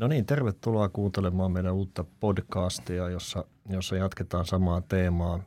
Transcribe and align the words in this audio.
No 0.00 0.08
niin, 0.08 0.26
tervetuloa 0.26 0.88
kuuntelemaan 0.88 1.52
meidän 1.52 1.74
uutta 1.74 2.04
podcastia, 2.20 3.08
jossa, 3.08 3.44
jossa 3.68 3.96
jatketaan 3.96 4.46
samaa 4.46 4.80
teemaa 4.80 5.42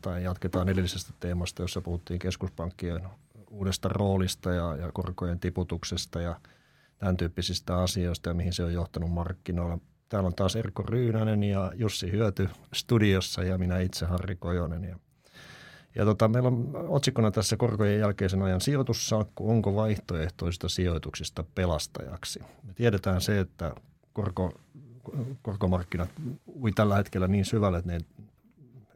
tai 0.00 0.24
jatketaan 0.24 0.68
edellisestä 0.68 1.12
teemasta, 1.20 1.62
jossa 1.62 1.80
puhuttiin 1.80 2.18
keskuspankkien 2.18 3.00
uudesta 3.50 3.88
roolista 3.88 4.50
ja, 4.50 4.76
ja 4.76 4.92
korkojen 4.92 5.40
tiputuksesta 5.40 6.20
ja 6.20 6.40
tämän 6.98 7.16
tyyppisistä 7.16 7.78
asioista 7.78 8.30
ja 8.30 8.34
mihin 8.34 8.52
se 8.52 8.64
on 8.64 8.72
johtanut 8.72 9.12
markkinoilla. 9.12 9.78
Täällä 10.08 10.26
on 10.26 10.34
taas 10.34 10.56
Erkko 10.56 10.82
Ryynänen 10.82 11.44
ja 11.44 11.72
Jussi 11.74 12.12
Hyöty 12.12 12.48
studiossa 12.74 13.42
ja 13.42 13.58
minä 13.58 13.78
itse 13.78 14.06
Harri 14.06 14.36
Kojonen. 14.36 14.84
Ja, 14.84 14.98
ja 15.94 16.04
tota, 16.04 16.28
meillä 16.28 16.46
on 16.46 16.70
otsikkona 16.88 17.30
tässä 17.30 17.56
korkojen 17.56 18.00
jälkeisen 18.00 18.42
ajan 18.42 18.60
sijoitussalkku, 18.60 19.50
onko 19.50 19.74
vaihtoehtoisista 19.74 20.68
sijoituksista 20.68 21.44
pelastajaksi. 21.54 22.40
Me 22.62 22.72
tiedetään 22.74 23.20
se, 23.20 23.40
että 23.40 23.74
korko, 24.12 24.52
korkomarkkinat 25.42 26.10
ui 26.46 26.72
tällä 26.72 26.96
hetkellä 26.96 27.28
niin 27.28 27.44
syvälle, 27.44 27.78
että 27.78 27.92
ne 27.92 28.00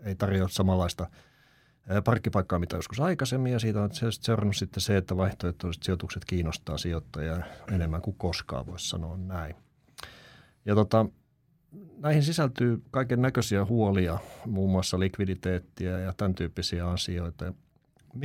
ei 0.04 0.14
tarjoa 0.14 0.48
samanlaista 0.48 1.06
parkkipaikkaa, 2.04 2.58
mitä 2.58 2.76
joskus 2.76 3.00
aikaisemmin, 3.00 3.52
ja 3.52 3.58
siitä 3.58 3.82
on 3.82 3.90
seurannut 4.10 4.56
sitten 4.56 4.80
se, 4.80 4.96
että 4.96 5.16
vaihtoehtoiset 5.16 5.82
sijoitukset 5.82 6.24
kiinnostaa 6.24 6.78
sijoittajia 6.78 7.40
enemmän 7.72 8.02
kuin 8.02 8.16
koskaan, 8.16 8.66
voisi 8.66 8.88
sanoa 8.88 9.16
näin. 9.16 9.56
Ja 10.64 10.74
tota, 10.74 11.06
näihin 11.98 12.22
sisältyy 12.22 12.82
kaiken 12.90 13.22
näköisiä 13.22 13.64
huolia, 13.64 14.18
muun 14.46 14.70
muassa 14.70 14.98
likviditeettiä 14.98 15.98
ja 15.98 16.12
tämän 16.12 16.34
tyyppisiä 16.34 16.90
asioita. 16.90 17.52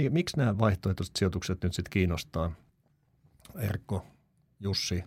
Miksi 0.10 0.38
nämä 0.38 0.60
vaihtoehtoiset 0.60 1.16
sijoitukset 1.16 1.64
nyt 1.64 1.74
sitten 1.74 1.92
kiinnostaa? 1.92 2.52
Erkko, 3.56 4.06
Jussi, 4.60 5.04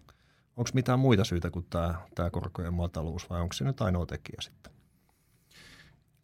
onko 0.56 0.70
mitään 0.74 0.98
muita 0.98 1.24
syitä 1.24 1.50
kuin 1.50 1.66
tämä, 1.70 1.94
tämä 2.14 2.30
korkojen 2.30 2.74
mataluus 2.74 3.30
vai 3.30 3.40
onko 3.40 3.52
se 3.52 3.64
nyt 3.64 3.80
ainoa 3.80 4.06
tekijä 4.06 4.40
sitten? 4.40 4.72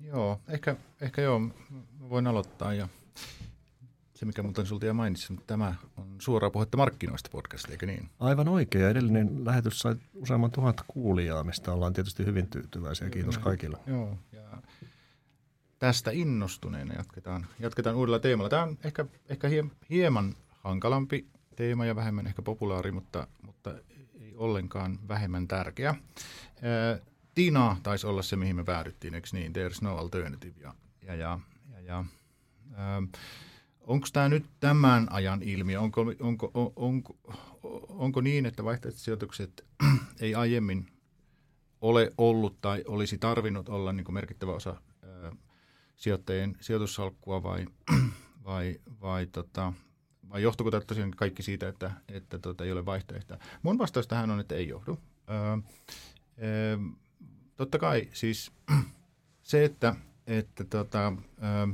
Joo, 0.01 0.41
ehkä, 0.49 0.77
ehkä 1.01 1.23
joo, 1.23 1.41
voin 2.09 2.27
aloittaa 2.27 2.75
ja 2.75 2.89
se, 4.19 4.27
mikä 4.27 4.43
muuten 4.43 4.67
sulta 4.67 4.87
jo 4.87 4.95
mainitsin, 4.95 5.41
tämä 5.47 5.75
on 5.97 6.17
suoraa 6.19 6.51
puhetta 6.51 6.77
markkinoista 6.77 7.31
podcast, 7.33 7.71
eikö 7.71 7.87
niin? 7.87 8.09
Aivan 8.21 8.49
oikein. 8.49 8.85
Edellinen 8.85 9.45
lähetys 9.45 9.79
sai 9.79 9.97
useamman 10.15 10.51
tuhat 10.51 10.85
kuulijaa, 10.89 11.45
mistä 11.45 11.73
ollaan 11.73 11.93
tietysti 11.93 12.27
hyvin 12.27 12.47
tyytyväisiä. 12.47 13.11
Kiitos 13.11 13.39
kaikille. 13.39 13.79
Joo, 13.87 14.19
ja 14.33 14.63
tästä 15.79 16.11
innostuneena 16.11 16.95
jatketaan, 16.95 17.47
jatketaan 17.61 17.97
uudella 17.97 18.19
teemalla. 18.19 18.49
Tämä 18.49 18.63
on 18.63 18.79
ehkä, 18.85 19.07
ehkä 19.29 19.49
hieman 19.91 20.35
hankalampi 20.51 21.27
teema 21.57 21.87
ja 21.87 21.97
vähemmän 21.97 22.27
ehkä 22.27 22.43
populaari, 22.43 22.93
mutta, 22.93 23.27
mutta 23.43 23.75
ei 24.21 24.35
ollenkaan 24.37 24.99
vähemmän 25.09 25.49
tärkeä. 25.49 25.95
Tina 27.35 27.77
taisi 27.83 28.07
olla 28.07 28.23
se, 28.23 28.37
mihin 28.37 28.57
me 28.57 28.65
päädyttiin, 28.65 29.15
eikö 29.15 29.29
niin? 29.33 29.53
There's 29.53 29.79
no 29.83 29.97
alternative. 29.97 30.61
Ja, 30.61 30.75
ja, 31.07 31.15
ja, 31.15 31.39
ja, 31.73 31.83
ja 31.87 32.05
Onko 33.89 34.07
tämä 34.13 34.29
nyt 34.29 34.47
tämän 34.61 35.13
ajan 35.13 35.43
ilmiö? 35.43 35.81
Onko, 35.81 36.07
onko, 36.21 36.51
on, 36.55 36.73
onko, 36.77 37.17
onko 37.89 38.21
niin, 38.21 38.47
että 38.47 38.65
vaihtoehtoisijoitukset 38.65 39.67
ei 40.21 40.35
aiemmin 40.35 40.87
ole 41.81 42.13
ollut 42.19 42.61
tai 42.61 42.85
olisi 42.87 43.19
tarvinnut 43.19 43.69
olla 43.69 43.93
niin 43.93 44.15
merkittävä 44.15 44.53
osa 44.53 44.77
ää, 45.03 45.33
sijoittajien 45.97 46.57
sijoitussalkkua 46.61 47.43
vai, 47.43 47.67
vai, 48.45 48.81
vai, 49.01 49.27
tota, 49.27 49.73
vai 50.29 50.43
johtuuko 50.43 50.71
tämä 50.71 50.81
tosiaan 50.81 51.11
kaikki 51.11 51.43
siitä, 51.43 51.69
että, 51.69 51.91
että 52.09 52.39
tota, 52.39 52.65
ei 52.65 52.73
ole 52.73 52.87
vaihtoehtoja? 52.87 53.41
Mun 53.63 53.79
vastaus 53.79 54.07
tähän 54.07 54.31
on, 54.31 54.41
että 54.41 54.55
ei 54.55 54.69
johdu. 54.69 54.99
Ää, 55.27 55.41
ää, 55.41 55.59
totta 57.57 57.79
kai 57.79 58.09
siis 58.13 58.53
se, 59.43 59.65
että, 59.65 59.95
että 60.27 60.65
tota, 60.65 61.13
ää, 61.41 61.69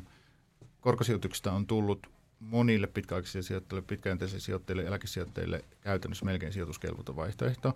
korkosijoituksista 0.81 1.53
on 1.53 1.67
tullut 1.67 2.13
monille 2.44 2.87
pitkäaikaisille 2.87 3.43
sijoittajille, 3.43 3.87
pitkäjänteisille 3.87 4.41
sijoittajille, 4.41 4.82
eläkesijoittajille 4.82 5.65
käytännössä 5.81 6.25
melkein 6.25 6.53
sijoituskelvoton 6.53 7.16
vaihtoehto. 7.16 7.75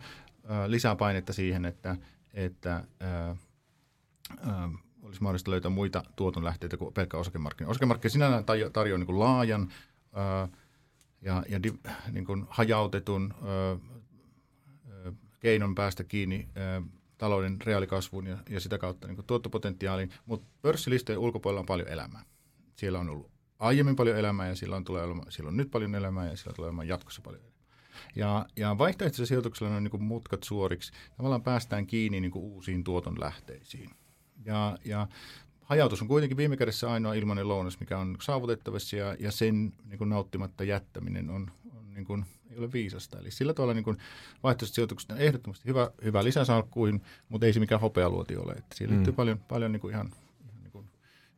Lisää 0.67 0.97
painetta 0.97 1.33
siihen, 1.33 1.65
että, 1.65 1.97
että 2.35 2.85
ää, 3.01 3.37
ää, 4.47 4.69
olisi 5.03 5.23
mahdollista 5.23 5.51
löytää 5.51 5.71
muita 5.71 6.03
tuotonlähteitä 6.17 6.77
kuin 6.77 6.95
pelkkä 6.95 7.17
osakemarkkina. 7.17 7.71
Osakemarkkina 7.71 8.13
sinällään 8.13 8.45
tarjoaa 8.73 8.99
niin 8.99 9.19
laajan 9.19 9.73
ää, 10.13 10.49
ja, 11.23 11.45
ja 11.49 11.63
di, 11.63 11.73
niin 12.13 12.25
kuin 12.25 12.47
hajautetun 12.49 13.35
ää, 13.35 13.77
keinon 15.41 15.75
päästä 15.75 16.05
kiinni 16.05 16.49
ää, 16.55 16.83
talouden 17.19 17.61
reaalikasvuun 17.61 18.27
ja, 18.27 18.39
ja 18.51 18.61
sitä 18.61 18.79
kautta 18.79 19.09
niin 19.09 19.25
tuottopotentiaaliin, 19.27 20.11
mutta 20.27 20.47
pörssilistojen 20.63 21.19
ulkopuolella 21.19 21.61
on 21.61 21.67
paljon 21.67 21.89
elämää 21.89 22.23
siellä 22.79 22.99
on 22.99 23.11
ollut 23.11 23.31
aiemmin 23.59 23.97
paljon 23.97 24.19
elämää 24.19 24.49
ja 24.49 24.57
silloin, 24.57 24.85
tulee 24.85 25.05
olemaan, 25.05 25.33
silloin 25.33 25.57
nyt 25.57 25.71
paljon 25.71 25.95
elämää 25.95 26.31
ja 26.31 26.37
silloin 26.37 26.57
tulee 26.57 26.69
olemaan 26.69 26.89
jatkossa 26.89 27.23
paljon 27.23 27.43
elämää. 27.43 27.59
Ja, 28.17 28.47
ja 28.57 28.79
vaihtoehtoisella 28.79 29.27
sijoituksella 29.27 29.77
on 29.77 29.85
niin 29.85 30.03
mutkat 30.03 30.43
suoriksi. 30.43 30.93
Tavallaan 31.17 31.43
päästään 31.43 31.87
kiinni 31.87 32.21
niin 32.21 32.33
uusiin 32.35 32.85
tuoton 32.85 33.21
lähteisiin. 33.21 33.91
Ja, 34.45 34.79
ja 34.85 35.07
hajautus 35.63 36.03
on 36.03 36.09
kuitenkin 36.09 36.37
viime 36.37 36.57
kädessä 36.57 36.93
ainoa 36.93 37.15
ilmainen 37.15 37.49
lounas, 37.49 37.81
mikä 37.81 37.99
on 37.99 38.17
saavutettavissa 38.23 38.97
ja, 38.97 39.17
ja 39.21 39.33
sen 39.33 39.73
niin 39.85 39.99
kuin 39.99 40.11
nauttimatta 40.11 40.65
jättäminen 40.65 41.31
on, 41.31 41.51
on 41.77 41.95
niin 41.95 42.05
kuin, 42.05 42.25
ei 42.51 42.59
ole 42.59 42.73
viisasta. 42.73 43.19
Eli 43.19 43.31
sillä 43.31 43.55
tavalla 43.55 43.75
niin 43.75 43.85
vaihtoehtoiset 44.43 44.75
sijoitukset 44.75 45.11
on 45.11 45.19
ehdottomasti 45.19 45.69
hyvä, 45.69 45.91
hyvä 46.05 46.25
lisäsalkkuihin, 46.25 47.03
mutta 47.29 47.47
ei 47.47 47.53
se 47.53 47.61
mikään 47.61 47.81
hopealuoti 47.81 48.37
ole. 48.37 48.53
Että 48.53 48.77
siihen 48.77 48.95
liittyy 48.95 49.13
mm. 49.13 49.17
paljon, 49.17 49.39
paljon 49.49 49.73
niin 49.73 49.81
kuin 49.81 49.95
ihan 49.95 50.13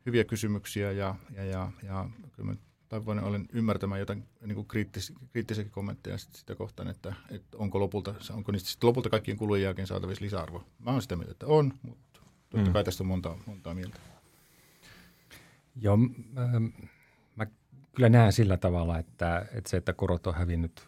hyviä 0.05 0.23
kysymyksiä 0.23 0.91
ja, 0.91 1.15
ja, 1.35 1.43
ja, 1.43 1.71
ja 1.83 2.09
kyllä 2.31 2.51
mä 2.51 2.55
taipuvainen 2.89 3.25
olen 3.25 3.47
ymmärtämään 3.53 3.99
jotain 3.99 4.23
niin 4.45 4.55
kuin 4.55 4.67
kriittis, 4.67 5.13
kriittisiäkin 5.31 5.71
kommentteja 5.71 6.17
sitä 6.17 6.55
kohtaan, 6.55 6.89
että, 6.89 7.13
että 7.29 7.57
onko, 7.57 7.79
lopulta, 7.79 8.15
onko 8.33 8.51
niistä 8.51 8.69
sitten 8.69 8.87
lopulta 8.87 9.09
kaikkien 9.09 9.37
kulujen 9.37 9.63
jälkeen 9.63 9.87
saatavissa 9.87 10.25
lisäarvo. 10.25 10.63
Mä 10.79 10.91
olen 10.91 11.01
sitä 11.01 11.15
mieltä, 11.15 11.31
että 11.31 11.47
on, 11.47 11.73
mutta 11.81 12.21
totta 12.49 12.69
mm. 12.69 12.73
kai 12.73 12.83
tästä 12.83 13.03
on 13.03 13.07
monta, 13.07 13.37
montaa 13.45 13.73
mieltä. 13.73 13.99
Joo, 15.75 15.97
ähm, 16.37 16.65
mä 17.35 17.45
kyllä 17.95 18.09
näen 18.09 18.33
sillä 18.33 18.57
tavalla, 18.57 18.99
että, 18.99 19.45
että 19.53 19.69
se, 19.69 19.77
että 19.77 19.93
korot 19.93 20.27
on 20.27 20.35
hävinnyt 20.35 20.87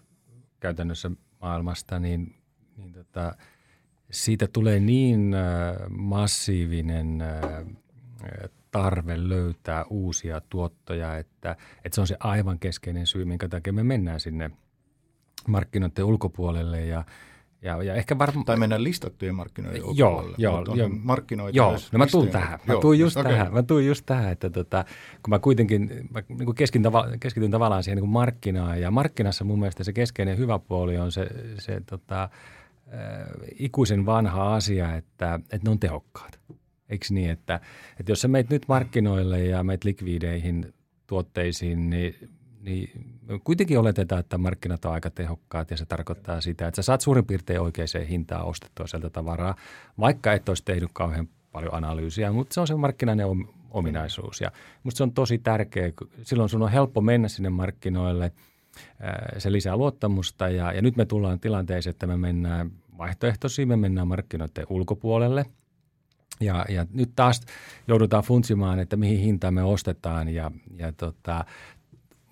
käytännössä 0.60 1.12
maailmasta, 1.42 2.00
niin, 2.00 2.36
niin 2.78 2.94
tota, 2.94 3.36
siitä 4.12 4.48
tulee 4.48 4.80
niin 4.80 5.34
äh, 5.34 5.76
massiivinen 5.90 7.22
äh, 7.22 8.50
tarve 8.74 9.30
löytää 9.30 9.86
uusia 9.90 10.42
tuottoja, 10.42 11.18
että, 11.18 11.56
että 11.86 11.96
se 11.96 12.02
on 12.02 12.08
se 12.08 12.18
aivan 12.20 12.60
keskeinen 12.60 13.08
syy, 13.08 13.26
minkä 13.26 13.48
takia 13.48 13.74
me 13.74 13.84
mennään 13.84 14.20
sinne 14.20 14.52
markkinoiden 15.48 16.06
ulkopuolelle 16.06 16.86
ja 16.86 17.06
ja, 17.64 17.84
ja 17.84 17.94
ehkä 17.94 18.18
varmaan... 18.18 18.46
Tai 18.46 18.58
mennään 18.58 18.84
listattujen 18.84 19.36
markkinoiden 19.36 19.84
ulkopuolelle. 19.84 20.36
Joo, 20.38 20.64
joo. 20.76 20.90
Markkinoita 20.90 21.58
joo, 21.58 21.72
no 21.92 21.98
mä 21.98 22.08
tuun 22.08 22.28
tähän. 22.28 22.60
Mä 22.68 22.74
tuun 22.82 23.00
just 23.00 23.18
okay. 23.18 23.32
tähän. 23.32 23.54
Mä 23.54 23.64
tuun 23.64 23.86
just 23.86 24.06
tähän, 24.06 24.32
että 24.32 24.50
tota, 24.50 24.86
kun 25.24 25.30
mä 25.30 25.40
kuitenkin 25.40 26.10
mä 26.12 26.24
niin 26.30 26.56
keskityn, 26.56 26.84
tava, 26.84 27.08
keskityn 27.20 27.52
tavallaan 27.52 27.84
siihen 27.84 27.98
niin 27.98 28.10
markkinaan 28.10 28.82
ja 28.82 28.92
markkinassa 28.92 29.44
mun 29.44 29.60
mielestä 29.60 29.84
se 29.84 29.94
keskeinen 29.94 30.38
hyvä 30.38 30.60
puoli 30.60 30.98
on 30.98 31.12
se, 31.12 31.28
se 31.60 31.82
tota, 31.90 32.24
äh, 32.24 32.30
ikuisen 33.60 34.06
vanha 34.06 34.56
asia, 34.56 34.96
että, 34.96 35.40
että 35.44 35.68
ne 35.68 35.70
on 35.70 35.80
tehokkaat. 35.80 36.40
Eikö 36.90 37.06
niin, 37.10 37.30
että, 37.30 37.60
että 38.00 38.12
jos 38.12 38.22
sä 38.22 38.28
meet 38.28 38.50
nyt 38.50 38.64
markkinoille 38.68 39.46
ja 39.46 39.64
meet 39.64 39.84
likvideihin 39.84 40.74
tuotteisiin, 41.08 41.90
niin, 41.90 42.30
niin 42.62 42.90
kuitenkin 43.44 43.80
oletetaan, 43.80 44.20
että 44.20 44.38
markkinat 44.38 44.86
on 44.86 44.94
aika 44.94 45.10
tehokkaat 45.10 45.72
ja 45.72 45.78
se 45.78 45.86
tarkoittaa 45.86 46.42
sitä, 46.42 46.68
että 46.68 46.76
sä 46.76 46.86
saat 46.86 47.02
suurin 47.02 47.26
piirtein 47.26 47.62
oikeaan 47.62 48.08
hintaan 48.10 48.46
ostettua 48.46 48.88
sieltä 48.88 49.10
tavaraa, 49.10 49.56
vaikka 50.00 50.34
et 50.34 50.50
olisi 50.50 50.66
tehnyt 50.66 50.90
kauhean 50.94 51.28
paljon 51.52 51.74
analyysiä, 51.74 52.32
mutta 52.32 52.54
se 52.54 52.62
on 52.62 52.68
se 52.68 52.76
markkinainen 52.76 53.28
ominaisuus 53.72 54.42
ja 54.42 54.52
musta 54.84 54.98
se 54.98 55.04
on 55.04 55.14
tosi 55.14 55.38
tärkeä. 55.38 55.92
Silloin 56.22 56.50
sun 56.50 56.62
on 56.64 56.72
helppo 56.72 57.02
mennä 57.02 57.28
sinne 57.28 57.50
markkinoille, 57.50 58.32
se 59.38 59.52
lisää 59.52 59.78
luottamusta 59.78 60.50
ja, 60.50 60.74
ja 60.74 60.82
nyt 60.82 60.96
me 60.96 61.06
tullaan 61.06 61.40
tilanteeseen, 61.40 61.92
että 61.92 62.08
me 62.08 62.18
mennään 62.18 62.72
vaihtoehtoisiin, 62.98 63.68
me 63.68 63.76
mennään 63.76 64.08
markkinoiden 64.08 64.66
ulkopuolelle– 64.70 65.46
ja, 66.46 66.66
ja 66.70 66.86
nyt 66.94 67.10
taas 67.16 67.42
joudutaan 67.88 68.24
funtsimaan, 68.24 68.80
että 68.80 68.96
mihin 68.96 69.20
hintaan 69.20 69.54
me 69.54 69.64
ostetaan 69.64 70.30
ja, 70.30 70.52
ja 70.76 70.92
tota, 70.92 71.46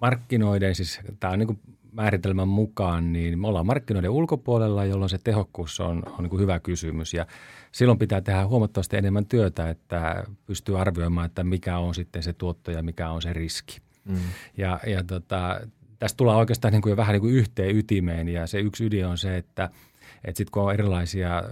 markkinoiden, 0.02 0.76
siis 0.76 1.00
tämä 1.20 1.34
on 1.34 1.40
niin 1.40 1.60
määritelmän 1.92 2.48
mukaan, 2.48 3.14
niin 3.14 3.40
me 3.40 3.48
ollaan 3.48 3.66
markkinoiden 3.66 4.10
ulkopuolella, 4.10 4.86
jolloin 4.86 5.10
se 5.10 5.20
tehokkuus 5.24 5.80
on, 5.80 6.04
on 6.18 6.24
niin 6.24 6.40
hyvä 6.40 6.60
kysymys 6.60 7.14
ja 7.14 7.26
silloin 7.72 8.00
pitää 8.00 8.22
tehdä 8.22 8.48
huomattavasti 8.48 8.98
enemmän 8.98 9.26
työtä, 9.26 9.70
että 9.70 10.24
pystyy 10.46 10.80
arvioimaan, 10.80 11.26
että 11.26 11.44
mikä 11.44 11.78
on 11.78 11.96
sitten 11.96 12.24
se 12.24 12.34
tuotto 12.34 12.72
ja 12.72 12.84
mikä 12.84 13.10
on 13.10 13.22
se 13.22 13.34
riski. 13.34 13.82
Mm. 14.06 14.18
Ja, 14.58 14.80
ja 14.88 15.04
tota, 15.04 15.62
tästä 16.00 16.18
tullaan 16.18 16.40
oikeastaan 16.40 16.72
niin 16.72 16.82
kuin 16.82 16.90
jo 16.92 16.98
vähän 16.98 17.14
niin 17.14 17.22
kuin 17.22 17.34
yhteen 17.34 17.78
ytimeen 17.78 18.28
ja 18.28 18.48
se 18.48 18.60
yksi 18.60 18.86
ydin 18.86 19.06
on 19.06 19.18
se, 19.18 19.38
että– 19.38 19.70
että 20.24 20.38
sitten 20.38 20.52
kun 20.52 20.64
on 20.64 20.74
erilaisia 20.74 21.44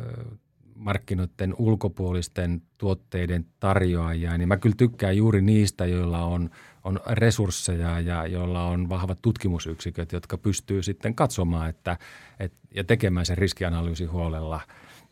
markkinoiden 0.80 1.56
ulkopuolisten 1.58 2.62
tuotteiden 2.78 3.46
tarjoajia, 3.60 4.38
niin 4.38 4.48
mä 4.48 4.58
kyllä 4.58 4.76
tykkään 4.78 5.18
juuri 5.18 5.42
niistä, 5.42 5.86
joilla 5.86 6.26
on, 6.26 6.50
on 6.84 7.00
resursseja 7.08 8.00
ja 8.00 8.28
joilla 8.28 8.64
on 8.64 8.90
vahvat 8.90 9.20
tutkimusyksiköt, 9.22 10.12
jotka 10.12 10.38
pystyy 10.38 10.84
sitten 10.84 11.16
katsomaan 11.16 11.70
että, 11.70 11.98
et, 12.40 12.54
ja 12.76 12.84
tekemään 12.84 13.26
sen 13.26 13.38
riskianalyysi 13.38 14.06
huolella. 14.06 14.62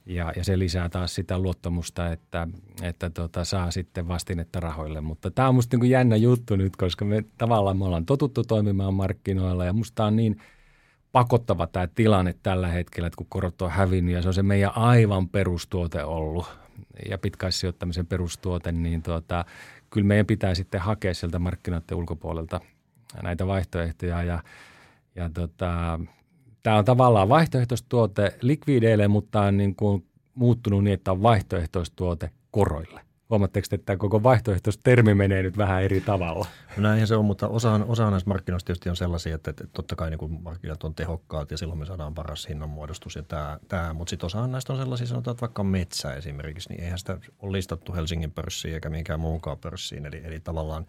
Ja, 0.05 0.33
ja 0.35 0.43
se 0.43 0.59
lisää 0.59 0.89
taas 0.89 1.15
sitä 1.15 1.39
luottamusta, 1.39 2.11
että, 2.11 2.47
että 2.81 3.09
tota, 3.09 3.45
saa 3.45 3.71
sitten 3.71 4.07
vastinetta 4.07 4.59
rahoille. 4.59 5.01
Mutta 5.01 5.31
tämä 5.31 5.47
on 5.47 5.55
musta 5.55 5.77
niin 5.77 5.89
jännä 5.89 6.15
juttu 6.15 6.55
nyt, 6.55 6.75
koska 6.75 7.05
me 7.05 7.23
tavallaan 7.37 7.77
me 7.77 7.85
ollaan 7.85 8.05
totuttu 8.05 8.43
toimimaan 8.43 8.93
markkinoilla 8.93 9.65
ja 9.65 9.73
musta 9.73 10.05
on 10.05 10.15
niin– 10.15 10.41
pakottava 11.11 11.67
tämä 11.67 11.87
tilanne 11.87 12.35
tällä 12.43 12.67
hetkellä, 12.67 13.07
että 13.07 13.17
kun 13.17 13.27
korot 13.29 13.61
on 13.61 13.71
hävinnyt 13.71 14.15
ja 14.15 14.21
se 14.21 14.27
on 14.27 14.33
se 14.33 14.43
meidän 14.43 14.77
aivan 14.77 15.29
perustuote 15.29 16.03
ollut 16.03 16.45
ja 17.09 17.17
pitkäissijoittamisen 17.17 18.07
perustuote, 18.07 18.71
niin 18.71 19.03
tuota, 19.03 19.45
kyllä 19.89 20.07
meidän 20.07 20.25
pitää 20.25 20.55
sitten 20.55 20.81
hakea 20.81 21.13
sieltä 21.13 21.39
markkinoiden 21.39 21.97
ulkopuolelta 21.97 22.61
näitä 23.23 23.47
vaihtoehtoja 23.47 24.23
ja, 24.23 24.43
ja 25.15 25.29
tota, 25.33 25.99
tämä 26.63 26.77
on 26.77 26.85
tavallaan 26.85 27.29
vaihtoehtoistuote 27.29 28.37
likvideille, 28.41 29.07
mutta 29.07 29.41
on 29.41 29.57
niin 29.57 29.75
kuin 29.75 30.05
muuttunut 30.35 30.83
niin, 30.83 30.93
että 30.93 31.11
on 31.11 31.21
vaihtoehtoistuote 31.21 32.29
koroille. 32.51 33.06
Huomatteko, 33.29 33.65
että 33.71 33.85
tämä 33.85 33.97
koko 33.97 34.23
vaihtoehtoistermi 34.23 35.13
menee 35.13 35.43
nyt 35.43 35.57
vähän 35.57 35.83
eri 35.83 36.01
tavalla? 36.01 36.47
No 36.77 36.83
näinhän 36.83 37.07
se 37.07 37.15
on, 37.15 37.25
mutta 37.25 37.47
osa, 37.47 37.79
osa 37.87 38.11
näistä 38.11 38.29
markkinoista 38.29 38.67
tietysti 38.67 38.89
on 38.89 38.95
sellaisia, 38.95 39.35
että, 39.35 39.51
että 39.51 39.67
totta 39.73 39.95
kai 39.95 40.09
niin 40.09 40.41
markkinat 40.41 40.83
on 40.83 40.95
tehokkaat 40.95 41.51
ja 41.51 41.57
silloin 41.57 41.79
me 41.79 41.85
saadaan 41.85 42.13
paras 42.13 42.47
hinnanmuodostus 42.49 43.15
ja 43.15 43.23
tämä, 43.23 43.59
tämä. 43.67 43.93
mutta 43.93 44.09
sitten 44.09 44.25
osa 44.25 44.47
näistä 44.47 44.73
on 44.73 44.79
sellaisia, 44.79 45.07
sanotaan, 45.07 45.33
että 45.33 45.41
vaikka 45.41 45.63
metsä 45.63 46.13
esimerkiksi, 46.13 46.69
niin 46.69 46.83
eihän 46.83 46.99
sitä 46.99 47.17
ole 47.39 47.51
listattu 47.51 47.93
Helsingin 47.93 48.31
pörssiin 48.31 48.73
eikä 48.73 48.89
minkään 48.89 49.19
muunkaan 49.19 49.57
pörssiin, 49.57 50.05
eli, 50.05 50.21
eli 50.23 50.39
tavallaan 50.39 50.85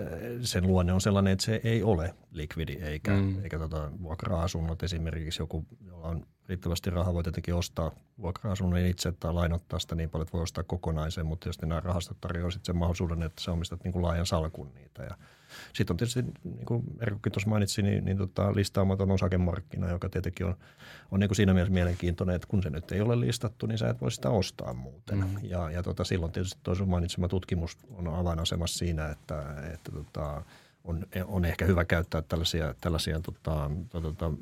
äh, 0.00 0.06
sen 0.40 0.66
luonne 0.66 0.92
on 0.92 1.00
sellainen, 1.00 1.32
että 1.32 1.44
se 1.44 1.60
ei 1.64 1.82
ole 1.82 2.14
likvidi 2.32 2.72
eikä, 2.72 3.12
mm. 3.12 3.44
eikä 3.44 3.58
tota, 3.58 3.90
vuokra-asunnot 4.02 4.82
esimerkiksi 4.82 5.42
joku, 5.42 5.66
jolla 5.86 6.08
on 6.08 6.26
riittävästi 6.48 6.90
rahaa 6.90 7.14
voi 7.14 7.22
tietenkin 7.22 7.54
ostaa 7.54 7.90
vuokra-asunnon 8.20 8.78
itse 8.78 9.12
tai 9.12 9.32
lainottaa 9.32 9.78
sitä 9.78 9.94
niin 9.94 10.10
paljon, 10.10 10.22
että 10.22 10.32
voi 10.32 10.42
ostaa 10.42 10.64
kokonaisen, 10.64 11.26
mutta 11.26 11.48
jos 11.48 11.60
nämä 11.60 11.80
rahastot 11.80 12.20
tarjoavat 12.20 12.52
sitten 12.52 12.66
sen 12.66 12.76
mahdollisuuden, 12.76 13.22
että 13.22 13.42
sä 13.42 13.52
omistat 13.52 13.84
niin 13.84 13.92
kuin 13.92 14.02
laajan 14.02 14.26
salkun 14.26 14.74
niitä. 14.74 15.02
Ja 15.02 15.16
sitten 15.72 15.94
on 15.94 15.96
tietysti, 15.96 16.22
niin 16.44 16.66
kuin 16.66 16.84
Erkkukin 17.00 17.32
tuossa 17.32 17.50
mainitsi, 17.50 17.82
niin, 17.82 18.04
niin 18.04 18.18
tota, 18.18 18.54
listaamaton 18.54 19.10
osakemarkkina, 19.10 19.90
joka 19.90 20.08
tietenkin 20.08 20.46
on, 20.46 20.54
on 21.10 21.20
niin 21.20 21.28
kuin 21.28 21.36
siinä 21.36 21.54
mielessä 21.54 21.74
mielenkiintoinen, 21.74 22.36
että 22.36 22.48
kun 22.48 22.62
se 22.62 22.70
nyt 22.70 22.92
ei 22.92 23.00
ole 23.00 23.20
listattu, 23.20 23.66
niin 23.66 23.78
sä 23.78 23.90
et 23.90 24.00
voi 24.00 24.12
sitä 24.12 24.30
ostaa 24.30 24.74
muuten. 24.74 25.18
Mm. 25.18 25.38
Ja, 25.42 25.70
ja 25.70 25.82
tota, 25.82 26.04
silloin 26.04 26.32
tietysti 26.32 26.60
tuo 26.62 26.74
mainitsema 26.86 27.28
tutkimus 27.28 27.78
on 27.90 28.08
avainasemassa 28.08 28.78
siinä, 28.78 29.08
että, 29.08 29.44
että 29.74 29.92
tota, 29.92 30.42
on, 30.84 31.06
on 31.26 31.44
ehkä 31.44 31.64
hyvä 31.64 31.84
käyttää 31.84 32.22
tällaisia, 32.22 32.74
tällaisia 32.80 33.20
tota, 33.20 33.70
tota, 33.90 34.32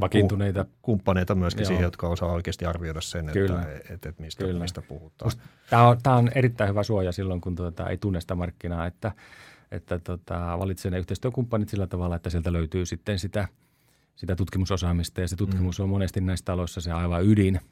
vakiintuneita 0.00 0.64
kumppaneita 0.82 1.34
myöskin 1.34 1.62
Joo. 1.62 1.68
siihen, 1.68 1.84
jotka 1.84 2.08
osaa 2.08 2.32
oikeasti 2.32 2.64
arvioida 2.64 3.00
sen, 3.00 3.26
Kyllä. 3.32 3.62
että, 3.62 3.94
että, 3.94 4.08
että 4.08 4.22
mistä, 4.22 4.44
Kyllä. 4.44 4.60
mistä 4.60 4.82
puhutaan. 4.82 5.32
Tämä 5.70 5.88
on, 5.88 5.98
tämä 6.02 6.16
on 6.16 6.30
erittäin 6.34 6.70
hyvä 6.70 6.82
suoja 6.82 7.12
silloin, 7.12 7.40
kun 7.40 7.54
tuota, 7.54 7.88
ei 7.88 7.96
tunne 7.96 8.20
sitä 8.20 8.34
markkinaa, 8.34 8.86
että, 8.86 9.12
että 9.70 9.98
tota, 9.98 10.58
valitsee 10.58 10.90
ne 10.90 10.98
yhteistyökumppanit 10.98 11.68
sillä 11.68 11.86
tavalla, 11.86 12.16
että 12.16 12.30
sieltä 12.30 12.52
löytyy 12.52 12.86
sitten 12.86 13.18
sitä, 13.18 13.48
sitä 14.16 14.36
tutkimusosaamista 14.36 15.20
ja 15.20 15.28
se 15.28 15.36
tutkimus 15.36 15.78
mm. 15.78 15.82
on 15.82 15.88
monesti 15.88 16.20
näissä 16.20 16.44
taloissa 16.44 16.80
se 16.80 16.92
aivan 16.92 17.24
ydin– 17.26 17.60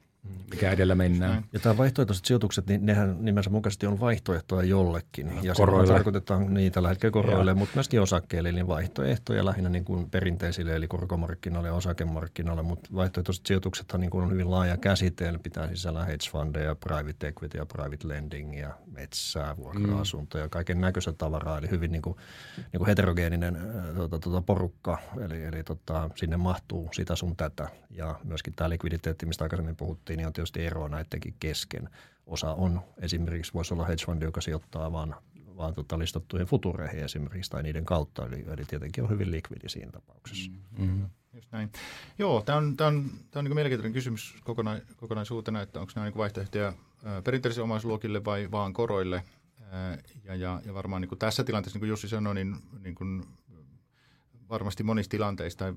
mikä 0.50 0.70
edellä 0.70 0.94
mennään. 0.94 1.44
Ja 1.52 1.60
tämä 1.60 1.76
vaihtoehtoiset 1.76 2.24
sijoitukset, 2.24 2.66
niin 2.66 2.86
nehän 2.86 3.16
nimensä 3.20 3.50
mukaisesti 3.50 3.86
on 3.86 4.00
vaihtoehtoja 4.00 4.68
jollekin. 4.68 5.32
Ja 5.42 5.54
koroille. 5.54 5.92
tarkoitetaan 5.92 6.54
niitä 6.54 6.74
tällä 6.74 6.88
hetkellä 6.88 7.12
koroille, 7.12 7.50
ja. 7.50 7.54
mutta 7.54 7.74
myöskin 7.74 8.00
osakkeille, 8.00 8.48
eli 8.48 8.66
vaihtoehtoja 8.66 9.44
lähinnä 9.44 9.68
niin 9.70 9.84
kuin 9.84 10.10
perinteisille, 10.10 10.76
eli 10.76 10.88
korkomarkkinoille 10.88 11.68
ja 11.68 11.74
osakemarkkinoille. 11.74 12.62
Mutta 12.62 12.90
vaihtoehtoiset 12.94 13.46
sijoituksethan 13.46 14.00
niin 14.00 14.10
kuin 14.10 14.24
on 14.24 14.30
hyvin 14.30 14.50
laaja 14.50 14.76
käsite, 14.76 15.34
pitää 15.42 15.68
sisällä 15.68 16.04
hedge 16.04 16.30
fundeja, 16.30 16.74
private 16.74 17.28
equity 17.28 17.58
ja 17.58 17.66
private 17.66 18.08
lending 18.08 18.58
ja 18.60 18.74
metsää, 18.92 19.56
vuokra-asuntoja, 19.56 20.44
mm. 20.44 20.50
kaiken 20.50 20.80
näköistä 20.80 21.12
tavaraa, 21.12 21.58
eli 21.58 21.70
hyvin 21.70 21.92
niin 21.92 22.02
kuin, 22.02 22.16
niin 22.56 22.78
kuin 22.78 22.86
heterogeeninen 22.86 23.58
tuota, 23.94 24.18
tuota 24.18 24.42
porukka, 24.42 24.98
eli, 25.24 25.44
eli 25.44 25.64
tota, 25.64 26.10
sinne 26.14 26.36
mahtuu 26.36 26.88
sitä 26.92 27.16
sun 27.16 27.36
tätä. 27.36 27.68
Ja 27.90 28.20
myöskin 28.24 28.52
tämä 28.56 28.70
likviditeetti, 28.70 29.26
mistä 29.26 29.44
aikaisemmin 29.44 29.76
puhuttiin, 29.76 30.13
niin 30.16 30.26
on 30.26 30.32
tietysti 30.32 30.66
eroa 30.66 30.88
näidenkin 30.88 31.34
kesken. 31.40 31.88
Osa 32.26 32.54
on 32.54 32.80
esimerkiksi, 33.00 33.54
voisi 33.54 33.74
olla 33.74 33.84
hedge 33.84 34.04
fund, 34.06 34.22
joka 34.22 34.40
sijoittaa 34.40 34.92
vaan, 34.92 35.14
vaan 35.56 35.74
tota 35.74 35.98
listattuihin 35.98 36.48
futureihin 36.48 37.04
esimerkiksi 37.04 37.50
tai 37.50 37.62
niiden 37.62 37.84
kautta. 37.84 38.26
Eli, 38.26 38.44
eli 38.46 38.64
tietenkin 38.64 39.04
on 39.04 39.10
hyvin 39.10 39.30
likvidi 39.30 39.68
siinä 39.68 39.92
tapauksessa. 39.92 40.50
Mm-hmm. 40.78 41.06
Just 41.32 41.52
näin. 41.52 41.70
Joo, 42.18 42.42
tämä 42.42 42.58
on, 42.58 42.76
tämä 42.76 42.88
on, 42.88 43.10
tämä 43.30 43.40
on 43.40 43.44
niin 43.44 43.54
mielenkiintoinen 43.54 43.92
kysymys 43.92 44.34
kokona, 44.44 44.80
kokonaisuutena, 44.96 45.62
että 45.62 45.80
onko 45.80 45.92
nämä 45.96 46.06
niin 46.06 46.16
vaihtoehtoja 46.16 46.72
perinteisille 47.24 47.64
omaisuusluokille 47.64 48.24
vai 48.24 48.50
vaan 48.50 48.72
koroille. 48.72 49.24
Ja, 50.24 50.34
ja, 50.34 50.60
ja 50.64 50.74
varmaan 50.74 51.02
niin 51.02 51.18
tässä 51.18 51.44
tilanteessa, 51.44 51.76
niin 51.76 51.80
kuin 51.80 51.88
Jussi 51.88 52.08
sanoi, 52.08 52.34
niin, 52.34 52.56
niin 52.82 52.94
kuin 52.94 53.24
varmasti 54.50 54.82
monissa 54.82 55.10
tilanteissa 55.10 55.58
tai 55.58 55.74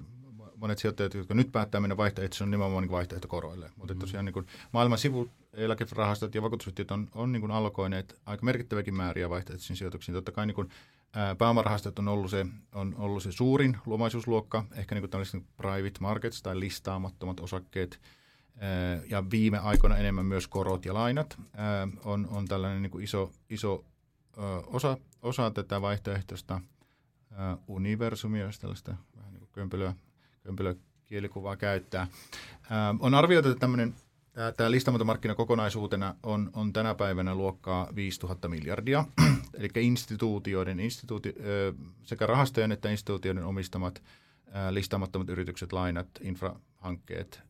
monet 0.57 0.77
sijoittajat, 0.77 1.13
jotka 1.13 1.33
nyt 1.33 1.51
päättää 1.51 1.81
mennä 1.81 1.97
vaihtoehtoisesti, 1.97 2.43
on 2.43 2.51
nimenomaan 2.51 2.83
niin 2.83 2.91
vaihtoehto 2.91 3.27
koroille. 3.27 3.71
Mutta 3.75 3.93
mm. 3.93 3.99
tosiaan 3.99 4.25
niin 4.25 4.33
kuin 4.33 4.45
maailman 4.71 4.97
sivu 4.97 5.29
eläkerahastot 5.53 6.35
ja 6.35 6.41
vakuutusyhtiöt 6.41 6.91
on, 6.91 7.09
on 7.15 7.31
niin 7.31 7.41
kuin 7.41 7.51
allokoineet 7.51 8.19
aika 8.25 8.45
merkittäväkin 8.45 8.95
määriä 8.95 9.29
vaihtoehtoisiin 9.29 9.77
sijoituksiin. 9.77 10.15
Totta 10.15 10.31
kai 10.31 10.47
niin 10.47 10.55
kuin, 10.55 10.69
ää, 11.13 11.35
pääomarahastot 11.35 11.99
on 11.99 12.07
ollut, 12.07 12.31
se, 12.31 12.45
on 12.75 12.95
ollut 12.97 13.23
se 13.23 13.31
suurin 13.31 13.77
luomaisuusluokka, 13.85 14.65
ehkä 14.75 14.95
niin 14.95 15.01
kuin 15.01 15.11
tällaiset 15.11 15.43
private 15.57 15.99
markets 15.99 16.41
tai 16.41 16.59
listaamattomat 16.59 17.39
osakkeet, 17.39 17.99
ää, 18.57 19.01
ja 19.09 19.23
viime 19.31 19.57
aikoina 19.57 19.97
enemmän 19.97 20.25
myös 20.25 20.47
korot 20.47 20.85
ja 20.85 20.93
lainat 20.93 21.37
ää, 21.53 21.87
on, 22.03 22.27
on 22.31 22.47
tällainen 22.47 22.81
niin 22.81 22.91
kuin 22.91 23.03
iso, 23.03 23.31
iso 23.49 23.85
ää, 24.37 24.45
osa, 24.59 24.97
osa 25.21 25.51
tätä 25.51 25.81
vaihtoehtoista 25.81 26.61
ää, 27.31 27.57
universumia, 27.67 28.45
jos 28.45 28.59
tällaista 28.59 28.95
vähän 29.15 29.33
niin 29.33 29.39
kuin 29.39 29.51
kömpelöä 29.51 29.93
kömpelökielikuvaa 30.47 31.55
käyttää. 31.57 32.07
Ää, 32.69 32.95
on 32.99 33.13
arvioitu, 33.13 33.49
että 33.49 33.59
tämmöinen 33.59 33.93
Tämä 34.57 34.71
listamaton 34.71 35.07
kokonaisuutena 35.35 36.15
on, 36.23 36.49
on 36.53 36.73
tänä 36.73 36.95
päivänä 36.95 37.35
luokkaa 37.35 37.87
5000 37.95 38.47
miljardia, 38.47 39.05
eli 39.59 39.69
instituutioiden, 39.75 40.79
instituuti, 40.79 41.35
sekä 42.03 42.25
rahastojen 42.25 42.71
että 42.71 42.89
instituutioiden 42.89 43.43
omistamat 43.43 44.03
listaamattomat 44.69 45.29
yritykset, 45.29 45.73
lainat, 45.73 46.07
infrahankkeet, 46.21 47.41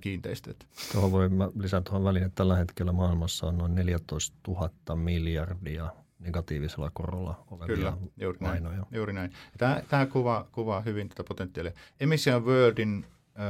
kiinteistöt. 0.00 0.66
Tuohon 0.92 1.12
voi 1.12 1.30
lisää 1.60 1.80
tuohon 1.80 2.04
väliin, 2.04 2.24
että 2.24 2.36
tällä 2.36 2.56
hetkellä 2.56 2.92
maailmassa 2.92 3.46
on 3.46 3.58
noin 3.58 3.74
14 3.74 4.36
000 4.48 4.96
miljardia 4.96 5.90
negatiivisella 6.18 6.90
korolla 6.94 7.44
olevia 7.50 7.76
Kyllä, 7.76 7.96
juuri 8.16 8.38
lainoja. 8.40 8.76
Näin, 8.76 8.86
juuri 8.90 9.12
näin. 9.12 9.32
Tämä, 9.58 9.82
tämä 9.88 10.06
kuvaa, 10.06 10.48
kuvaa 10.52 10.80
hyvin 10.80 11.08
tätä 11.08 11.24
potentiaalia. 11.24 11.72
Emission 12.00 12.44
Worldin, 12.44 13.04
äh, 13.28 13.42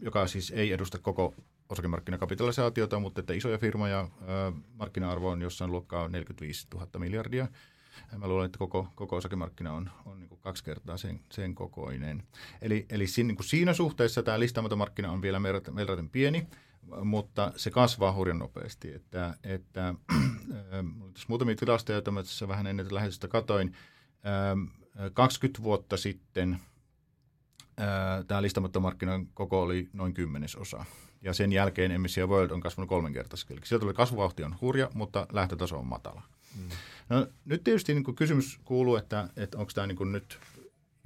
joka 0.00 0.26
siis 0.26 0.50
ei 0.50 0.72
edusta 0.72 0.98
koko 0.98 1.34
osakemarkkinakapitalisaatiota, 1.68 2.98
mutta 2.98 3.20
että 3.20 3.32
isoja 3.32 3.58
firmoja, 3.58 4.00
äh, 4.00 4.62
markkina-arvo 4.74 5.30
on 5.30 5.42
jossain 5.42 5.70
luokkaa 5.70 6.08
45 6.08 6.66
000 6.74 6.88
miljardia. 6.98 7.48
Mä 8.18 8.28
luulen, 8.28 8.46
että 8.46 8.58
koko, 8.58 8.88
koko 8.94 9.16
osakemarkkina 9.16 9.72
on, 9.72 9.90
on 10.04 10.20
niin 10.20 10.38
kaksi 10.40 10.64
kertaa 10.64 10.96
sen, 10.96 11.20
sen 11.32 11.54
kokoinen. 11.54 12.22
Eli, 12.62 12.86
eli 12.90 13.06
siinä, 13.06 13.26
niin 13.26 13.44
siinä 13.44 13.72
suhteessa 13.72 14.22
tämä 14.22 14.40
listaamaton 14.40 14.78
markkina 14.78 15.12
on 15.12 15.22
vielä 15.22 15.42
verraten 15.42 16.08
pieni, 16.08 16.46
mutta 17.04 17.52
se 17.56 17.70
kasvaa 17.70 18.12
hurjan 18.12 18.38
nopeasti. 18.38 18.94
Että, 18.94 19.34
että 19.44 19.94
tässä 21.12 21.26
muutamia 21.28 21.56
tilastoja, 21.56 21.96
joita 21.96 22.10
mä 22.10 22.22
tässä 22.22 22.48
vähän 22.48 22.66
ennen 22.66 22.94
lähetystä 22.94 23.28
katoin. 23.28 23.76
20 25.12 25.62
vuotta 25.62 25.96
sitten 25.96 26.58
tämä 28.26 28.42
listamattomarkkinan 28.42 29.26
koko 29.26 29.62
oli 29.62 29.88
noin 29.92 30.14
kymmenesosa. 30.14 30.84
Ja 31.22 31.32
sen 31.32 31.52
jälkeen 31.52 32.00
MSCI 32.00 32.24
World 32.24 32.50
on 32.50 32.60
kasvanut 32.60 32.88
kolmenkertaisesti. 32.88 33.54
Eli 33.54 33.60
sieltä 33.64 33.86
oli 33.86 33.94
kasvuvauhti 33.94 34.44
on 34.44 34.56
hurja, 34.60 34.90
mutta 34.94 35.26
lähtötaso 35.32 35.78
on 35.78 35.86
matala. 35.86 36.22
Mm. 36.56 36.68
No, 37.08 37.26
nyt 37.44 37.64
tietysti 37.64 37.94
niin 37.94 38.16
kysymys 38.16 38.58
kuuluu, 38.64 38.96
että, 38.96 39.28
että 39.36 39.58
onko 39.58 39.72
tämä 39.74 39.86
niin 39.86 40.12
nyt 40.12 40.38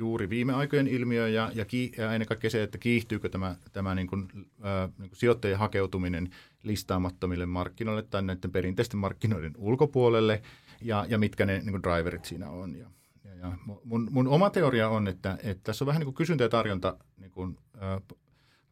juuri 0.00 0.30
viime 0.30 0.52
aikojen 0.52 0.86
ilmiö 0.86 1.28
ja, 1.28 1.50
ja, 1.54 1.64
ki, 1.64 1.92
ja 1.96 2.12
ennen 2.12 2.28
kaikkea 2.28 2.50
se, 2.50 2.62
että 2.62 2.78
kiihtyykö 2.78 3.28
tämä, 3.28 3.56
tämä 3.72 3.94
niin 3.94 4.06
kuin, 4.06 4.28
äh, 4.34 4.90
niin 4.98 5.10
kuin 5.10 5.18
sijoittajien 5.18 5.58
hakeutuminen 5.58 6.30
listaamattomille 6.62 7.46
markkinoille 7.46 8.02
tai 8.02 8.22
näiden 8.22 8.52
perinteisten 8.52 9.00
markkinoiden 9.00 9.52
ulkopuolelle 9.56 10.42
ja, 10.82 11.06
ja 11.08 11.18
mitkä 11.18 11.46
ne 11.46 11.58
niin 11.58 11.70
kuin 11.70 11.82
driverit 11.82 12.24
siinä 12.24 12.50
on. 12.50 12.76
Ja, 12.76 12.90
ja, 13.24 13.34
ja 13.34 13.52
mun, 13.84 14.08
mun 14.10 14.28
oma 14.28 14.50
teoria 14.50 14.88
on, 14.88 15.08
että, 15.08 15.38
että 15.42 15.64
tässä 15.64 15.84
on 15.84 15.86
vähän 15.86 16.00
niin 16.00 16.06
kuin 16.06 16.14
kysyntä 16.14 16.44
ja 16.44 16.48
tarjonta 16.48 16.96
niin 17.18 17.30
kuin, 17.30 17.58
äh, 17.82 18.02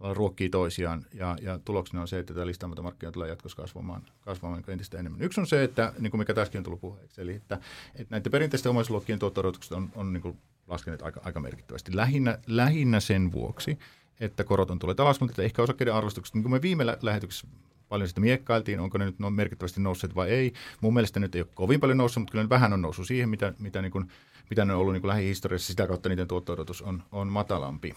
ruokkii 0.00 0.48
toisiaan 0.48 1.04
ja, 1.14 1.36
ja 1.42 1.58
tuloksena 1.64 2.00
on 2.00 2.08
se, 2.08 2.18
että 2.18 2.34
tämä 2.34 2.46
listaamaton 2.46 2.84
markkina 2.84 3.12
tulee 3.12 3.28
jatkossa 3.28 3.56
kasvamaan, 3.56 4.02
kasvamaan 4.20 4.62
niin 4.62 4.72
entistä 4.72 4.98
enemmän. 4.98 5.22
Yksi 5.22 5.40
on 5.40 5.46
se, 5.46 5.64
että 5.64 5.92
niin 5.98 6.10
kuin 6.10 6.18
mikä 6.18 6.34
tässäkin 6.34 6.58
on 6.58 6.64
tullut 6.64 6.80
puheeksi, 6.80 7.20
eli 7.20 7.34
että, 7.34 7.60
että 7.94 8.14
näiden 8.14 8.32
perinteisten 8.32 8.70
omaisuusluokkien 8.70 9.18
tuotto 9.18 9.42
on, 9.76 9.90
on 9.94 10.12
niin 10.12 10.22
kuin 10.22 10.38
laskeneet 10.68 11.02
aika, 11.02 11.20
aika 11.24 11.40
merkittävästi. 11.40 11.96
Lähinnä, 11.96 12.38
lähinnä 12.46 13.00
sen 13.00 13.32
vuoksi, 13.32 13.78
että 14.20 14.44
korot 14.44 14.70
on 14.70 14.78
tulleet 14.78 15.00
alas, 15.00 15.20
mutta 15.20 15.42
ehkä 15.42 15.62
osakkeiden 15.62 15.94
arvostukset, 15.94 16.34
niin 16.34 16.42
kuin 16.42 16.52
me 16.52 16.62
viime 16.62 16.86
lähetyksessä 17.02 17.46
paljon 17.88 18.08
sitä 18.08 18.20
miekkailtiin, 18.20 18.80
onko 18.80 18.98
ne 18.98 19.04
nyt 19.04 19.18
no 19.18 19.30
merkittävästi 19.30 19.80
nousseet 19.80 20.14
vai 20.14 20.30
ei. 20.30 20.52
Mun 20.80 20.94
mielestä 20.94 21.20
nyt 21.20 21.34
ei 21.34 21.40
ole 21.40 21.48
kovin 21.54 21.80
paljon 21.80 21.98
noussut, 21.98 22.20
mutta 22.20 22.32
kyllä 22.32 22.44
ne 22.44 22.48
vähän 22.48 22.72
on 22.72 22.82
noussut 22.82 23.06
siihen, 23.06 23.28
mitä, 23.28 23.54
mitä, 23.58 23.82
niin 23.82 23.92
kuin, 23.92 24.08
mitä 24.50 24.64
ne 24.64 24.74
on 24.74 24.80
ollut 24.80 24.92
niin 24.92 25.00
kuin 25.00 25.08
lähihistoriassa. 25.08 25.66
Sitä 25.66 25.86
kautta 25.86 26.08
niiden 26.08 26.28
tuotto 26.28 26.56
on, 26.82 27.02
on 27.12 27.28
matalampi. 27.28 27.94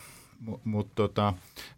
Mutta 0.64 0.96
tota, 0.96 1.34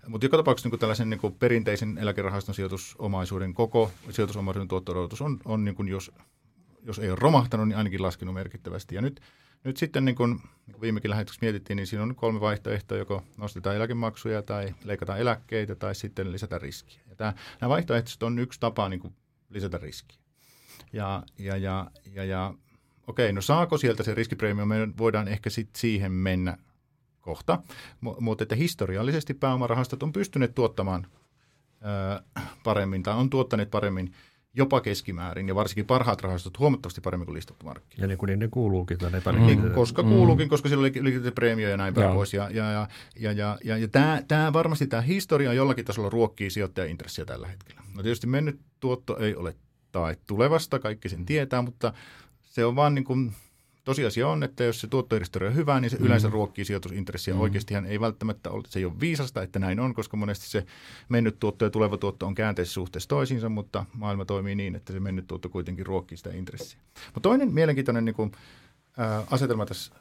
mut 0.07 0.23
joka 0.23 0.37
tapauksessa 0.37 0.69
niin 0.69 0.79
tällaisen 0.79 1.09
niin 1.09 1.19
kuin 1.19 1.33
perinteisen 1.33 1.97
eläkerahaston 1.97 2.55
sijoitusomaisuuden 2.55 3.53
koko 3.53 3.91
sijoitusomaisuuden 4.09 4.67
tuotto 4.67 4.93
on, 5.19 5.39
on 5.45 5.65
niin 5.65 5.75
kuin 5.75 5.87
jos, 5.87 6.11
jos 6.83 6.99
ei 6.99 7.09
ole 7.09 7.17
romahtanut, 7.21 7.67
niin 7.67 7.77
ainakin 7.77 8.01
laskenut 8.01 8.33
merkittävästi. 8.33 8.95
Ja 8.95 9.01
nyt, 9.01 9.21
nyt 9.63 9.77
sitten 9.77 10.05
niin 10.05 10.15
kuin, 10.15 10.31
niin 10.31 10.73
kuin 10.73 10.81
viimekin 10.81 11.11
lähetyksessä 11.11 11.45
mietittiin, 11.45 11.77
niin 11.77 11.87
siinä 11.87 12.03
on 12.03 12.15
kolme 12.15 12.39
vaihtoehtoa, 12.39 12.97
joko 12.97 13.23
nostetaan 13.37 13.75
eläkemaksuja 13.75 14.41
tai 14.41 14.75
leikataan 14.83 15.19
eläkkeitä 15.19 15.75
tai 15.75 15.95
sitten 15.95 16.31
lisätään 16.31 16.61
riskiä. 16.61 17.01
Ja 17.09 17.15
tämä, 17.15 17.33
nämä 17.61 17.69
vaihtoehtoiset 17.69 18.23
on 18.23 18.39
yksi 18.39 18.59
tapa 18.59 18.89
niin 18.89 18.99
kuin 18.99 19.13
lisätä 19.49 19.77
riskiä. 19.77 20.17
Ja, 20.93 21.23
ja, 21.39 21.57
ja, 21.57 21.91
ja, 22.13 22.25
ja 22.25 22.53
okei, 23.07 23.33
no 23.33 23.41
saako 23.41 23.77
sieltä 23.77 24.03
se 24.03 24.15
riskipreemio, 24.15 24.65
me 24.65 24.75
voidaan 24.97 25.27
ehkä 25.27 25.49
sitten 25.49 25.79
siihen 25.79 26.11
mennä 26.11 26.57
kohta, 27.21 27.59
M- 28.01 28.23
mutta 28.23 28.43
että 28.43 28.55
historiallisesti 28.55 29.33
pääomarahastot 29.33 30.03
on 30.03 30.13
pystyneet 30.13 30.55
tuottamaan 30.55 31.07
ö, 31.65 32.23
paremmin 32.63 33.03
tai 33.03 33.15
on 33.15 33.29
tuottaneet 33.29 33.71
paremmin 33.71 34.13
jopa 34.53 34.81
keskimäärin 34.81 35.47
ja 35.47 35.55
varsinkin 35.55 35.85
parhaat 35.85 36.21
rahastot 36.21 36.59
huomattavasti 36.59 37.01
paremmin 37.01 37.25
kuin 37.25 37.35
listattu 37.35 37.65
markkina. 37.65 38.03
Ja 38.03 38.07
niin 38.07 38.17
kuin 38.17 38.27
niiden 38.27 38.49
kuuluukin 38.51 38.97
tämän 38.97 39.21
mm. 39.35 39.47
niin, 39.47 39.71
Koska 39.71 40.03
mm. 40.03 40.09
kuuluukin, 40.09 40.49
koska 40.49 40.69
sillä 40.69 40.81
oli 40.81 41.31
preemio 41.35 41.69
ja 41.69 41.77
näin 41.77 41.93
päin 41.93 42.13
pois. 42.13 42.33
Ja, 42.33 42.49
ja, 42.51 42.71
ja, 42.71 42.87
ja, 43.19 43.31
ja, 43.31 43.57
ja, 43.63 43.77
ja 43.77 43.87
tämä, 43.87 44.21
tämä 44.27 44.53
varmasti 44.53 44.87
tämä 44.87 45.01
historia 45.01 45.53
jollakin 45.53 45.85
tasolla 45.85 46.09
ruokkii 46.09 46.49
sijoittajaintressiä 46.49 47.25
tällä 47.25 47.47
hetkellä. 47.47 47.81
No 47.95 48.03
tietysti 48.03 48.27
mennyt 48.27 48.59
tuotto 48.79 49.17
ei 49.17 49.35
ole 49.35 49.55
tai 49.91 50.15
tulevasta, 50.27 50.79
kaikki 50.79 51.09
sen 51.09 51.25
tietää, 51.25 51.61
mutta 51.61 51.93
se 52.41 52.65
on 52.65 52.75
vaan 52.75 52.95
niin 52.95 53.05
kuin 53.05 53.33
tosiasia 53.83 54.27
on, 54.27 54.43
että 54.43 54.63
jos 54.63 54.81
se 54.81 54.87
tuottohistoria 54.87 55.49
on 55.49 55.55
hyvä, 55.55 55.79
niin 55.79 55.89
se 55.89 55.97
mm. 55.97 56.05
yleensä 56.05 56.29
ruokkii 56.29 56.65
sijoitusintressiä. 56.65 57.33
Mm. 57.33 57.39
Oikeastihan 57.39 57.85
ei 57.85 57.99
välttämättä 57.99 58.49
ole, 58.49 58.63
se 58.67 58.79
ei 58.79 58.85
ole 58.85 58.99
viisasta, 58.99 59.41
että 59.41 59.59
näin 59.59 59.79
on, 59.79 59.93
koska 59.93 60.17
monesti 60.17 60.49
se 60.49 60.65
mennyt 61.09 61.39
tuotto 61.39 61.65
ja 61.65 61.71
tuleva 61.71 61.97
tuotto 61.97 62.27
on 62.27 62.35
käänteisessä 62.35 62.73
suhteessa 62.73 63.09
toisiinsa, 63.09 63.49
mutta 63.49 63.85
maailma 63.93 64.25
toimii 64.25 64.55
niin, 64.55 64.75
että 64.75 64.93
se 64.93 64.99
mennyt 64.99 65.27
tuotto 65.27 65.49
kuitenkin 65.49 65.85
ruokkii 65.85 66.17
sitä 66.17 66.29
intressiä. 66.33 66.79
Mutta 67.05 67.29
toinen 67.29 67.53
mielenkiintoinen 67.53 68.05
niin 68.05 68.15
kuin, 68.15 68.31
äh, 68.99 69.33
asetelma 69.33 69.65
tässä 69.65 69.93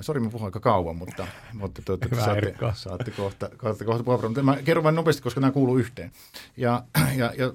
Sori, 0.00 0.20
mä 0.20 0.30
puhun 0.30 0.44
aika 0.44 0.60
kauan, 0.60 0.96
mutta, 0.96 1.26
mutta 1.52 1.82
tuota, 1.82 2.08
saatte, 2.24 2.56
saatte, 2.74 3.10
kohta, 3.10 3.50
kohta, 3.56 3.84
kohta 3.84 4.04
puhua. 4.04 4.22
Mutta 4.22 4.42
mä 4.42 4.56
kerron 4.64 4.84
vain 4.84 4.94
nopeasti, 4.94 5.22
koska 5.22 5.40
nämä 5.40 5.52
kuuluu 5.52 5.78
yhteen. 5.78 6.12
Ja, 6.56 6.84
ja, 7.16 7.32
ja 7.36 7.52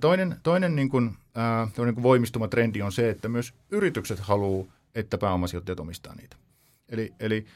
toinen, 0.00 0.36
toinen 0.42 0.76
niin 0.76 0.88
kuin, 0.88 1.16
äh, 1.38 1.72
niin 1.84 1.94
kuin 1.94 2.02
voimistuma 2.02 2.48
trendi 2.48 2.82
on 2.82 2.92
se, 2.92 3.10
että 3.10 3.28
myös 3.28 3.54
yritykset 3.70 4.20
haluaa 4.20 4.77
että 4.94 5.18
pääomasijoittajat 5.18 5.80
omistaa 5.80 6.14
niitä. 6.14 6.36
Eli, 6.88 7.14
eli 7.20 7.46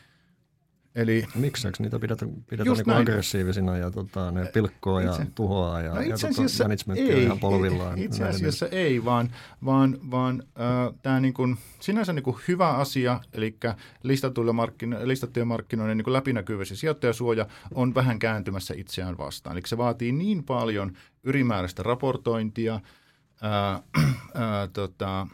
Eli, 0.95 1.27
Miksi 1.35 1.69
niitä 1.79 1.99
pidetään, 1.99 2.31
pidetään 2.51 2.77
niin 2.77 2.91
aggressiivisina 2.97 3.77
ja 3.77 3.91
tota, 3.91 4.31
ne 4.31 4.47
pilkkoa 4.47 5.03
ja 5.03 5.11
itse, 5.11 5.27
tuhoaa 5.35 5.81
ja, 5.81 5.95
no 5.95 6.01
itse 6.01 6.29
ja 6.29 6.33
tota, 6.35 6.95
ei, 6.95 7.23
ihan 7.23 7.39
polvillaan? 7.39 7.99
Itse 7.99 8.25
asiassa 8.25 8.67
näin. 8.67 8.79
ei, 8.79 9.05
vaan, 9.05 9.31
vaan, 9.65 9.99
vaan 10.11 10.43
äh, 10.43 10.95
tämä 11.03 11.21
niin 11.21 11.35
kuin, 11.35 11.57
sinänsä 11.81 12.13
niin 12.13 12.23
kuin 12.23 12.37
hyvä 12.49 12.69
asia, 12.69 13.21
eli 13.33 13.57
listattujen 14.03 14.55
markkino, 14.55 14.99
listattujen 15.03 15.49
markkinoiden 15.49 15.97
niin 15.97 16.05
kuin 16.05 16.13
läpinäkyvyys 16.13 16.71
ja 16.71 16.77
sijoittajasuoja 16.77 17.47
on 17.75 17.95
vähän 17.95 18.19
kääntymässä 18.19 18.75
itseään 18.77 19.19
vastaan. 19.19 19.57
Eli 19.57 19.63
se 19.67 19.79
vaatii 19.79 20.13
niin 20.13 20.45
paljon 20.45 20.93
ylimääräistä 21.23 21.83
raportointia, 21.83 22.81
ää, 23.43 23.83
ää, 24.35 24.69
tota, 24.73 25.27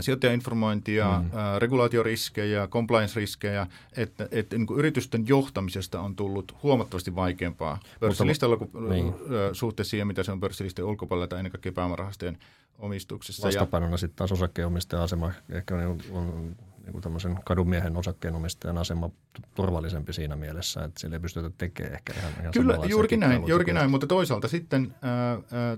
sijoittajainformointia, 0.00 1.22
mm. 1.22 1.30
regulaatioriskejä, 1.58 2.66
compliance-riskejä, 2.66 3.66
että, 3.96 4.28
että 4.30 4.56
niin 4.56 4.66
kuin 4.66 4.78
yritysten 4.78 5.28
johtamisesta 5.28 6.00
on 6.00 6.16
tullut 6.16 6.56
huomattavasti 6.62 7.14
vaikeampaa 7.14 7.80
pörssilistalla 8.00 8.56
kuin 8.56 8.70
niin. 8.88 9.14
suhteessa 9.52 9.90
siihen, 9.90 10.06
mitä 10.06 10.22
se 10.22 10.32
on 10.32 10.40
pörssilistojen 10.40 10.88
ulkopuolella 10.88 11.26
tai 11.26 11.38
ennen 11.38 11.52
kaikkea 11.52 11.72
pääomarahastojen 11.72 12.38
omistuksessa. 12.78 13.46
Vastapainona 13.46 13.96
sitten 13.96 14.16
taas 14.16 14.32
osakkeenomistajan 14.32 15.04
asema 15.04 15.32
ehkä 15.50 15.74
on, 15.74 15.98
on 16.12 16.56
niin 16.82 16.92
kuin 16.92 17.02
tämmöisen 17.02 17.38
kadunmiehen 17.44 17.96
osakkeenomistajan 17.96 18.78
asema 18.78 19.10
turvallisempi 19.54 20.12
siinä 20.12 20.36
mielessä, 20.36 20.84
että 20.84 21.00
sillä 21.00 21.16
ei 21.16 21.20
pystytä 21.20 21.50
tekemään 21.58 21.94
ehkä 21.94 22.12
ihan, 22.18 22.32
ihan 22.40 22.52
Kyllä, 22.52 22.78
juurikin 22.88 23.20
näin, 23.20 23.48
juurikin 23.48 23.74
näin, 23.74 23.90
mutta 23.90 24.06
toisaalta 24.06 24.48
sitten 24.48 24.94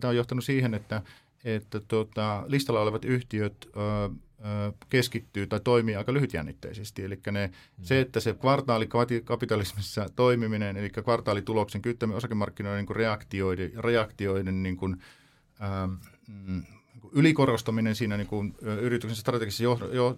tämä 0.00 0.09
on 0.11 0.16
johtanut 0.16 0.45
siihen, 0.45 0.75
että 0.75 1.02
että 1.44 1.80
tota, 1.80 2.44
listalla 2.47 2.80
olevat 2.80 3.04
yhtiöt 3.04 3.68
ö, 3.76 3.78
ö, 3.78 4.73
keskittyy 4.88 5.47
tai 5.47 5.61
toimii 5.61 5.97
aika 5.97 6.12
lyhytjännitteisesti. 6.12 7.04
Eli 7.04 7.18
ne, 7.30 7.47
mm. 7.47 7.85
se, 7.85 8.00
että 8.00 8.20
se 8.20 8.32
kvartaalikapitalismissa 8.32 10.06
toimiminen, 10.16 10.76
eli 10.76 10.90
kvartaalituloksen 10.90 11.82
kyttäminen 11.82 12.16
osakemarkkinoiden 12.16 12.85
niin 12.85 12.97
reaktioiden, 12.97 13.73
reaktioiden 13.76 14.62
niin 14.62 14.76
kuin, 14.76 14.97
ö, 15.61 15.99
mm, 16.28 16.62
ylikorostaminen 17.12 17.94
siinä 17.94 18.16
niin 18.16 18.26
kuin, 18.26 18.54
yrityksen 18.80 19.16
strategisessa 19.16 19.64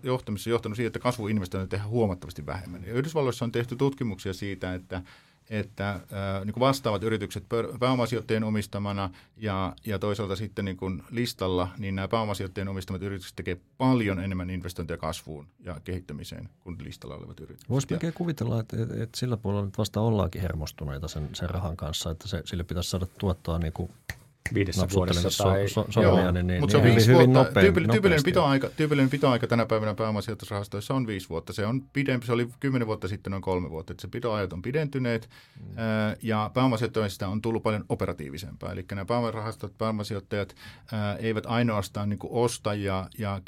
johtamisessa 0.02 0.50
johtanut 0.50 0.76
siihen, 0.76 0.86
että 0.86 0.98
kasvuinvestointeja 0.98 1.68
tehdään 1.68 1.90
huomattavasti 1.90 2.46
vähemmän. 2.46 2.84
Ja 2.84 2.92
Yhdysvalloissa 2.92 3.44
on 3.44 3.52
tehty 3.52 3.76
tutkimuksia 3.76 4.32
siitä, 4.32 4.74
että 4.74 5.02
että 5.50 5.90
äh, 5.90 6.00
niin 6.44 6.52
kuin 6.52 6.60
vastaavat 6.60 7.02
yritykset 7.02 7.44
pääomasijoittajien 7.80 8.44
omistamana 8.44 9.10
ja, 9.36 9.74
ja 9.86 9.98
toisaalta 9.98 10.36
sitten 10.36 10.64
niin 10.64 10.76
kuin 10.76 11.02
listalla, 11.10 11.68
niin 11.78 11.94
nämä 11.94 12.08
pääomasijoittajien 12.08 12.68
omistamat 12.68 13.02
yritykset 13.02 13.36
tekevät 13.36 13.62
paljon 13.78 14.20
enemmän 14.20 14.50
investointeja 14.50 14.98
kasvuun 14.98 15.46
ja 15.60 15.80
kehittämiseen 15.84 16.48
kuin 16.60 16.76
listalla 16.84 17.16
olevat 17.16 17.40
yritykset. 17.40 17.70
Voisi 17.70 17.86
melkein 17.90 18.12
kuvitella, 18.12 18.60
että, 18.60 18.82
että, 18.82 19.02
että 19.02 19.18
sillä 19.18 19.36
puolella 19.36 19.64
nyt 19.64 19.78
vasta 19.78 20.00
ollaankin 20.00 20.42
hermostuneita 20.42 21.08
sen, 21.08 21.28
sen 21.32 21.50
rahan 21.50 21.76
kanssa, 21.76 22.10
että 22.10 22.28
se, 22.28 22.42
sille 22.44 22.64
pitäisi 22.64 22.90
saada 22.90 23.06
tuottoa 23.18 23.58
niin 23.58 23.72
kuin 23.72 23.90
viidessä 24.54 24.86
vuodessa 24.94 25.30
so, 25.30 25.44
tai... 25.44 25.68
So, 25.68 25.86
so, 25.90 26.02
joo, 26.02 26.30
niin, 26.32 26.46
niin, 26.46 26.60
mutta 26.60 26.72
se 26.72 26.76
on 26.76 26.84
viisi 26.84 27.06
hyvin, 27.06 27.34
vuotta. 27.34 27.48
Nopea, 27.48 27.62
tyypillinen, 27.62 27.94
tyypillinen, 27.94 28.24
pitoaika, 28.24 28.70
tyypillinen 28.76 29.10
pitoaika 29.10 29.46
tänä 29.46 29.66
päivänä 29.66 29.94
pääomasijoitusrahastoissa 29.94 30.94
on 30.94 31.06
viisi 31.06 31.28
vuotta. 31.28 31.52
Se 31.52 31.66
on 31.66 31.82
pidempi, 31.92 32.26
se 32.26 32.32
oli 32.32 32.48
kymmenen 32.60 32.86
vuotta 32.86 33.08
sitten 33.08 33.30
noin 33.30 33.42
kolme 33.42 33.70
vuotta. 33.70 33.92
Että 33.92 34.00
se 34.00 34.08
pitoajat 34.08 34.52
on 34.52 34.62
pidentyneet 34.62 35.28
mm. 35.60 35.78
ää, 35.78 36.16
ja 36.22 36.50
pääomasijoittajista 36.54 37.28
on 37.28 37.42
tullut 37.42 37.62
paljon 37.62 37.84
operatiivisempaa. 37.88 38.72
Eli 38.72 38.84
nämä 38.90 39.04
pääomarahastot, 39.04 39.78
pääomasijoittajat 39.78 40.54
ää, 40.92 41.16
eivät 41.16 41.46
ainoastaan 41.46 42.08
niin 42.08 42.18
osta 42.22 42.74
ja, 42.74 43.08
ja 43.18 43.40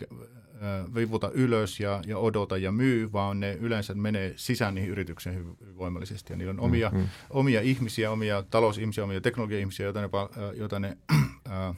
vivuta 0.94 1.30
ylös 1.34 1.80
ja, 1.80 2.02
ja 2.06 2.18
odota 2.18 2.56
ja 2.56 2.72
myy, 2.72 3.12
vaan 3.12 3.40
ne 3.40 3.52
yleensä 3.52 3.94
menee 3.94 4.32
sisään 4.36 4.74
niihin 4.74 4.90
yrityksiin 4.90 5.34
hyvin 5.34 5.78
voimallisesti. 5.78 6.32
Ja 6.32 6.36
niillä 6.36 6.50
on 6.50 6.60
omia, 6.60 6.90
mm-hmm. 6.90 7.08
omia 7.30 7.60
ihmisiä, 7.60 8.10
omia 8.10 8.42
talousihmisiä, 8.50 9.04
omia 9.04 9.20
teknologia-ihmisiä, 9.20 9.86
joita 9.86 10.00
ne, 10.00 10.08
joita 10.54 10.80
ne 10.80 10.96
äh, 11.48 11.76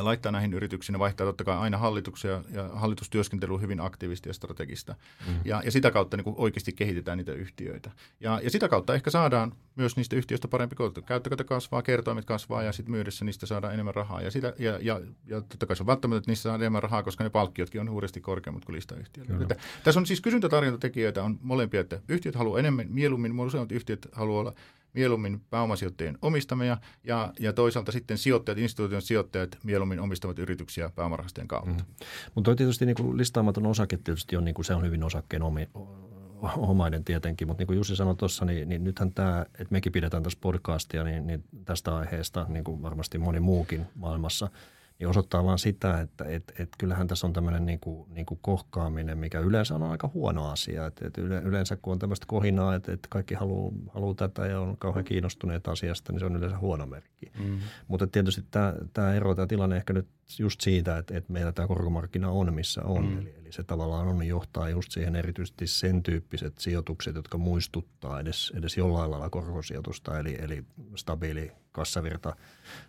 laittaa 0.00 0.32
näihin 0.32 0.54
yrityksiin. 0.54 0.92
Ne 0.92 0.98
vaihtaa 0.98 1.26
totta 1.26 1.44
kai 1.44 1.58
aina 1.58 1.78
hallituksia 1.78 2.42
ja 2.52 2.68
hallitustyöskentely 2.74 3.54
on 3.54 3.60
hyvin 3.60 3.80
aktiivista 3.80 4.28
ja 4.28 4.34
strategista. 4.34 4.94
Mm. 5.28 5.34
Ja, 5.44 5.62
ja 5.64 5.70
sitä 5.70 5.90
kautta 5.90 6.16
niin 6.16 6.34
oikeasti 6.36 6.72
kehitetään 6.72 7.18
niitä 7.18 7.32
yhtiöitä. 7.32 7.90
Ja, 8.20 8.40
ja 8.42 8.50
sitä 8.50 8.68
kautta 8.68 8.94
ehkä 8.94 9.10
saadaan 9.10 9.52
myös 9.76 9.96
niistä 9.96 10.16
yhtiöistä 10.16 10.48
parempi 10.48 10.76
koulutus. 10.76 11.04
Käyttökate 11.04 11.44
kasvaa, 11.44 11.82
kertoimet 11.82 12.24
kasvaa 12.24 12.62
ja 12.62 12.72
sitten 12.72 12.90
myydessä 12.90 13.24
niistä 13.24 13.46
saadaan 13.46 13.74
enemmän 13.74 13.94
rahaa. 13.94 14.22
Ja, 14.22 14.30
sitä, 14.30 14.54
ja, 14.58 14.78
ja, 14.80 15.00
ja 15.26 15.40
totta 15.40 15.66
kai 15.66 15.76
se 15.76 15.82
on 15.82 15.86
välttämättä, 15.86 16.18
että 16.18 16.30
niistä 16.30 16.42
saadaan 16.42 16.60
enemmän 16.60 16.82
rahaa, 16.82 17.02
koska 17.02 17.24
ne 17.24 17.30
palkkiotkin 17.30 17.80
on 17.80 17.90
huuresti 17.90 18.20
korkeammat 18.20 18.64
kuin 18.64 18.76
listayhtiöillä. 18.76 19.42
Että, 19.42 19.56
tässä 19.84 20.00
on 20.00 20.06
siis 20.06 20.20
kysyntätarjontatekijöitä 20.20 21.22
on 21.22 21.38
molempia, 21.42 21.80
että 21.80 22.00
yhtiöt 22.08 22.34
haluaa 22.34 22.58
enemmän, 22.58 22.86
mieluummin, 22.90 23.40
useimmat 23.40 23.72
yhtiöt 23.72 24.08
haluaa 24.12 24.40
olla 24.40 24.54
mieluummin 24.92 25.40
pääomasijoittajien 25.50 26.18
omistamia 26.22 26.76
ja, 27.04 27.32
ja 27.40 27.52
toisaalta 27.52 27.92
sitten 27.92 28.18
sijoittajat, 28.18 28.58
instituution 28.58 29.02
sijoittajat 29.02 29.58
mieluummin 29.62 30.00
omistavat 30.00 30.38
yrityksiä 30.38 30.90
pääomarahastojen 30.94 31.48
kautta. 31.48 31.84
Mm. 31.84 32.04
Mutta 32.34 32.54
tietysti 32.54 32.86
niin 32.86 33.16
listaamaton 33.16 33.66
osake 33.66 33.96
tietysti 33.96 34.36
on, 34.36 34.44
niin 34.44 34.54
kuin, 34.54 34.64
se 34.64 34.74
on 34.74 34.84
hyvin 34.84 35.04
osakkeen 35.04 35.42
omi, 35.42 35.68
omainen 36.56 37.04
tietenkin, 37.04 37.48
mutta 37.48 37.60
niin 37.60 37.66
kuin 37.66 37.76
Jussi 37.76 37.96
sanoi 37.96 38.16
tuossa, 38.16 38.44
niin, 38.44 38.68
niin 38.68 38.84
nythän 38.84 39.12
tämä, 39.12 39.46
että 39.54 39.66
mekin 39.70 39.92
pidetään 39.92 40.22
tässä 40.22 40.38
podcastia, 40.42 41.04
niin, 41.04 41.26
niin 41.26 41.44
tästä 41.64 41.96
aiheesta, 41.96 42.46
niin 42.48 42.64
kuin 42.64 42.82
varmasti 42.82 43.18
moni 43.18 43.40
muukin 43.40 43.86
maailmassa– 43.94 44.48
niin 45.02 45.10
osoittaa 45.10 45.44
vaan 45.44 45.58
sitä, 45.58 46.00
että 46.00 46.24
et, 46.24 46.52
et 46.58 46.68
kyllähän 46.78 47.06
tässä 47.06 47.26
on 47.26 47.32
tämmöinen 47.32 47.66
niin 47.66 47.80
kuin, 47.80 48.14
niin 48.14 48.26
kuin 48.26 48.38
kohkaaminen, 48.42 49.18
mikä 49.18 49.40
yleensä 49.40 49.74
on 49.74 49.82
aika 49.82 50.10
huono 50.14 50.50
asia. 50.50 50.86
Et, 50.86 51.02
et 51.02 51.18
yleensä 51.18 51.76
kun 51.76 51.92
on 51.92 51.98
tämmöistä 51.98 52.26
kohinaa, 52.28 52.74
että 52.74 52.92
et 52.92 53.06
kaikki 53.08 53.34
haluaa 53.34 53.72
haluu 53.94 54.14
tätä 54.14 54.46
ja 54.46 54.60
on 54.60 54.76
kauhean 54.76 55.04
kiinnostuneet 55.04 55.68
asiasta, 55.68 56.12
niin 56.12 56.20
se 56.20 56.26
on 56.26 56.36
yleensä 56.36 56.58
huono 56.58 56.86
merkki. 56.86 57.32
Mm. 57.38 57.58
Mutta 57.88 58.06
tietysti 58.06 58.44
tämä, 58.92 59.14
ero, 59.14 59.34
tämä 59.34 59.46
tilanne 59.46 59.76
ehkä 59.76 59.92
nyt 59.92 60.08
just 60.38 60.60
siitä, 60.60 60.98
että, 60.98 61.16
että 61.16 61.32
meillä 61.32 61.52
tämä 61.52 61.68
korkomarkkina 61.68 62.30
on, 62.30 62.54
missä 62.54 62.82
on. 62.82 63.04
Mm. 63.04 63.18
Eli 63.18 63.41
se 63.52 63.62
tavallaan 63.62 64.08
on 64.08 64.26
johtaa 64.26 64.70
just 64.70 64.92
siihen 64.92 65.16
erityisesti 65.16 65.66
sen 65.66 66.02
tyyppiset 66.02 66.58
sijoitukset, 66.58 67.14
jotka 67.14 67.38
muistuttaa 67.38 68.20
edes, 68.20 68.52
edes 68.56 68.76
jollain 68.76 69.10
lailla 69.10 69.30
korkosijoitusta, 69.30 70.18
eli, 70.18 70.36
eli 70.40 70.64
stabiili 70.96 71.52
kassavirta 71.72 72.36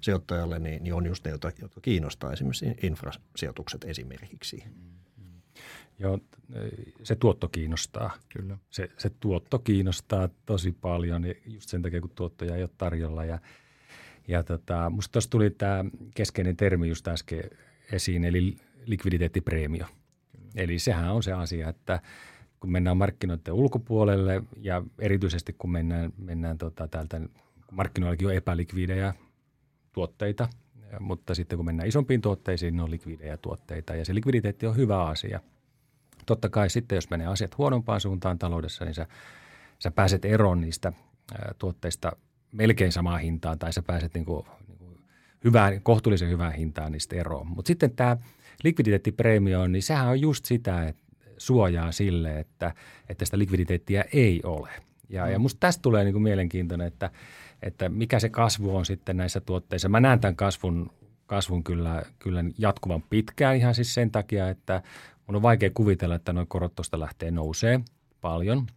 sijoittajalle, 0.02 0.60
niin, 0.60 0.84
niin 0.84 0.94
on 0.94 1.06
just 1.06 1.26
ne, 1.26 1.32
jotka, 1.32 1.52
jotka 1.62 1.82
kiinnostaa 1.82 2.34
esimerkiksi 2.34 2.66
infrasijoitukset 2.84 3.84
esimerkiksi. 3.84 4.64
Joo, 6.00 6.20
se 7.04 7.16
tuotto 7.16 7.48
kiinnostaa. 7.48 8.14
Kyllä. 8.30 8.58
Se, 8.70 8.90
se 8.98 9.10
tuotto 9.10 9.60
kiinnostaa 9.60 10.30
tosi 10.46 10.72
paljon, 10.72 11.24
just 11.46 11.70
sen 11.70 11.82
takia, 11.82 12.02
kun 12.02 12.12
tuottoja 12.16 12.56
ei 12.56 12.64
ole 12.64 12.70
tarjolla. 12.78 13.26
Ja, 13.26 13.40
ja 14.28 14.44
tota, 14.44 14.90
musta 14.90 15.12
tuossa 15.12 15.30
tuli 15.30 15.50
tämä 15.50 15.86
keskeinen 16.16 16.58
termi 16.58 16.88
just 16.88 17.08
äsken 17.08 17.44
esiin, 17.92 18.26
eli 18.26 18.56
likviditeettipreemio. 18.86 19.86
Eli 20.56 20.80
sehän 20.80 21.12
on 21.12 21.24
se 21.24 21.34
asia, 21.34 21.70
että 21.70 22.00
kun 22.60 22.72
mennään 22.72 22.98
markkinoiden 22.98 23.54
ulkopuolelle 23.54 24.44
ja 24.62 24.84
erityisesti 25.00 25.56
kun 25.58 25.72
mennään, 25.72 26.14
mennään 26.18 26.58
tota 26.58 26.88
täältä 26.88 27.22
markkinoillakin 27.72 28.28
on 28.28 28.34
epälikvidejä 28.34 29.14
tuotteita, 29.94 30.48
mutta 31.00 31.36
sitten 31.36 31.58
kun 31.58 31.66
mennään 31.66 31.90
isompiin 31.90 32.22
tuotteisiin, 32.22 32.78
ne 32.78 32.84
on 32.84 32.92
likvidejä 32.92 33.38
tuotteita 33.38 33.96
ja 33.96 34.06
se 34.06 34.16
likviditeetti 34.16 34.68
on 34.68 34.76
hyvä 34.76 35.06
asia. 35.06 35.40
Totta 36.26 36.50
kai 36.50 36.70
sitten, 36.70 36.96
jos 36.96 37.10
menee 37.10 37.28
asiat 37.28 37.58
huonompaan 37.58 38.02
suuntaan 38.02 38.40
taloudessa, 38.40 38.86
niin 38.86 38.96
sä, 38.96 39.08
sä 39.80 39.92
pääset 39.92 40.26
eroon 40.26 40.62
niistä 40.62 40.94
tuotteista 41.58 42.12
melkein 42.52 42.92
samaan 42.92 43.22
hintaan 43.22 43.60
tai 43.60 43.74
sä 43.74 43.82
pääset 43.82 44.14
niin 44.14 44.26
kuin, 44.26 44.46
niin 44.68 44.78
kuin 44.78 44.98
hyvään, 45.44 45.82
kohtuullisen 45.82 46.30
hyvään 46.30 46.54
hintaan 46.54 46.92
niistä 46.92 47.16
eroon. 47.16 47.48
Mutta 47.48 47.68
sitten 47.68 47.92
tämä 47.96 48.18
likviditeettipreemio, 48.64 49.68
niin 49.68 49.84
sehän 49.84 50.08
on 50.08 50.22
just 50.22 50.46
sitä, 50.46 50.88
että 50.88 51.04
suojaa 51.38 51.92
sille, 51.92 52.40
että, 52.40 52.74
että 53.10 53.26
sitä 53.26 53.38
likviditeettiä 53.38 54.06
ei 54.14 54.42
ole. 54.44 54.70
Ja, 55.10 55.30
ja 55.30 55.40
musta 55.40 55.60
tästä 55.60 55.82
tulee 55.82 56.04
niin 56.04 56.14
kuin 56.14 56.24
mielenkiintoinen, 56.24 56.88
että– 56.88 57.10
että 57.64 57.90
mikä 57.90 58.20
se 58.20 58.30
kasvu 58.30 58.76
on 58.76 58.86
sitten 58.86 59.18
näissä 59.18 59.42
tuotteissa. 59.42 59.90
Mä 59.90 60.00
näen 60.00 60.20
tämän 60.20 60.36
kasvun, 60.36 60.92
kasvun 61.26 61.64
kyllä, 61.64 62.04
kyllä 62.20 62.44
jatkuvan 62.58 63.04
pitkään 63.10 63.56
ihan 63.56 63.76
siis 63.76 63.94
sen 63.94 64.12
takia, 64.12 64.50
että 64.50 64.82
mun 65.28 65.36
on 65.36 65.42
vaikea 65.42 65.70
kuvitella, 65.74 66.16
että 66.16 66.34
noin 66.34 66.48
korot 66.48 66.76
tuosta 66.76 67.00
lähtee 67.00 67.32
nousee 67.32 67.80
paljon. 68.22 68.68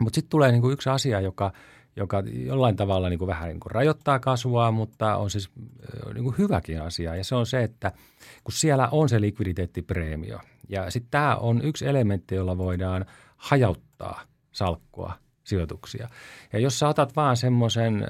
Mutta 0.00 0.14
sitten 0.14 0.30
tulee 0.30 0.52
niinku 0.52 0.70
yksi 0.70 0.90
asia, 0.90 1.20
joka, 1.20 1.52
joka 1.96 2.22
jollain 2.26 2.76
tavalla 2.76 3.08
niinku 3.08 3.26
vähän 3.26 3.48
niinku 3.48 3.68
rajoittaa 3.68 4.18
kasvua, 4.18 4.70
mutta 4.70 5.16
on 5.16 5.30
siis 5.30 5.50
niinku 6.14 6.34
hyväkin 6.38 6.82
asia. 6.82 7.16
Ja 7.16 7.24
se 7.24 7.34
on 7.34 7.46
se, 7.46 7.62
että 7.62 7.92
kun 8.44 8.52
siellä 8.52 8.88
on 8.88 9.08
se 9.08 9.20
likviditeettipreemio 9.20 10.38
ja 10.68 10.90
sitten 10.90 11.10
tämä 11.10 11.36
on 11.36 11.62
yksi 11.62 11.86
elementti, 11.86 12.34
jolla 12.34 12.58
voidaan 12.58 13.06
hajauttaa 13.36 14.22
salkkua 14.52 15.12
sijoituksia. 15.44 16.08
Ja 16.52 16.58
jos 16.58 16.78
sä 16.78 16.88
otat 16.88 17.16
vaan 17.16 17.36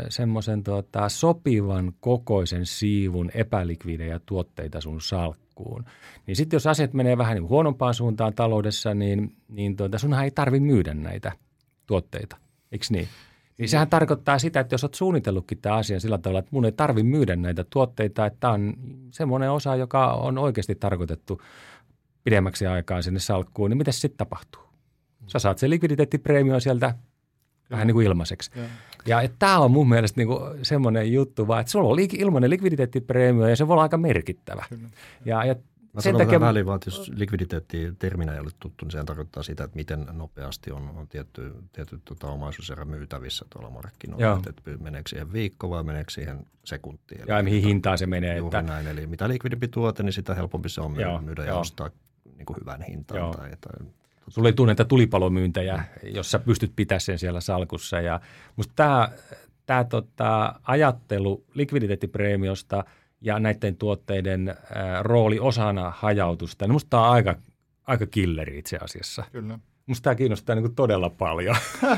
semmoisen 0.08 0.62
tota, 0.64 1.08
sopivan 1.08 1.92
kokoisen 2.00 2.66
siivun 2.66 3.30
epälikvidejä 3.34 4.20
tuotteita 4.26 4.80
sun 4.80 5.00
salkkuun, 5.00 5.84
niin 6.26 6.36
sitten 6.36 6.56
jos 6.56 6.66
asiat 6.66 6.92
menee 6.92 7.18
vähän 7.18 7.34
niin 7.34 7.48
huonompaan 7.48 7.94
suuntaan 7.94 8.34
taloudessa, 8.34 8.94
niin, 8.94 9.36
niin 9.48 9.76
tuota, 9.76 9.98
sunhan 9.98 10.24
ei 10.24 10.30
tarvi 10.30 10.60
myydä 10.60 10.94
näitä 10.94 11.32
tuotteita, 11.86 12.36
eikö 12.72 12.86
niin? 12.90 13.08
Niin 13.58 13.68
sehän 13.68 13.90
tarkoittaa 13.90 14.38
sitä, 14.38 14.60
että 14.60 14.74
jos 14.74 14.84
olet 14.84 14.94
suunnitellutkin 14.94 15.58
tämä 15.58 15.76
asia 15.76 16.00
sillä 16.00 16.18
tavalla, 16.18 16.38
että 16.38 16.50
mun 16.52 16.64
ei 16.64 16.72
tarvi 16.72 17.02
myydä 17.02 17.36
näitä 17.36 17.64
tuotteita, 17.70 18.26
että 18.26 18.36
tämä 18.40 18.52
on 18.52 18.74
semmoinen 19.10 19.50
osa, 19.50 19.76
joka 19.76 20.12
on 20.12 20.38
oikeasti 20.38 20.74
tarkoitettu 20.74 21.40
pidemmäksi 22.24 22.66
aikaa 22.66 23.02
sinne 23.02 23.20
salkkuun, 23.20 23.70
niin 23.70 23.78
mitä 23.78 23.92
sitten 23.92 24.18
tapahtuu? 24.18 24.62
Sä 25.26 25.38
saat 25.38 25.58
se 25.58 25.70
likviditeettipreemio 25.70 26.60
sieltä 26.60 26.94
vähän 27.70 27.86
niin 27.86 27.94
kuin 27.94 28.06
ilmaiseksi. 28.06 28.50
Ja, 29.06 29.22
ja 29.22 29.28
tämä 29.38 29.58
on 29.58 29.70
mun 29.70 29.88
mielestä 29.88 30.20
niin 30.20 30.28
kuin 30.28 30.40
semmoinen 30.62 31.12
juttu 31.12 31.48
vaan, 31.48 31.60
että 31.60 31.70
sulla 31.70 31.88
on 31.88 31.98
ilmainen 32.12 32.50
likviditeettipreemio 32.50 33.46
ja 33.46 33.56
se 33.56 33.68
voi 33.68 33.74
olla 33.74 33.82
aika 33.82 33.96
merkittävä. 33.96 34.64
Kyllä. 34.68 34.88
Ja, 35.24 35.44
ja 35.44 35.54
Mä 35.92 36.00
sen 36.00 36.16
takia... 36.16 36.40
väliin 36.40 36.66
vaan, 36.66 36.76
että 36.76 36.90
jos 36.90 37.10
likviditeetti-terminä 37.14 38.34
ei 38.34 38.40
ole 38.40 38.50
tuttu, 38.60 38.84
niin 38.84 38.92
sehän 38.92 39.06
tarkoittaa 39.06 39.42
sitä, 39.42 39.64
että 39.64 39.76
miten 39.76 40.06
nopeasti 40.12 40.72
on, 40.72 40.88
on 40.96 41.08
tietty, 41.08 41.54
tietty 41.72 42.00
tota, 42.04 42.26
omaisuuserä 42.26 42.84
myytävissä 42.84 43.44
tuolla 43.50 43.70
markkinoilla. 43.70 44.36
Että, 44.36 44.50
että 44.50 44.82
meneekö 44.82 45.08
siihen 45.08 45.32
viikko 45.32 45.70
vai 45.70 45.82
meneekö 45.82 46.10
siihen 46.10 46.46
sekuntiin. 46.64 47.24
Ja 47.28 47.36
Eli 47.38 47.42
mihin 47.42 47.62
hintaan 47.62 47.98
se 47.98 48.06
menee. 48.06 48.36
Juuri 48.36 48.58
että... 48.58 48.72
näin. 48.72 48.86
Eli 48.86 49.06
mitä 49.06 49.28
likvidimpi 49.28 49.68
tuote, 49.68 50.02
niin 50.02 50.12
sitä 50.12 50.34
helpompi 50.34 50.68
se 50.68 50.80
on 50.80 51.00
Joo, 51.00 51.20
myydä 51.20 51.44
ja 51.44 51.56
ostaa 51.56 51.90
niin 52.36 52.46
kuin 52.46 52.56
hyvän 52.60 52.82
hintaan. 52.82 53.30
Tai, 53.30 53.50
tai 53.60 53.86
Sulla 54.28 54.48
ei 54.48 54.52
tunne 54.52 54.74
tulipalomyyntejä, 54.74 55.84
jos 56.02 56.30
sä 56.30 56.38
pystyt 56.38 56.72
pitämään 56.76 57.00
sen 57.00 57.18
siellä 57.18 57.40
salkussa. 57.40 58.00
Ja 58.00 58.20
musta 58.56 58.72
tämä, 58.76 59.08
tämä 59.66 59.84
tota, 59.84 60.60
ajattelu 60.62 61.44
likviditeettipreemiosta 61.54 62.84
ja 63.22 63.38
näiden 63.38 63.76
tuotteiden 63.76 64.56
rooli 65.00 65.38
osana 65.40 65.92
hajautusta, 65.96 66.68
niin 66.68 66.80
tämä 66.90 67.02
on 67.02 67.12
aika, 67.12 67.36
aika 67.86 68.06
killeri 68.06 68.58
itse 68.58 68.76
asiassa. 68.76 69.24
Kyllä. 69.32 69.58
Musta 69.86 70.04
tämä 70.04 70.14
kiinnostaa 70.14 70.54
niin 70.54 70.62
kuin 70.62 70.74
todella 70.74 71.10
paljon. 71.10 71.56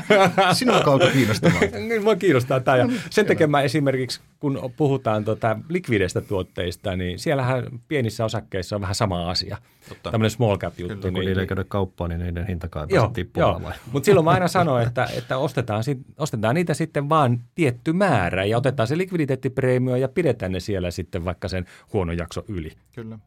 Sinua 0.53 0.81
kautta 0.81 1.07
kiinnostavaa. 1.11 1.61
Niin, 1.87 2.03
mua 2.03 2.15
kiinnostaa 2.15 2.59
tämä. 2.59 2.77
Ja 2.77 2.83
no 2.83 2.89
niin, 2.89 3.01
sen 3.09 3.25
takia 3.25 3.47
mä 3.47 3.61
esimerkiksi, 3.61 4.21
kun 4.39 4.71
puhutaan 4.77 5.25
tota 5.25 5.59
likvideistä 5.69 6.21
tuotteista, 6.21 6.95
niin 6.95 7.19
siellähän 7.19 7.63
pienissä 7.87 8.25
osakkeissa 8.25 8.75
on 8.75 8.81
vähän 8.81 8.95
sama 8.95 9.29
asia. 9.29 9.57
Totta. 9.89 10.11
Tämmöinen 10.11 10.31
small 10.31 10.57
cap 10.57 10.79
juttu. 10.79 10.95
Kyllä, 10.95 11.01
kun 11.01 11.13
niin, 11.13 11.25
niiden 11.25 11.41
ei 11.41 11.47
käydä 11.47 11.63
kauppaan, 11.63 12.09
niin 12.09 12.19
niiden 12.19 12.47
hinta 12.47 12.69
kai 12.69 12.85
joo, 12.89 13.07
tippumaan. 13.07 13.73
Mutta 13.91 14.05
silloin 14.05 14.25
mä 14.25 14.31
aina 14.31 14.47
sanon, 14.47 14.81
että, 14.81 15.07
että 15.17 15.37
ostetaan, 15.37 15.83
ostetaan 16.17 16.55
niitä 16.55 16.73
sitten 16.73 17.09
vaan 17.09 17.39
tietty 17.55 17.93
määrä 17.93 18.45
ja 18.45 18.57
otetaan 18.57 18.87
se 18.87 18.97
likviditeettipreemio 18.97 19.95
ja 19.95 20.07
pidetään 20.07 20.51
ne 20.51 20.59
siellä 20.59 20.91
sitten 20.91 21.25
vaikka 21.25 21.47
sen 21.47 21.65
huono 21.93 22.11
jakso 22.11 22.45
yli. 22.47 22.71
Kyllä. 22.95 23.19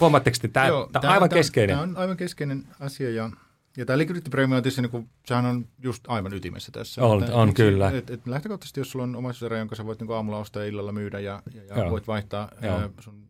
Huomaatteko, 0.00 0.36
että 0.44 0.48
tämä, 0.48 0.76
on 0.76 0.88
aivan 1.02 1.28
tämä, 1.28 1.38
keskeinen? 1.38 1.76
Tämä 1.76 1.82
on 1.82 1.96
aivan 1.96 2.16
keskeinen 2.16 2.64
asia 2.80 3.10
ja 3.10 3.30
ja 3.76 3.86
tämä 3.86 3.98
liquidity 3.98 4.30
premium 4.30 4.56
on 4.56 4.62
tietysti, 4.62 4.82
niin 4.82 4.90
kuin, 4.90 5.10
sehän 5.26 5.46
on 5.46 5.68
just 5.82 6.04
aivan 6.08 6.32
ytimessä 6.32 6.72
tässä. 6.72 7.02
On, 7.02 7.22
että, 7.22 7.36
on 7.36 7.48
et, 7.48 7.54
kyllä. 7.54 7.90
Et, 7.90 8.10
et 8.10 8.26
lähtökohtaisesti, 8.26 8.80
jos 8.80 8.90
sulla 8.90 9.02
on 9.02 9.16
omaisuuserä, 9.16 9.58
jonka 9.58 9.74
sä 9.74 9.86
voit 9.86 10.00
niin 10.00 10.12
aamulla 10.12 10.38
ostaa 10.38 10.62
ja 10.62 10.68
illalla 10.68 10.92
myydä 10.92 11.20
ja, 11.20 11.42
ja, 11.54 11.82
ja 11.82 11.90
voit 11.90 12.06
vaihtaa 12.06 12.50
ää, 12.62 12.90
sun 13.00 13.28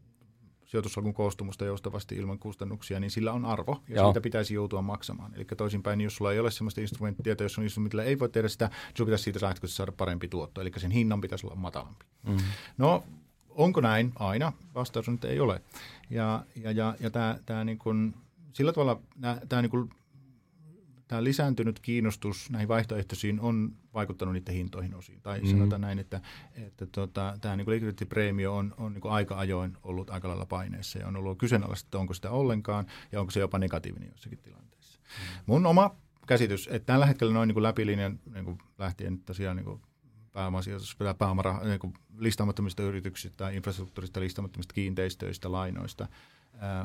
sijoitusalkun 0.74 1.14
koostumusta 1.14 1.64
joustavasti 1.64 2.14
ilman 2.14 2.38
kustannuksia, 2.38 3.00
niin 3.00 3.10
sillä 3.10 3.32
on 3.32 3.44
arvo 3.44 3.82
ja 3.88 3.96
Joo. 3.96 4.06
siitä 4.06 4.20
pitäisi 4.20 4.54
joutua 4.54 4.82
maksamaan. 4.82 5.34
Eli 5.34 5.44
toisinpäin, 5.44 5.98
niin 5.98 6.04
jos 6.04 6.16
sulla 6.16 6.32
ei 6.32 6.40
ole 6.40 6.50
sellaista 6.50 6.80
instrumenttia, 6.80 7.32
että 7.32 7.44
jos 7.44 7.58
on 7.58 7.64
instrumentti, 7.64 7.96
millä 7.96 8.08
ei 8.08 8.18
voi 8.18 8.28
tehdä 8.28 8.48
sitä, 8.48 8.66
niin 8.66 8.96
sulla 8.96 9.08
pitäisi 9.08 9.24
siitä 9.24 9.40
saada 9.66 9.92
parempi 9.92 10.28
tuotto, 10.28 10.60
eli 10.60 10.70
sen 10.76 10.90
hinnan 10.90 11.20
pitäisi 11.20 11.46
olla 11.46 11.56
matalampi. 11.56 12.04
Mm. 12.28 12.36
No, 12.78 13.04
onko 13.48 13.80
näin 13.80 14.12
aina? 14.16 14.52
Vastaus 14.74 15.08
on, 15.08 15.14
että 15.14 15.28
ei 15.28 15.40
ole. 15.40 15.60
Ja, 16.10 16.44
ja, 16.62 16.70
ja, 16.70 16.96
ja 17.00 17.10
tämä, 17.10 17.38
tämä 17.46 17.64
niin 17.64 17.78
kuin, 17.78 18.14
sillä 18.52 18.72
tavalla 18.72 19.00
tämä 19.48 19.62
niin 19.62 19.70
kuin 19.70 19.90
tämä 21.14 21.24
lisääntynyt 21.24 21.80
kiinnostus 21.80 22.50
näihin 22.50 22.68
vaihtoehtoisiin 22.68 23.40
on 23.40 23.72
vaikuttanut 23.94 24.34
niiden 24.34 24.54
hintoihin 24.54 24.94
osiin. 24.94 25.20
Tai 25.20 25.40
mm. 25.40 25.46
sanotaan 25.46 25.80
näin, 25.80 25.98
että, 25.98 26.20
että 26.54 26.86
tota, 26.86 27.38
tämä 27.40 27.56
niin 27.56 27.70
likviditeettipreemio 27.70 28.56
on, 28.56 28.74
on 28.76 28.92
niin 28.92 29.02
aika 29.04 29.38
ajoin 29.38 29.76
ollut 29.82 30.10
aika 30.10 30.28
lailla 30.28 30.46
paineessa 30.46 30.98
ja 30.98 31.08
on 31.08 31.16
ollut 31.16 31.38
kyseenalaista, 31.38 31.86
että 31.86 31.98
onko 31.98 32.14
sitä 32.14 32.30
ollenkaan 32.30 32.86
ja 33.12 33.20
onko 33.20 33.30
se 33.30 33.40
jopa 33.40 33.58
negatiivinen 33.58 34.08
jossakin 34.08 34.38
tilanteessa. 34.38 35.00
Mm. 35.00 35.42
Mun 35.46 35.66
oma 35.66 35.96
käsitys, 36.26 36.68
että 36.72 36.86
tällä 36.86 37.06
hetkellä 37.06 37.32
noin 37.32 37.48
niin 37.48 37.62
läpilinjan 37.62 38.20
niin 38.34 38.58
lähtien 38.78 39.18
tosiaan 39.18 39.56
niin 39.56 39.80
pääomasijoitus, 40.32 40.96
pääomara, 41.18 41.60
niin 41.64 41.94
listaamattomista 42.18 42.82
yrityksistä, 42.82 43.36
tai 43.36 43.56
infrastruktuurista, 43.56 44.20
listaamattomista 44.20 44.74
kiinteistöistä, 44.74 45.52
lainoista– 45.52 46.08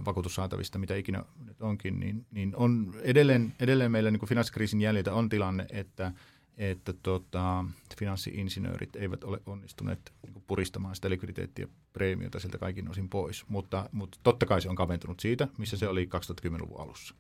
vakuutussaatavista, 0.06 0.80
mitä 0.80 0.96
ikinä 0.96 1.24
nyt 1.46 1.62
onkin, 1.62 2.00
niin, 2.00 2.26
niin 2.32 2.56
on 2.56 2.94
edelleen, 3.02 3.54
edelleen 3.60 3.92
meillä 3.92 4.12
niin 4.12 4.20
kuin 4.20 4.30
finanssikriisin 4.30 4.82
jäljiltä 4.82 5.14
on 5.14 5.30
tilanne, 5.30 5.66
että, 5.70 6.12
että 6.58 6.94
tota, 6.94 7.66
finanssi-insinöörit 8.00 8.96
eivät 8.96 9.24
ole 9.24 9.42
onnistuneet 9.46 10.14
niin 10.24 10.44
puristamaan 10.48 10.96
sitä 10.96 11.10
likviditeettiä 11.10 11.68
preemiota 11.94 12.40
sieltä 12.40 12.58
kaikin 12.58 12.90
osin 12.90 13.10
pois, 13.10 13.46
mutta, 13.48 13.90
mutta 13.92 14.20
totta 14.24 14.46
kai 14.46 14.62
se 14.62 14.70
on 14.70 14.76
kaventunut 14.76 15.20
siitä, 15.20 15.48
missä 15.58 15.78
se 15.78 15.88
oli 15.88 16.10
2010-luvun 16.46 16.82
alussa. 16.82 17.16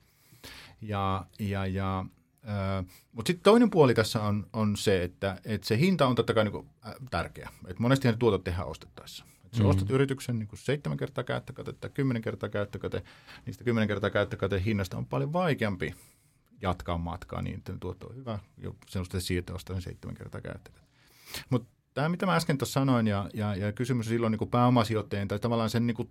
Ja, 0.82 1.26
ja, 1.40 1.66
ja 1.66 2.06
mutta 3.12 3.30
sitten 3.30 3.44
toinen 3.44 3.70
puoli 3.70 3.94
tässä 3.94 4.24
on, 4.24 4.48
on 4.54 4.78
se, 4.78 5.04
että, 5.04 5.42
että 5.46 5.68
se 5.68 5.78
hinta 5.78 6.08
on 6.08 6.16
totta 6.16 6.34
kai 6.34 6.44
niin 6.44 6.52
kuin, 6.52 6.70
äh, 6.88 6.94
tärkeä. 7.12 7.50
Et 7.68 7.80
monestihan 7.80 8.18
tuotot 8.18 8.44
tehdään 8.44 8.68
ostettaessa. 8.68 9.26
Että 9.50 9.64
mm. 9.64 9.70
ostat 9.70 9.90
yrityksen 9.90 10.40
niin 10.40 10.48
kuin 10.48 10.60
seitsemän 10.60 10.98
kertaa 10.98 11.24
käyttökate 11.24 11.74
tai 11.74 11.90
kymmenen 11.90 12.22
kertaa 12.22 12.50
käyttökate, 12.50 13.04
niistä 13.46 13.64
kymmenen 13.64 13.88
kertaa 13.88 14.10
käyttökate 14.10 14.62
hinnasta 14.66 14.98
on 14.98 15.06
paljon 15.06 15.34
vaikeampi 15.34 15.96
jatkaa 16.62 16.98
matkaa 16.98 17.42
niin, 17.42 17.58
että 17.58 17.74
tuotto 17.80 18.08
on 18.08 18.16
hyvä, 18.16 18.40
jo 18.58 18.76
sen 18.88 19.06
siirtää 19.20 19.56
ostaa 19.56 19.76
sen 19.76 19.82
seitsemän 19.82 20.16
kertaa 20.16 20.42
käyttökate. 20.42 20.88
Mutta 21.50 21.70
tämä, 21.94 22.10
mitä 22.10 22.26
mä 22.26 22.36
äsken 22.36 22.58
tuossa 22.58 22.80
sanoin, 22.80 23.08
ja, 23.08 23.30
ja, 23.34 23.56
ja 23.56 23.72
kysymys 23.72 24.08
on 24.08 24.10
silloin 24.10 24.32
niin 24.32 24.50
pääomasijoittajien 24.50 25.28
tai 25.28 25.40
tavallaan 25.40 25.70
sen, 25.70 25.88
niin 25.88 25.96
kuin, 25.96 26.10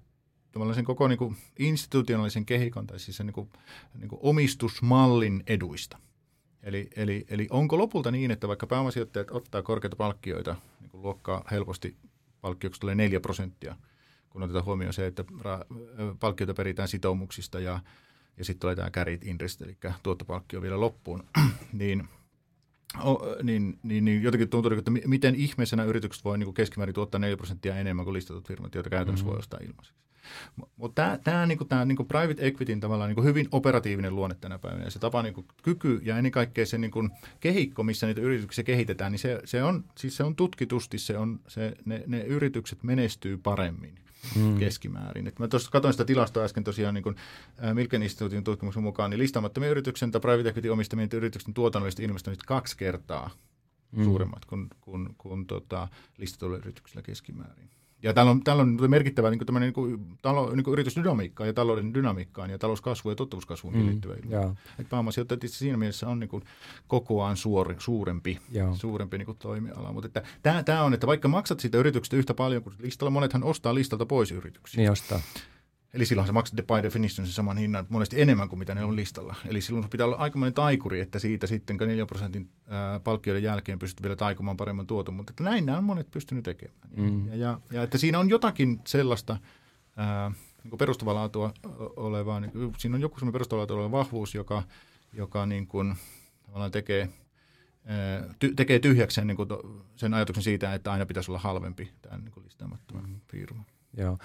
tavallaan 0.53 0.75
sen 0.75 0.85
koko 0.85 1.09
niin 1.09 1.19
kuin 1.19 1.37
institutionaalisen 1.59 2.47
kehikon 2.47 2.87
tai 2.87 2.99
siis 2.99 3.17
sen 3.17 3.27
niin 3.27 3.35
kuin, 3.35 3.51
niin 3.99 4.09
kuin 4.09 4.21
omistusmallin 4.23 5.43
eduista. 5.47 5.99
Eli, 6.63 6.91
eli, 6.97 7.25
eli 7.29 7.47
onko 7.51 7.79
lopulta 7.79 8.11
niin, 8.11 8.31
että 8.31 8.49
vaikka 8.49 8.67
pääomasijoittajat 8.67 9.31
ottaa 9.31 9.63
korkeita 9.63 9.97
palkkioita, 9.97 10.57
niin 10.81 10.91
kuin 10.91 11.03
luokkaa 11.03 11.45
helposti 11.51 11.97
palkkioksi 12.41 12.81
tulee 12.81 12.95
4 12.95 13.21
prosenttia, 13.21 13.77
kun 14.31 14.43
otetaan 14.43 14.65
huomioon 14.65 14.95
se, 14.95 15.07
että 15.07 15.25
ra- 15.41 15.75
palkkioita 16.21 16.55
peritään 16.55 16.89
sitoumuksista 16.89 17.61
ja, 17.61 17.81
ja 18.37 18.45
sitten 18.45 18.61
tulee 18.61 18.77
tämä 18.77 18.91
carried 18.91 19.23
interest, 19.23 19.63
eli 19.63 19.77
tuottopalkkio 20.03 20.63
vielä 20.63 20.81
loppuun, 20.81 21.25
niin, 21.73 22.09
o, 23.05 23.21
niin, 23.43 23.79
niin, 23.83 24.05
niin 24.05 24.23
jotenkin 24.23 24.49
tuntuu, 24.49 24.73
että 24.73 24.91
miten 24.91 25.35
ihmeisenä 25.35 25.85
yritykset 25.85 26.25
voi 26.25 26.39
niin 26.39 26.55
keskimäärin 26.55 26.95
tuottaa 26.95 27.19
4 27.19 27.37
prosenttia 27.37 27.77
enemmän 27.77 28.05
kuin 28.05 28.15
listatut 28.15 28.49
firmat, 28.49 28.75
joita 28.75 28.91
käytännössä 28.91 29.25
mm-hmm. 29.25 29.33
voi 29.33 29.39
ostaa 29.39 29.61
ilmaiseksi. 29.63 30.08
Mutta 30.77 31.19
tämä 31.25 31.47
niinku, 31.47 31.67
niinku 31.85 32.05
private 32.05 32.47
equityn 32.47 32.81
tavallaan 32.81 33.09
niinku 33.09 33.23
hyvin 33.23 33.49
operatiivinen 33.53 34.17
luonne 34.17 34.37
tänä 34.41 34.59
päivänä 34.59 34.85
ja 34.85 34.91
se 34.91 34.99
tapa 34.99 35.23
niinku, 35.23 35.45
kyky 35.63 36.01
ja 36.05 36.17
ennen 36.17 36.33
kaikkea 36.33 36.67
se 36.67 36.79
niinku, 36.79 37.09
kehikko, 37.41 37.83
missä 37.83 38.07
niitä 38.07 38.21
yrityksiä 38.21 38.65
kehitetään, 38.65 39.13
niin 39.13 39.19
se, 39.21 39.41
se, 39.45 39.63
on, 39.63 39.85
siis 39.99 40.17
se 40.17 40.25
on 40.25 40.37
tutkitusti, 40.37 40.99
se 40.99 41.19
on, 41.19 41.41
se, 41.49 41.75
ne, 41.85 42.05
ne 42.07 42.21
yritykset 42.21 42.83
menestyy 42.83 43.39
paremmin 43.39 43.95
hmm. 44.35 44.59
keskimäärin. 44.59 45.27
Et 45.27 45.39
mä 45.39 45.49
tuossa 45.49 45.71
katsoin 45.71 45.95
sitä 45.95 46.05
tilastoa 46.05 46.45
äsken 46.45 46.65
tosiaan 46.65 46.95
niin 46.95 47.03
kun, 47.03 47.17
Milken 47.75 48.03
instituutin 48.03 48.45
tutkimuksen 48.45 48.83
mukaan, 48.83 49.11
niin 49.11 49.19
listaamattomien 49.19 49.71
yrityksen 49.71 50.11
tai 50.11 50.21
private 50.21 50.49
equity 50.49 50.69
omistamien 50.69 51.09
yrityksen 51.13 51.55
tuotannolliset 51.55 52.01
investoinnit 52.01 52.43
kaksi 52.43 52.77
kertaa 52.77 53.31
hmm. 53.97 54.05
suuremmat 54.05 54.45
kuin, 54.45 54.69
kuin, 54.81 55.15
kuin 55.19 55.47
tota, 55.47 55.89
listatuilla 56.19 56.57
yrityksillä 56.57 57.03
keskimäärin. 57.03 57.71
Ja 58.03 58.15
täällä 58.15 58.31
on, 58.31 58.45
täällä 58.45 58.63
on 58.63 58.79
merkittävä 58.89 59.31
niin 59.31 59.39
kuin, 59.47 59.61
niin 59.61 59.73
kuin, 59.73 60.19
talo, 60.23 60.55
niin 60.55 60.65
kuin 60.65 60.73
yritysdynamiikkaan 60.73 61.47
ja 61.47 61.53
talouden 61.53 61.95
dynamiikkaan 61.95 62.51
ja 62.51 62.59
talouskasvuun 62.59 63.13
ja 63.13 63.17
tuottavuuskasvuun 63.17 63.77
mm, 63.77 63.87
liittyvä 63.87 64.15
ilmiö. 64.15 64.41
Että 64.79 64.91
pääomasijoittajat 64.91 65.43
siinä 65.47 65.77
mielessä 65.77 66.09
on 66.09 66.21
niin 66.21 66.29
kuin, 66.29 66.45
kokoaan 66.89 67.37
suori, 67.37 67.75
suurempi, 67.79 68.39
suurempi 68.75 69.19
niin 69.19 69.27
kuin, 69.27 69.39
toimiala. 69.39 69.93
Mutta 69.93 70.07
että, 70.07 70.23
tämä, 70.43 70.63
tämä 70.63 70.83
on, 70.83 70.95
että 70.95 71.07
vaikka 71.07 71.29
maksat 71.29 71.61
siitä 71.61 71.79
yrityksestä 71.79 72.17
yhtä 72.17 72.35
paljon 72.35 72.63
kuin 72.63 72.75
listalla, 72.79 73.11
monethan 73.11 73.45
ostaa 73.45 73.75
listalta 73.75 74.07
pois 74.07 74.33
yrityksiä. 74.33 74.81
Niin 74.81 74.91
ostaa. 74.91 75.21
Eli 75.95 76.07
silloin 76.07 76.27
se 76.27 76.33
maksat 76.33 76.57
by 76.57 76.83
definition 76.83 77.27
sen 77.27 77.35
saman 77.35 77.57
hinnan 77.57 77.87
monesti 77.89 78.21
enemmän 78.21 78.49
kuin 78.49 78.59
mitä 78.59 78.75
ne 78.75 78.85
on 78.85 78.97
listalla. 78.97 79.35
Eli 79.47 79.61
silloin 79.61 79.85
se 79.85 79.89
pitää 79.89 80.07
olla 80.07 80.17
aikamoinen 80.17 80.55
taikuri, 80.55 81.01
että 81.01 81.19
siitä 81.19 81.47
sitten 81.47 81.77
4 81.77 82.07
prosentin 82.07 82.51
palkkioiden 83.05 83.43
jälkeen 83.43 83.79
pystyt 83.79 84.03
vielä 84.03 84.17
taikumaan 84.17 84.57
paremman 84.57 84.87
tuoton. 84.87 85.15
Mutta 85.15 85.31
että 85.31 85.45
näin 85.45 85.67
nämä 85.67 85.79
on 85.79 85.85
monet 85.85 86.11
pystynyt 86.11 86.45
tekemään. 86.45 86.79
Mm. 86.97 87.29
Ja, 87.29 87.37
ja, 87.37 87.61
ja, 87.73 87.83
että 87.83 87.99
siinä 87.99 88.19
on 88.19 88.31
jotakin 88.31 88.81
sellaista 88.87 89.37
ää, 89.97 90.33
niin 90.65 90.79
perustavaa 90.79 91.15
laatua 91.15 91.53
olevaa, 91.97 92.41
niin 92.41 92.53
siinä 92.79 92.95
on 92.95 93.01
joku 93.01 93.19
sellainen 93.19 93.33
perustavaa 93.33 93.61
laatua 93.61 93.77
oleva 93.77 93.91
vahvuus, 93.91 94.35
joka, 94.35 94.63
joka 95.13 95.47
niin 95.47 95.67
kuin, 95.67 95.95
tavallaan 96.47 96.71
tekee, 96.71 97.09
ty, 98.39 98.55
tekee 98.55 98.79
tyhjäksi 98.79 99.25
niin 99.25 99.37
kuin 99.37 99.49
sen 99.97 100.15
ajatuksen 100.15 100.45
siitä, 100.45 100.75
että 100.75 100.93
aina 100.93 101.07
pitäisi 101.07 101.31
olla 101.31 101.41
halvempi 101.41 101.93
tämän 102.03 102.25
niin 102.25 102.45
listaamattoman 102.45 103.11
mm. 103.11 103.21
firman. 103.31 103.67
Joo 103.97 104.19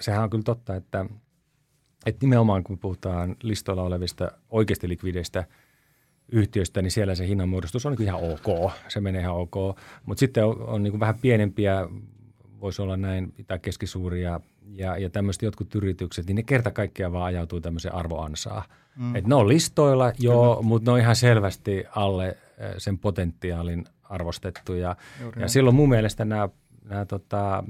sehän 0.00 0.22
on 0.22 0.30
kyllä 0.30 0.44
totta, 0.44 0.74
että, 0.76 1.06
että 2.06 2.26
nimenomaan 2.26 2.64
kun 2.64 2.78
puhutaan 2.78 3.36
listoilla 3.42 3.82
olevista 3.82 4.32
oikeasti 4.50 4.88
likvideistä 4.88 5.44
yhtiöistä, 6.32 6.82
niin 6.82 6.90
siellä 6.90 7.14
se 7.14 7.26
hinnanmuodostus 7.26 7.86
on 7.86 7.92
niin 7.92 8.02
ihan 8.02 8.20
ok. 8.22 8.72
Se 8.88 9.00
menee 9.00 9.20
ihan 9.20 9.36
ok. 9.36 9.54
Mutta 10.06 10.20
sitten 10.20 10.44
on, 10.44 10.62
on 10.62 10.82
niin 10.82 11.00
vähän 11.00 11.18
pienempiä, 11.18 11.88
voisi 12.60 12.82
olla 12.82 12.96
näin, 12.96 13.34
tai 13.46 13.58
keskisuuria 13.58 14.40
ja, 14.72 14.98
ja 14.98 15.10
tämmöiset 15.10 15.42
jotkut 15.42 15.74
yritykset, 15.74 16.26
niin 16.26 16.36
ne 16.36 16.42
kerta 16.42 16.70
kaikkiaan 16.70 17.12
vaan 17.12 17.24
ajautuu 17.24 17.60
tämmöiseen 17.60 17.94
arvoansaa. 17.94 18.64
Mm. 18.96 19.16
Et 19.16 19.26
ne 19.26 19.34
on 19.34 19.48
listoilla, 19.48 20.12
joo, 20.18 20.62
mutta 20.62 20.90
ne 20.90 20.94
on 20.94 21.00
ihan 21.00 21.16
selvästi 21.16 21.84
alle 21.96 22.28
eh, 22.28 22.74
sen 22.78 22.98
potentiaalin 22.98 23.84
arvostettu. 24.02 24.74
Ja, 24.74 24.96
ja 25.36 25.48
silloin 25.48 25.76
mun 25.76 25.88
mielestä 25.88 26.24
nämä, 26.24 26.48
nämä 26.84 27.04
tota, 27.04 27.64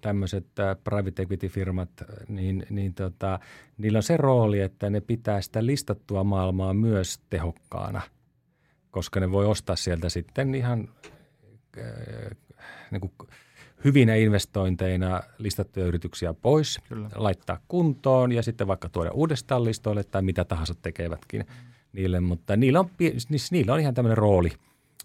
tämmöiset 0.00 0.58
äh, 0.58 0.76
private 0.84 1.22
equity-firmat, 1.22 1.90
niin, 2.28 2.66
niin 2.70 2.94
tota, 2.94 3.40
niillä 3.78 3.96
on 3.96 4.02
se 4.02 4.16
rooli, 4.16 4.60
että 4.60 4.90
ne 4.90 5.00
pitää 5.00 5.40
sitä 5.40 5.66
listattua 5.66 6.24
maailmaa 6.24 6.74
myös 6.74 7.20
tehokkaana, 7.30 8.02
koska 8.90 9.20
ne 9.20 9.30
voi 9.30 9.46
ostaa 9.46 9.76
sieltä 9.76 10.08
sitten 10.08 10.54
ihan 10.54 10.88
äh, 11.78 11.84
niin 12.90 13.00
kuin 13.00 13.12
hyvinä 13.84 14.14
investointeina 14.14 15.20
listattuja 15.38 15.86
yrityksiä 15.86 16.34
pois, 16.34 16.80
Kyllä. 16.88 17.08
laittaa 17.14 17.60
kuntoon 17.68 18.32
ja 18.32 18.42
sitten 18.42 18.66
vaikka 18.66 18.88
tuoda 18.88 19.10
uudestaan 19.10 19.64
listoille 19.64 20.04
tai 20.04 20.22
mitä 20.22 20.44
tahansa 20.44 20.74
tekevätkin 20.74 21.44
niille, 21.92 22.20
mutta 22.20 22.56
niillä 22.56 22.80
on, 22.80 22.90
siis 23.18 23.52
niillä 23.52 23.74
on 23.74 23.80
ihan 23.80 23.94
tämmöinen 23.94 24.18
rooli 24.18 24.52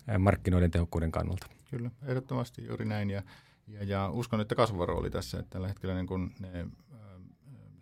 äh, 0.09 0.19
markkinoiden 0.19 0.71
tehokkuuden 0.71 1.11
kannalta. 1.11 1.47
Kyllä, 1.69 1.91
ehdottomasti 2.05 2.65
juuri 2.67 2.85
näin 2.85 3.09
ja– 3.09 3.23
ja, 3.69 3.83
ja 3.83 4.09
uskon, 4.09 4.41
että 4.41 4.55
kasvava 4.55 4.85
rooli 4.85 5.09
tässä, 5.09 5.39
että 5.39 5.49
tällä 5.49 5.67
hetkellä 5.67 5.95
niin 5.95 6.07
kun 6.07 6.31
ne 6.39 6.67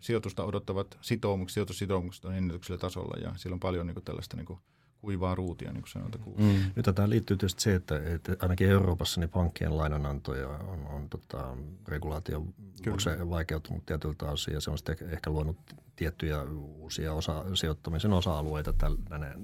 sijoitusta 0.00 0.44
odottavat 0.44 0.98
sitoumukset, 1.00 1.54
sijoitussitoumukset 1.54 2.24
on 2.24 2.34
ennätyksellä 2.34 2.78
tasolla 2.78 3.20
ja 3.20 3.32
siellä 3.36 3.54
on 3.54 3.60
paljon 3.60 3.86
niin 3.86 3.94
kuin 3.94 4.04
tällaista 4.04 4.36
niin 4.36 4.46
kuin 4.46 4.58
kuivaa 5.00 5.34
ruutia, 5.34 5.72
niin 5.72 5.82
kuin 5.82 5.90
sanotaan. 5.90 6.24
Mm. 6.36 6.72
Nyt 6.76 6.94
tähän 6.94 7.10
liittyy 7.10 7.36
tietysti 7.36 7.62
se, 7.62 7.74
että, 7.74 8.02
että 8.14 8.36
ainakin 8.40 8.68
Euroopassa 8.68 9.20
niin 9.20 9.30
pankkien 9.30 9.76
lainanantoja 9.76 10.48
on, 10.48 10.86
on 10.86 11.08
tota, 11.08 11.56
regulaatio 11.88 12.46
vaikeutunut 13.30 13.86
tietyltä 13.86 14.30
osin 14.30 14.54
ja 14.54 14.60
se 14.60 14.70
on 14.70 14.78
sitten 14.78 14.96
ehkä 15.10 15.30
luonut 15.30 15.56
tiettyjä 15.98 16.42
uusia 16.76 17.12
osa, 17.12 17.44
sijoittamisen 17.54 18.12
osa-alueita 18.12 18.72
tälle, 18.72 18.98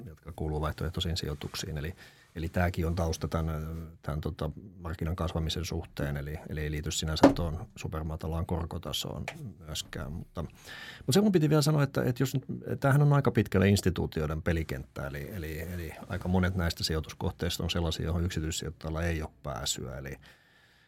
jotka 0.07 0.33
kuuluu 0.37 0.61
vaihtoehtoisiin 0.61 1.17
sijoituksiin. 1.17 1.79
Eli 1.79 1.95
Eli 2.35 2.49
tämäkin 2.49 2.87
on 2.87 2.95
tausta 2.95 3.29
tämän, 3.29 3.89
tämän 4.03 4.21
tota 4.21 4.51
markkinan 4.81 5.17
kasvamisen 5.17 5.65
suhteen, 5.65 6.17
eli, 6.17 6.39
eli 6.49 6.61
ei 6.61 6.71
liity 6.71 6.91
sinänsä 6.91 7.29
tuon 7.35 7.67
supermatalaan 7.77 8.47
korkotasoon 8.47 9.25
myöskään. 9.59 10.13
Mutta, 10.13 10.43
mutta 10.43 11.13
se 11.13 11.21
mun 11.21 11.33
piti 11.33 11.49
vielä 11.51 11.63
sanoa, 11.63 11.83
että, 11.83 12.03
että 12.03 12.23
jos 12.23 12.35
nyt, 12.35 12.45
tämähän 12.81 13.03
on 13.03 13.13
aika 13.13 13.31
pitkälle 13.31 13.69
instituutioiden 13.69 14.43
pelikenttä, 14.43 15.07
eli, 15.07 15.31
eli, 15.35 15.61
eli 15.61 15.93
aika 16.09 16.29
monet 16.29 16.55
näistä 16.55 16.85
sijoituskohteista 16.85 17.63
on 17.63 17.71
sellaisia, 17.71 18.07
joihin 18.07 18.25
yksityissijoittajalla 18.25 19.03
ei 19.03 19.23
ole 19.23 19.31
pääsyä. 19.43 19.99
Eli, 19.99 20.17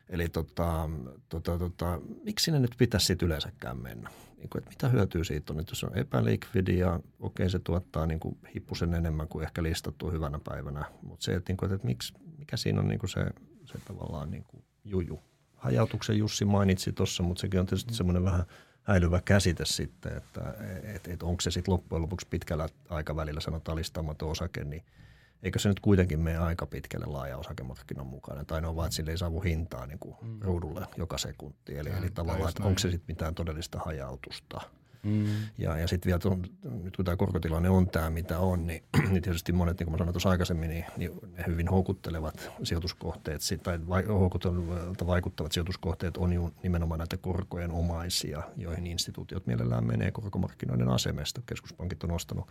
eli 0.09 0.29
tota, 0.29 0.91
tota, 1.29 1.59
tota, 1.59 2.01
miksi 2.25 2.45
sinne 2.45 2.61
nyt 2.61 2.75
pitäisi 2.79 3.07
sitten 3.07 3.27
yleensäkään 3.27 3.83
mennä? 3.83 4.11
niin 4.37 4.51
kuin, 4.51 4.59
että 4.59 4.71
mitä 4.71 4.89
hyötyä 4.89 5.25
siitä 5.25 5.53
on, 5.53 5.61
että 5.61 5.71
jos 5.71 5.85
on 5.85 5.99
epälikvidi 5.99 6.79
ja 6.79 7.01
okei 7.21 7.51
se 7.51 7.59
tuottaa 7.59 8.07
niin 8.07 8.21
kuin 8.21 8.39
hippusen 8.55 8.95
enemmän 8.95 9.29
kuin 9.29 9.45
ehkä 9.45 9.63
listattu 9.63 10.11
hyvänä 10.11 10.39
päivänä, 10.45 10.85
mutta 11.03 11.25
se, 11.25 11.35
että, 11.35 11.51
niin 11.51 11.57
kuin, 11.57 11.73
että 11.73 11.87
miksi, 11.87 12.15
mikä 12.39 12.57
siinä 12.57 12.81
on 12.81 12.89
niin 12.89 12.99
kuin 12.99 13.11
se, 13.11 13.27
se 13.65 13.79
tavallaan 13.79 14.31
niin 14.31 14.45
kuin 14.45 14.65
juju. 14.85 15.23
Hajautuksen 15.55 16.19
Jussi 16.19 16.45
mainitsi 16.45 16.93
tuossa, 16.93 17.23
mutta 17.23 17.41
sekin 17.41 17.61
on 17.61 17.67
tietysti 17.67 17.95
semmoinen 17.95 18.25
vähän 18.25 18.45
häilyvä 18.83 19.21
käsite 19.25 19.65
sitten, 19.65 20.17
että 20.17 20.55
et, 20.83 21.09
et 21.09 21.23
onko 21.23 21.41
se 21.41 21.51
sitten 21.51 21.73
loppujen 21.73 22.03
lopuksi 22.03 22.27
pitkällä 22.31 22.69
aikavälillä 22.89 23.41
sanotaan 23.41 23.77
listaamaton 23.77 24.31
osake, 24.31 24.65
niin– 24.65 24.83
eikö 25.47 25.59
se 25.59 25.69
nyt 25.69 25.81
kuitenkin 25.81 26.21
mene 26.21 26.39
aika 26.39 26.67
pitkälle 26.67 27.07
laaja 27.07 27.37
osakemarkkinan 27.37 28.07
mukainen, 28.07 28.47
tai 28.47 28.61
no 28.61 28.77
vaan, 28.77 28.87
että 28.87 28.97
sille 28.97 29.11
ei 29.11 29.19
saavu 29.19 29.41
hintaa 29.41 29.87
niin 29.87 29.99
kuin 29.99 30.17
mm. 30.23 30.39
ruudulle 30.41 30.87
joka 30.97 31.19
sekunti. 31.19 31.79
Eli, 31.79 31.91
eli 31.99 32.11
tavallaan, 32.11 32.49
että 32.49 32.65
onko 32.65 32.79
se 32.79 32.91
sitten 32.91 33.15
mitään 33.15 33.35
todellista 33.35 33.79
hajautusta. 33.79 34.61
Mm. 35.07 35.27
Ja, 35.59 35.79
ja 35.79 35.89
sitten 35.89 36.07
vielä, 36.11 36.19
tuon, 36.19 36.43
nyt 36.83 36.97
kun 36.97 37.05
tämä 37.05 37.17
korkotilanne 37.17 37.71
on 37.71 37.91
tämä, 37.91 38.11
mitä 38.11 38.39
on, 38.39 38.67
niin, 38.67 38.83
niin 39.11 39.23
tietysti 39.23 39.53
monet, 39.53 39.79
niin 39.79 39.85
kuin 39.85 39.93
mä 39.93 39.99
sanoin 39.99 40.13
tuossa 40.13 40.31
aikaisemmin, 40.31 40.71
niin, 40.71 40.85
niin 40.97 41.11
ne 41.37 41.45
hyvin 41.47 41.69
houkuttelevat 41.69 42.51
sijoituskohteet 42.63 43.41
tai 43.63 43.79
houkuttelevat 44.09 45.07
vaikuttavat 45.07 45.53
sijoituskohteet 45.53 46.17
on 46.17 46.33
ju 46.33 46.51
nimenomaan 46.63 46.99
näitä 46.99 47.17
korkojen 47.17 47.71
omaisia, 47.71 48.43
joihin 48.57 48.87
instituutiot 48.87 49.47
mielellään 49.47 49.87
menee 49.87 50.11
korkomarkkinoiden 50.11 50.89
asemesta. 50.89 51.43
Keskuspankit 51.47 52.05
on 52.05 52.11
ostanut 52.11 52.49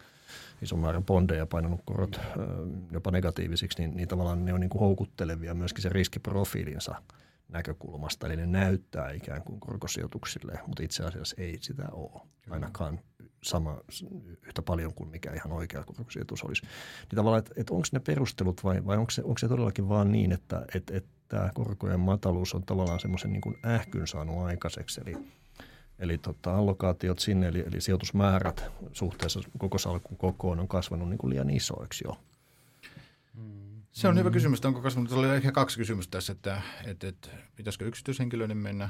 ison 0.61 0.79
määrän 0.79 1.03
bondeja 1.03 1.39
ja 1.39 1.45
painanut 1.45 1.81
korot 1.85 2.19
jopa 2.91 3.11
negatiivisiksi, 3.11 3.81
niin, 3.81 3.97
niin 3.97 4.07
tavallaan 4.07 4.45
ne 4.45 4.53
on 4.53 4.59
niin 4.59 4.69
kuin 4.69 4.79
houkuttelevia 4.79 5.53
myöskin 5.53 5.81
se 5.81 5.89
riskiprofiilinsa 5.89 6.95
näkökulmasta. 7.55 8.27
Eli 8.27 8.35
ne 8.35 8.45
näyttää 8.45 9.11
ikään 9.11 9.43
kuin 9.43 9.59
korkosijoituksille, 9.59 10.59
mutta 10.67 10.83
itse 10.83 11.03
asiassa 11.03 11.35
ei 11.39 11.57
sitä 11.61 11.89
ole 11.91 12.21
ainakaan 12.49 12.99
sama, 13.43 13.77
yhtä 14.47 14.61
paljon 14.61 14.93
kuin 14.93 15.09
mikä 15.09 15.33
ihan 15.33 15.51
oikea 15.51 15.83
korkosijoitus 15.83 16.43
olisi. 16.43 16.61
Niin 16.61 17.15
tavallaan, 17.15 17.39
että, 17.39 17.53
että 17.57 17.73
onko 17.73 17.87
ne 17.91 17.99
perustelut 17.99 18.63
vai, 18.63 18.85
vai 18.85 18.97
onko, 18.97 19.09
se, 19.09 19.23
onko 19.23 19.37
se 19.37 19.47
todellakin 19.47 19.89
vaan 19.89 20.11
niin, 20.11 20.31
että 20.31 20.65
että 20.75 20.97
että 20.97 21.09
tämä 21.27 21.49
korkojen 21.53 21.99
mataluus 21.99 22.53
on 22.53 22.63
tavallaan 22.63 22.99
semmoisen 22.99 23.33
niin 23.33 23.41
kuin 23.41 23.57
ähkyn 23.65 24.07
saanut 24.07 24.37
aikaiseksi. 24.37 25.01
Eli, 25.05 25.17
eli 25.99 26.17
tota, 26.17 26.55
allokaatiot 26.55 27.19
sinne, 27.19 27.47
eli, 27.47 27.63
eli 27.67 27.81
sijoitusmäärät 27.81 28.63
suhteessa 28.93 29.39
koko 29.57 29.77
salkun 29.77 30.17
kokoon 30.17 30.59
on 30.59 30.67
kasvanut 30.67 31.09
niin 31.09 31.17
kuin 31.17 31.29
liian 31.29 31.49
isoiksi 31.49 32.03
jo. 32.07 32.17
Se 33.95 34.07
on 34.07 34.15
mm. 34.15 34.19
hyvä 34.19 34.31
kysymys. 34.31 34.65
Onko 34.65 34.81
kasvanut? 34.81 35.11
Oli 35.11 35.29
ehkä 35.29 35.51
kaksi 35.51 35.77
kysymystä 35.77 36.11
tässä, 36.11 36.33
että, 36.33 36.61
että, 36.85 37.07
että 37.07 37.29
pitäisikö 37.55 37.85
yksityishenkilöiden 37.85 38.57
mennä 38.57 38.89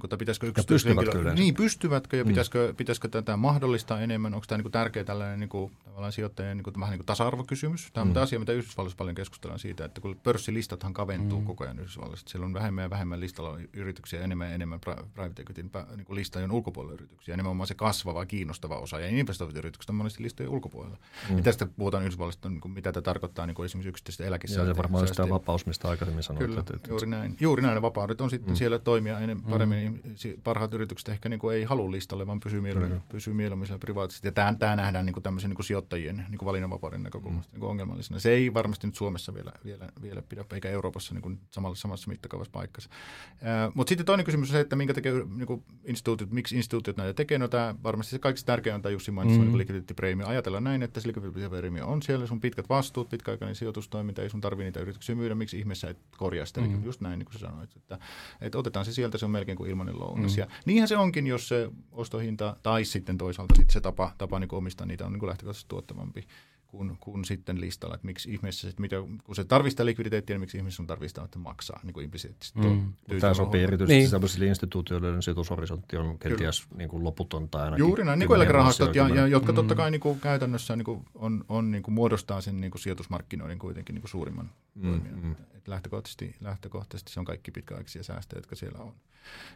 niin 0.00 0.10
kuin, 0.10 0.18
pitäisikö 0.18 0.46
yksityishenkilö... 0.46 1.34
Niin, 1.34 1.54
pystyvätkö 1.54 2.16
ja 2.16 2.24
mm. 2.24 2.28
pitäisikö, 2.28 2.74
pitäisikö 2.76 3.08
tätä 3.08 3.36
mahdollistaa 3.36 4.00
enemmän? 4.00 4.34
Onko 4.34 4.46
tämä 4.48 4.56
niin 4.56 4.64
kuin 4.64 4.72
tärkeä 4.72 5.04
tällainen 5.04 5.40
niin 5.40 5.48
kuin, 5.48 5.72
tavallaan 5.84 6.12
sijoittajien 6.12 6.56
niin 6.56 6.64
kuin, 6.64 6.80
vähän 6.80 6.90
niin 6.90 6.98
kuin 6.98 7.06
tasa-arvokysymys? 7.06 7.90
Tämä 7.92 8.02
on 8.02 8.08
mm. 8.08 8.22
asia, 8.22 8.38
mitä 8.38 8.52
Yhdysvalloissa 8.52 8.96
paljon 8.96 9.14
keskustellaan 9.14 9.58
siitä, 9.58 9.84
että 9.84 10.00
kun 10.00 10.16
pörssilistathan 10.22 10.92
kaventuu 10.92 11.40
mm. 11.40 11.46
koko 11.46 11.64
ajan 11.64 11.78
Yhdysvalloissa. 11.78 12.28
Siellä 12.28 12.44
on 12.44 12.54
vähemmän 12.54 12.82
ja 12.82 12.90
vähemmän 12.90 13.20
listalla 13.20 13.58
yrityksiä, 13.72 14.20
enemmän 14.20 14.48
ja 14.48 14.54
enemmän 14.54 14.80
private 15.14 15.42
equityn 15.42 15.70
niin 15.96 16.04
kuin 16.04 16.16
listojen 16.16 16.52
ulkopuolella 16.52 16.94
yrityksiä. 16.94 17.36
Nimenomaan 17.36 17.66
se 17.66 17.74
kasvava, 17.74 18.26
kiinnostava 18.26 18.78
osa. 18.78 19.00
Ja 19.00 19.08
investoivat 19.08 19.56
yritykset 19.56 19.90
on 19.90 19.96
monesti 19.96 20.22
listojen 20.22 20.50
ulkopuolella. 20.50 20.96
Mm. 21.30 21.36
Ja 21.36 21.42
tästä 21.42 21.66
puhutaan 21.76 22.02
Yhdysvalloista, 22.02 22.48
niin 22.48 22.60
kuin, 22.60 22.72
mitä 22.72 22.92
tämä 22.92 23.02
tarkoittaa 23.02 23.46
niin 23.46 23.54
kuin 23.54 23.64
esimerkiksi 23.64 23.88
yksityistä 23.88 24.24
eläkesäästöjä. 24.24 24.68
Ja 24.68 24.74
se 24.74 24.78
varmaan 24.78 25.08
sitä 25.08 25.28
vapaus, 25.28 25.66
mistä 25.66 25.88
aikaisemmin 25.88 26.22
sanoit. 26.22 26.46
Kyllä, 26.46 26.60
että, 26.60 26.88
juuri 26.88 27.06
näin. 27.06 27.36
Juuri 27.40 27.62
näin. 27.62 27.82
Vapaudet 27.82 28.20
on 28.20 28.30
sitten 28.30 28.52
mm. 28.52 28.56
siellä 28.56 28.78
toimia 28.78 29.18
enemmän, 29.18 29.47
paremmin. 29.50 30.00
Mm. 30.04 30.42
Parhaat 30.44 30.74
yritykset 30.74 31.08
ehkä 31.08 31.28
niin 31.28 31.40
kuin 31.40 31.56
ei 31.56 31.64
halua 31.64 31.90
listalle, 31.90 32.26
vaan 32.26 32.40
pysyy 32.40 32.60
mieluummin, 32.60 32.92
mm. 32.92 33.00
pysyy 33.08 33.34
mieluummin 33.34 33.66
siellä 33.66 33.78
privaatisesti. 33.78 34.28
Ja 34.28 34.32
tämä, 34.32 34.54
tämä 34.58 34.76
nähdään 34.76 35.06
niin 35.06 35.14
kuin 35.14 35.22
tämmöisen 35.22 35.50
niin 35.50 35.56
kuin 35.56 35.66
sijoittajien 35.66 36.16
niin 36.28 36.38
kuin 36.38 36.46
valinnanvapauden 36.46 37.02
näkökulmasta 37.02 37.50
mm. 37.50 37.54
niin 37.54 37.60
kuin 37.60 37.70
ongelmallisena. 37.70 38.20
Se 38.20 38.30
ei 38.30 38.54
varmasti 38.54 38.86
nyt 38.86 38.96
Suomessa 38.96 39.34
vielä, 39.34 39.52
vielä, 39.64 39.88
vielä 40.02 40.22
pidä, 40.22 40.44
eikä 40.52 40.68
Euroopassa 40.68 41.14
niin 41.14 41.22
kuin 41.22 41.40
samalla, 41.50 41.76
samassa 41.76 42.08
mittakaavassa 42.08 42.52
paikassa. 42.52 42.90
Äh, 43.32 43.72
Mutta 43.74 43.88
sitten 43.88 44.06
toinen 44.06 44.26
kysymys 44.26 44.48
on 44.48 44.52
se, 44.52 44.60
että 44.60 44.76
minkä 44.76 44.94
tekee 44.94 45.12
niin 45.12 45.46
kuin 45.46 45.64
instituutiot, 45.84 46.30
miksi 46.30 46.56
instituutiot 46.56 46.96
näitä 46.96 47.14
tekee. 47.14 47.38
No 47.38 47.48
tämä 47.48 47.74
varmasti 47.82 48.10
se 48.10 48.18
kaikista 48.18 48.46
tärkein 48.46 48.74
on 48.74 48.82
tämä 48.82 48.92
Jussi 48.92 49.10
mainitsi, 49.10 49.40
mm. 49.40 49.46
niin 49.46 49.58
likviditeettipreemio. 49.58 50.26
Ajatellaan 50.26 50.64
näin, 50.64 50.82
että 50.82 51.00
se 51.00 51.08
likviditeettipreemio 51.08 51.86
on 51.86 52.02
siellä, 52.02 52.26
sun 52.26 52.40
pitkät 52.40 52.68
vastuut, 52.68 53.08
pitkäaikainen 53.08 53.54
sijoitustoiminta, 53.54 54.22
ei 54.22 54.30
sun 54.30 54.40
tarvitse 54.40 54.64
niitä 54.64 54.80
yrityksiä 54.80 55.14
myydä, 55.14 55.34
miksi 55.34 55.58
ihmeessä 55.58 55.90
et 55.90 55.98
korjaa 56.16 56.46
sitä. 56.46 56.60
Mm. 56.60 56.84
Just 56.84 57.00
näin, 57.00 57.18
niin 57.18 57.26
kuin 57.26 57.32
sä 57.32 57.38
sanoit, 57.38 57.76
että, 57.76 57.98
että 58.40 58.58
otetaan 58.58 58.84
se 58.84 58.92
sieltä, 58.92 59.18
se 59.18 59.24
on 59.24 59.30
melkein 59.38 59.56
kuin 59.56 59.70
ilmainen 59.70 60.00
lounas. 60.00 60.36
Mm. 60.36 60.38
Ja 60.38 60.46
niinhän 60.66 60.88
se 60.88 60.96
onkin, 60.96 61.26
jos 61.26 61.48
se 61.48 61.70
ostohinta 61.92 62.56
tai 62.62 62.84
sitten 62.84 63.18
toisaalta 63.18 63.54
sitten 63.54 63.72
se 63.72 63.80
tapa, 63.80 64.12
tapa 64.18 64.38
niin 64.38 64.54
omistaa 64.54 64.86
niitä 64.86 65.06
on 65.06 65.12
niin 65.12 65.26
lähtökohtaisesti 65.26 65.68
tuottavampi 65.68 66.26
kuin, 66.68 66.96
kuin 67.00 67.24
sitten 67.24 67.60
listalla. 67.60 67.94
Että 67.94 68.06
miksi 68.06 68.30
ihmeessä, 68.30 68.68
että 68.68 68.80
mitä, 68.80 68.96
kun 69.24 69.34
se 69.34 69.44
tarvistaa 69.44 69.86
likviditeettiä, 69.86 70.34
niin 70.34 70.40
miksi 70.40 70.56
ihmisessä 70.56 70.82
on 70.82 70.86
tarvistaa, 70.86 71.24
että 71.24 71.38
maksaa 71.38 71.80
niin 71.82 71.94
kuin 71.94 72.04
implisiittisesti. 72.04 72.60
Mm. 72.60 72.92
Tämä 73.20 73.34
sopii 73.34 73.62
erityisesti 73.62 73.98
niin. 73.98 74.08
sellaisille 74.08 74.46
instituutioille, 74.46 75.06
joiden 75.06 75.22
sijoitushorisontti 75.22 75.96
on 75.96 76.18
kenties 76.18 76.66
niin 76.74 76.88
kuin 76.88 77.04
loputonta 77.04 77.62
ainakin. 77.62 77.78
Juuri 77.78 78.04
näin, 78.04 78.18
niin 78.18 78.26
kuin 78.26 78.36
eläkerahastot, 78.36 78.94
ja, 78.94 79.08
ja, 79.08 79.26
jotka 79.26 79.52
mm. 79.52 79.56
totta 79.56 79.74
kai 79.74 79.90
niin 79.90 80.00
kuin 80.00 80.20
käytännössä 80.20 80.76
niin 80.76 80.84
kuin 80.84 81.04
on, 81.14 81.44
on 81.48 81.70
niin 81.70 81.82
kuin 81.82 81.94
muodostaa 81.94 82.40
sen 82.40 82.60
niin 82.60 82.70
kuin 82.70 82.82
sijoitusmarkkinoiden 82.82 83.58
kuitenkin 83.58 83.94
niin 83.94 84.02
kuin 84.02 84.10
suurimman 84.10 84.50
mm. 84.74 84.90
toimijan. 84.90 85.20
Mm. 85.20 85.32
Että 85.32 85.70
lähtökohtaisesti, 85.70 86.36
lähtökohtaisesti 86.40 87.12
se 87.12 87.20
on 87.20 87.26
kaikki 87.26 87.50
pitkäaikaisia 87.50 88.02
säästöjä, 88.02 88.38
jotka 88.38 88.56
siellä 88.56 88.78
on. 88.78 88.94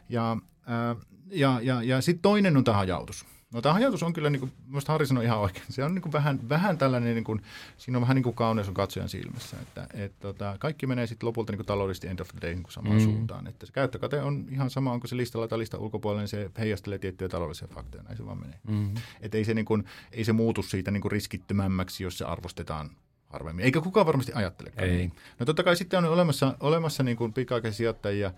Ja, 0.09 0.37
ää, 0.65 0.95
ja, 1.31 1.59
ja, 1.63 1.83
ja 1.83 2.01
sitten 2.01 2.21
toinen 2.21 2.57
on 2.57 2.63
tämä 2.63 2.77
hajautus. 2.77 3.25
No 3.53 3.61
tämä 3.61 3.73
hajautus 3.73 4.03
on 4.03 4.13
kyllä, 4.13 4.29
niin 4.29 4.39
kuin, 4.39 4.51
minusta 4.67 4.91
Harri 4.91 5.07
sanoi 5.07 5.25
ihan 5.25 5.39
oikein, 5.39 5.65
se 5.69 5.83
on 5.83 5.95
niin 5.95 6.01
kuin 6.01 6.13
vähän, 6.13 6.49
vähän 6.49 6.77
tällainen, 6.77 7.15
niin 7.15 7.23
kuin, 7.23 7.41
siinä 7.77 7.97
on 7.97 8.01
vähän 8.01 8.15
niin 8.15 8.23
kuin 8.23 8.35
kauneus 8.35 8.67
on 8.67 8.73
katsojan 8.73 9.09
silmässä, 9.09 9.57
että 9.61 9.87
et, 9.93 10.19
tota, 10.19 10.55
kaikki 10.59 10.87
menee 10.87 11.07
sitten 11.07 11.27
lopulta 11.27 11.51
niin 11.51 11.57
kuin 11.57 11.65
taloudellisesti 11.65 12.07
end 12.07 12.19
of 12.19 12.27
the 12.27 12.41
day 12.41 12.53
niin 12.53 12.63
kuin 12.63 12.73
samaan 12.73 12.97
mm. 12.97 13.03
suuntaan, 13.03 13.47
että 13.47 13.65
se 13.65 13.71
käyttökate 13.71 14.21
on 14.21 14.45
ihan 14.49 14.69
sama, 14.69 14.91
onko 14.91 15.07
se 15.07 15.17
listalla 15.17 15.47
tai 15.47 15.59
lista 15.59 15.77
ulkopuolella, 15.77 16.21
niin 16.21 16.27
se 16.27 16.51
heijastelee 16.57 16.99
tiettyjä 16.99 17.29
taloudellisia 17.29 17.67
faktoja, 17.67 18.03
näin 18.03 18.17
se 18.17 18.25
vaan 18.25 18.39
menee. 18.39 18.59
Mm. 18.67 18.93
Että 19.21 19.37
ei 19.37 19.45
se, 19.45 19.53
niin 19.53 19.65
kuin, 19.65 19.83
ei 20.11 20.25
se 20.25 20.33
muutu 20.33 20.63
siitä 20.63 20.91
niin 20.91 21.01
kuin 21.01 21.11
riskittömämmäksi, 21.11 22.03
jos 22.03 22.17
se 22.17 22.25
arvostetaan 22.25 22.89
harvemmin. 23.29 23.65
Eikä 23.65 23.81
kukaan 23.81 24.05
varmasti 24.05 24.31
ajattele. 24.35 24.71
Ei. 24.77 25.11
No 25.39 25.45
totta 25.45 25.63
kai 25.63 25.75
sitten 25.75 25.97
on 25.97 26.05
olemassa, 26.05 26.57
olemassa 26.59 27.03
niin 27.03 27.17
kuin 27.17 27.33
pitkäaikaisia 27.33 27.77
sijoittajia, 27.77 28.31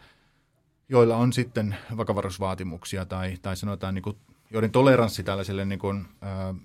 joilla 0.90 1.18
on 1.18 1.34
sitten 1.34 1.76
vakavaraisuusvaatimuksia 1.98 3.06
tai, 3.06 3.38
tai 3.42 3.58
sanotaan 3.58 3.94
niin 3.94 4.04
kuin, 4.04 4.18
joiden 4.52 4.72
toleranssi 4.72 5.24
tällaiselle 5.24 5.66
niin 5.66 5.80
kuin, 5.80 6.06
ää, 6.22 6.56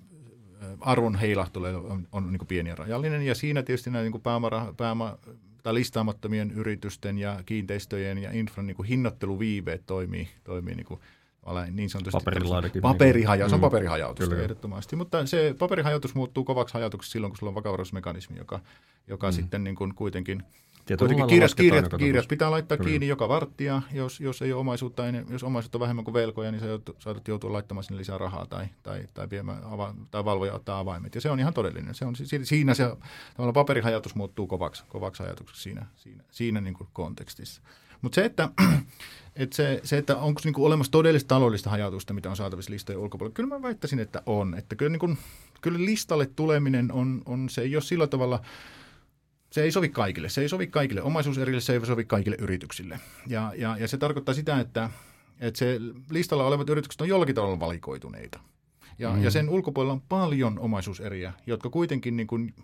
arvon 0.79 1.15
heilahtelulle 1.15 1.75
on, 1.75 2.07
on 2.11 2.31
niin 2.31 2.37
kuin 2.37 2.47
pieni 2.47 2.69
ja 2.69 2.75
rajallinen. 2.75 3.21
Ja 3.21 3.35
siinä 3.35 3.63
tietysti 3.63 3.89
nämä 3.89 4.01
niin 4.01 4.11
kuin 4.11 4.21
pääoma, 4.21 4.73
pääoma, 4.77 5.17
tai 5.63 5.73
listaamattomien 5.73 6.51
yritysten 6.51 7.17
ja 7.17 7.43
kiinteistöjen 7.45 8.17
ja 8.17 8.31
infran 8.31 8.67
niin 8.67 8.75
kuin 8.75 8.87
hinnoitteluviiveet 8.87 9.85
toimii, 9.85 10.29
toimii 10.43 10.75
niin 10.75 10.85
kuin 10.85 10.99
niin 11.71 11.89
sanotusti 11.89 12.23
paperihaja, 12.81 13.49
se 13.49 13.55
on 13.55 13.61
mm. 13.61 13.61
paperihajautus 13.61 14.29
Kyllä. 14.29 14.41
ehdottomasti, 14.41 14.95
mutta 14.95 15.25
se 15.25 15.55
paperihajautus 15.59 16.15
muuttuu 16.15 16.43
kovaksi 16.43 16.73
hajautuksi 16.73 17.11
silloin, 17.11 17.31
kun 17.31 17.37
sulla 17.37 17.49
on 17.49 17.55
vakavaraisuusmekanismi, 17.55 18.37
joka, 18.37 18.59
joka 19.07 19.27
mm. 19.27 19.33
sitten 19.33 19.63
niin 19.63 19.75
kuin 19.75 19.95
kuitenkin 19.95 20.43
Kuitenkin 20.99 21.27
kirjat, 21.27 21.55
kirjat, 21.55 21.85
kirjat 21.99 22.27
pitää 22.27 22.51
laittaa 22.51 22.77
Kyllä. 22.77 22.89
kiinni 22.89 23.07
joka 23.07 23.29
varttia. 23.29 23.81
Jos, 23.91 24.19
jos 24.19 24.41
ei 24.41 24.53
ole 24.53 24.59
omaisuutta, 24.59 25.03
jos 25.29 25.43
omaisuutta 25.43 25.77
on 25.77 25.79
vähemmän 25.79 26.05
kuin 26.05 26.13
velkoja, 26.13 26.51
niin 26.51 26.59
sä 26.59 26.67
saatat 26.99 27.27
joutua 27.27 27.53
laittamaan 27.53 27.83
sinne 27.83 27.97
lisää 27.97 28.17
rahaa 28.17 28.45
tai, 28.45 28.67
tai, 28.83 29.03
tai, 29.13 29.29
viemään 29.29 29.63
ava, 29.63 29.95
tai 30.11 30.25
valvoja 30.25 30.53
ottaa 30.53 30.79
avaimet. 30.79 31.15
Ja 31.15 31.21
se 31.21 31.29
on 31.29 31.39
ihan 31.39 31.53
todellinen. 31.53 31.95
Se 31.95 32.05
on, 32.05 32.15
siinä 32.43 32.73
se 32.73 32.83
paperihajatus 33.53 34.15
muuttuu 34.15 34.47
kovaksi, 34.47 34.83
kovaksi 34.87 35.23
ajatukseksi 35.23 35.61
siinä, 35.61 35.85
siinä, 35.95 36.23
siinä 36.31 36.61
niin 36.61 36.73
kuin 36.73 36.89
kontekstissa. 36.93 37.61
Mutta 38.01 38.15
se, 38.15 38.25
että, 38.25 38.49
että, 39.35 39.55
se, 39.55 39.81
se, 39.83 39.97
että 39.97 40.17
onko 40.17 40.41
niinku 40.43 40.65
olemassa 40.65 40.91
todellista 40.91 41.27
taloudellista 41.27 41.69
hajautusta, 41.69 42.13
mitä 42.13 42.29
on 42.29 42.35
saatavissa 42.35 42.71
listojen 42.71 42.99
ulkopuolella, 42.99 43.33
kyllä 43.33 43.49
mä 43.49 43.61
väittäisin, 43.61 43.99
että 43.99 44.21
on. 44.25 44.55
Että 44.57 44.75
kyllä, 44.75 44.89
niinku, 44.89 45.15
kyllä 45.61 45.79
listalle 45.79 46.25
tuleminen 46.25 46.91
on, 46.91 47.21
on, 47.25 47.49
se 47.49 47.61
ei 47.61 47.75
ole 47.75 47.83
sillä 47.83 48.07
tavalla– 48.07 48.41
se 49.51 49.63
ei 49.63 49.71
sovi 49.71 49.89
kaikille. 49.89 50.29
Se 50.29 50.41
ei 50.41 50.49
sovi 50.49 50.67
kaikille 50.67 51.01
omaisuuserille, 51.01 51.61
se 51.61 51.73
ei 51.73 51.85
sovi 51.85 52.05
kaikille 52.05 52.37
yrityksille. 52.39 52.99
Ja, 53.27 53.53
ja, 53.57 53.77
ja 53.77 53.87
se 53.87 53.97
tarkoittaa 53.97 54.35
sitä, 54.35 54.59
että, 54.59 54.89
että 55.39 55.57
se 55.57 55.79
listalla 56.09 56.45
olevat 56.47 56.69
yritykset 56.69 57.01
on 57.01 57.07
jollakin 57.07 57.35
tavalla 57.35 57.59
valikoituneita. 57.59 58.39
Ja, 58.99 59.13
mm. 59.13 59.23
ja 59.23 59.31
sen 59.31 59.49
ulkopuolella 59.49 59.93
on 59.93 60.01
paljon 60.01 60.59
omaisuuseriä, 60.59 61.33
jotka 61.47 61.69
kuitenkin, 61.69 62.17
niin 62.17 62.27
kuin, 62.27 62.55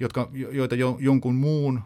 jotka, 0.00 0.30
joita 0.32 0.74
jo, 0.74 0.96
jonkun 1.00 1.34
muun 1.34 1.80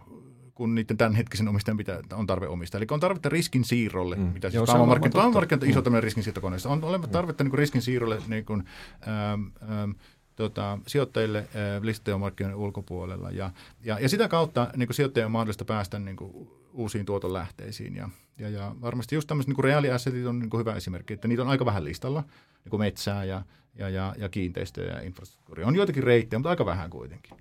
kun 0.55 0.75
niiden 0.75 0.97
tämänhetkisen 0.97 1.49
omistajan 1.49 1.77
pitää, 1.77 2.01
on 2.13 2.27
tarve 2.27 2.49
omistaa. 2.49 2.79
Eli 2.79 2.87
on 2.91 3.01
tarvetta 3.01 3.29
riskin 3.29 3.65
siirrolle, 3.65 4.17
mm. 4.17 4.23
mitä 4.23 4.51
siis 4.51 4.63
pääomamarkkinat 4.67 5.15
on 5.63 5.69
iso 5.69 5.83
tämmöinen 5.83 6.03
riskin 6.03 6.23
siirtokoneessa. 6.23 6.69
On 6.69 6.85
olemassa 6.85 7.13
tarvetta 7.13 7.45
niin 7.45 7.55
riskin 7.55 7.83
siirrolle 7.83 8.23
niin 8.29 8.45
kuin, 8.45 8.65
ähm, 9.09 9.73
ähm, 9.73 9.91
tota, 10.37 10.79
sijoittajille 10.87 11.39
äh, 11.39 11.83
listojen 11.83 12.21
markkinoiden 12.21 12.59
ulkopuolella. 12.59 13.31
Ja, 13.31 13.51
ja, 13.85 13.99
ja 13.99 14.09
sitä 14.09 14.29
kautta 14.29 14.71
niin 14.77 14.87
kuin 14.87 14.95
sijoittajien 14.95 15.27
on 15.27 15.33
mahdollista 15.33 15.65
päästä 15.65 15.99
niin 15.99 16.17
kuin, 16.17 16.49
uusiin 16.73 17.07
tuotonlähteisiin. 17.07 17.97
Ja, 17.97 18.09
ja, 18.39 18.49
ja 18.49 18.75
varmasti 18.81 19.15
just 19.15 19.29
tämmöiset 19.29 19.49
niin 19.49 19.65
reaaliassetit 19.65 20.27
on 20.27 20.39
niin 20.39 20.51
kuin 20.51 20.59
hyvä 20.59 20.75
esimerkki, 20.75 21.15
että 21.15 21.29
niitä 21.29 21.43
on 21.43 21.49
aika 21.49 21.65
vähän 21.65 21.85
listalla, 21.85 22.25
niin 22.65 22.71
kuin 22.71 22.81
metsää 22.81 23.25
ja, 23.25 23.43
ja, 23.75 23.89
ja, 23.89 24.15
ja 24.19 24.29
kiinteistöjä 24.29 24.93
ja 24.93 25.01
infrastruktuuria. 25.01 25.67
On 25.67 25.77
joitakin 25.77 26.03
reittejä, 26.03 26.39
mutta 26.39 26.51
aika 26.51 26.67
vähän 26.67 26.91
kuitenkin. 26.91 27.37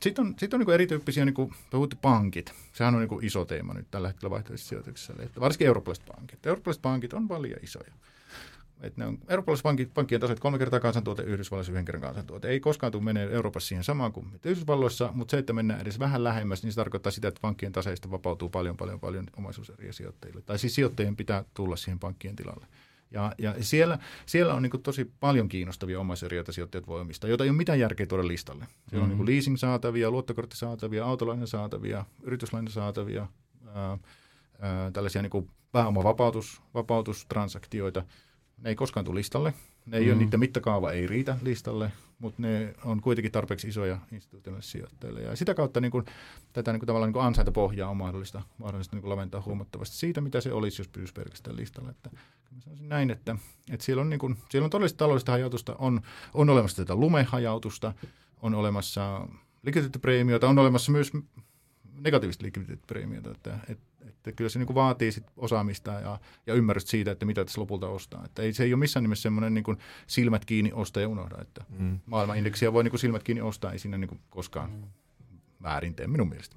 Sitten 0.00 0.26
on, 0.26 0.34
sitten 0.38 0.60
on 0.60 0.66
niin 0.66 0.74
erityyppisiä, 0.74 1.24
niin 1.24 1.34
kuin 1.34 1.52
puhuttu 1.70 1.96
pankit. 2.02 2.52
Sehän 2.72 2.94
on 2.94 3.00
niin 3.00 3.24
iso 3.24 3.44
teema 3.44 3.74
nyt 3.74 3.86
tällä 3.90 4.08
hetkellä 4.08 4.30
vaihtoehtoisissa 4.30 4.68
sijoituksissa. 4.68 5.14
Varsinkin 5.40 5.66
eurooppalaiset 5.66 6.06
pankit. 6.06 6.46
Eurooppalaiset 6.46 6.82
pankit 6.82 7.12
on 7.12 7.28
paljon 7.28 7.60
isoja. 7.62 7.92
Että 8.80 9.00
ne 9.00 9.06
on 9.06 9.18
eurooppalaiset 9.28 9.94
pankkien 9.94 10.20
tasoit 10.20 10.40
kolme 10.40 10.58
kertaa 10.58 10.80
kansantuote, 10.80 11.22
Yhdysvalloissa 11.22 11.72
yhden 11.72 11.84
kerran 11.84 12.02
kansantuote. 12.02 12.48
Ei 12.48 12.60
koskaan 12.60 12.92
tule 12.92 13.02
menee 13.02 13.28
Euroopassa 13.32 13.68
siihen 13.68 13.84
samaan 13.84 14.12
kuin 14.12 14.26
Yhdysvalloissa, 14.44 15.10
mutta 15.14 15.30
se, 15.30 15.38
että 15.38 15.52
mennään 15.52 15.80
edes 15.80 15.98
vähän 15.98 16.24
lähemmäs, 16.24 16.62
niin 16.62 16.72
se 16.72 16.76
tarkoittaa 16.76 17.12
sitä, 17.12 17.28
että 17.28 17.40
pankkien 17.40 17.72
taseista 17.72 18.10
vapautuu 18.10 18.48
paljon, 18.48 18.76
paljon, 18.76 19.00
paljon 19.00 19.26
omaisuuseriä 19.36 19.92
sijoittajille. 19.92 20.42
Tai 20.42 20.58
siis 20.58 20.74
sijoittajien 20.74 21.16
pitää 21.16 21.44
tulla 21.54 21.76
siihen 21.76 21.98
pankkien 21.98 22.36
tilalle. 22.36 22.66
Ja, 23.10 23.32
ja 23.38 23.54
siellä, 23.60 23.98
siellä 24.26 24.54
on 24.54 24.62
niin 24.62 24.82
tosi 24.82 25.12
paljon 25.20 25.48
kiinnostavia 25.48 26.00
omaisuuseriä, 26.00 26.38
joita 26.38 26.52
sijoittajat 26.52 26.86
voi 26.86 27.00
omistaa, 27.00 27.28
joita 27.28 27.44
ei 27.44 27.50
ole 27.50 27.56
mitään 27.56 27.80
järkeä 27.80 28.06
tuoda 28.06 28.26
listalle. 28.26 28.66
Siellä 28.90 29.06
mm-hmm. 29.06 29.20
on 29.20 29.26
niin 29.26 29.36
leasing-saatavia, 29.36 30.10
luottokorttisaatavia, 30.10 31.04
autolainasaatavia, 31.04 32.04
yrityslainasaatavia, 32.22 33.26
ää, 33.74 33.98
ää, 34.60 34.90
tällaisia 34.90 35.22
niin 35.22 35.50
pääomavapautus, 35.72 36.62
ne 38.62 38.68
ei 38.68 38.76
koskaan 38.76 39.04
tule 39.04 39.18
listalle. 39.18 39.54
Ne 39.86 39.96
ei 39.96 40.04
mm. 40.04 40.10
ole, 40.10 40.18
niiden 40.18 40.40
mittakaava 40.40 40.92
ei 40.92 41.06
riitä 41.06 41.38
listalle, 41.42 41.92
mutta 42.18 42.42
ne 42.42 42.74
on 42.84 43.00
kuitenkin 43.00 43.32
tarpeeksi 43.32 43.68
isoja 43.68 43.98
instituutioille 44.12 44.62
sijoittajille. 44.62 45.22
Ja 45.22 45.36
sitä 45.36 45.54
kautta 45.54 45.80
niin 45.80 45.90
kuin, 45.90 46.04
tätä 46.52 46.72
niin 46.72 46.80
kuin, 46.80 46.86
tavallaan 46.86 47.12
niin 47.12 47.22
ansaintapohjaa 47.22 47.90
on 47.90 47.96
mahdollista, 47.96 48.42
mahdollista 48.58 48.96
niin 48.96 49.02
kuin 49.02 49.10
laventaa 49.10 49.42
huomattavasti 49.46 49.96
siitä, 49.96 50.20
mitä 50.20 50.40
se 50.40 50.52
olisi, 50.52 50.80
jos 50.80 50.88
pysyisi 50.88 51.12
pelkästään 51.12 51.56
listalla. 51.56 51.90
Että, 51.90 52.10
mä 52.50 52.60
sanoisin 52.60 52.88
näin, 52.88 53.10
että, 53.10 53.36
että 53.70 53.86
siellä, 53.86 54.00
on, 54.00 54.10
niin 54.10 54.20
kuin, 54.20 54.36
siellä 54.50 54.64
on 54.64 54.70
todellista 54.70 54.98
taloudellista 54.98 55.32
hajautusta, 55.32 55.76
on, 55.78 56.00
on 56.34 56.50
olemassa 56.50 56.76
tätä 56.76 56.94
lumehajautusta, 56.94 57.92
on 58.42 58.54
olemassa 58.54 59.28
likviditeettipreemiota, 59.62 60.48
on 60.48 60.58
olemassa 60.58 60.92
myös 60.92 61.12
negatiivista 62.04 62.44
likviditeettipreemiota, 62.44 63.30
että, 63.30 63.58
että, 63.68 63.84
että 64.08 64.32
kyllä 64.32 64.48
se 64.50 64.58
niin 64.58 64.66
kuin 64.66 64.74
vaatii 64.74 65.12
sit 65.12 65.24
osaamista 65.36 65.92
ja, 65.92 66.18
ja 66.46 66.54
ymmärrystä 66.54 66.90
siitä, 66.90 67.10
että 67.10 67.26
mitä 67.26 67.44
tässä 67.44 67.60
lopulta 67.60 67.88
ostaa. 67.88 68.24
Että 68.24 68.42
ei, 68.42 68.52
se 68.52 68.64
ei 68.64 68.72
ole 68.72 68.80
missään 68.80 69.04
nimessä 69.04 69.22
semmoinen 69.22 69.54
niin 69.54 69.64
kuin 69.64 69.78
silmät 70.06 70.44
kiinni, 70.44 70.72
osta 70.74 71.00
ja 71.00 71.08
unohda, 71.08 71.36
että 71.40 71.64
mm. 71.78 71.98
maailmanindeksiä 72.06 72.72
voi 72.72 72.84
niin 72.84 72.90
kuin 72.90 73.00
silmät 73.00 73.22
kiinni 73.22 73.42
ostaa, 73.42 73.72
ei 73.72 73.78
siinä 73.78 73.98
niin 73.98 74.08
kuin 74.08 74.20
koskaan 74.30 74.70
mm. 74.70 74.82
väärin 75.62 75.94
tee 75.94 76.06
minun 76.06 76.28
mielestä. 76.28 76.56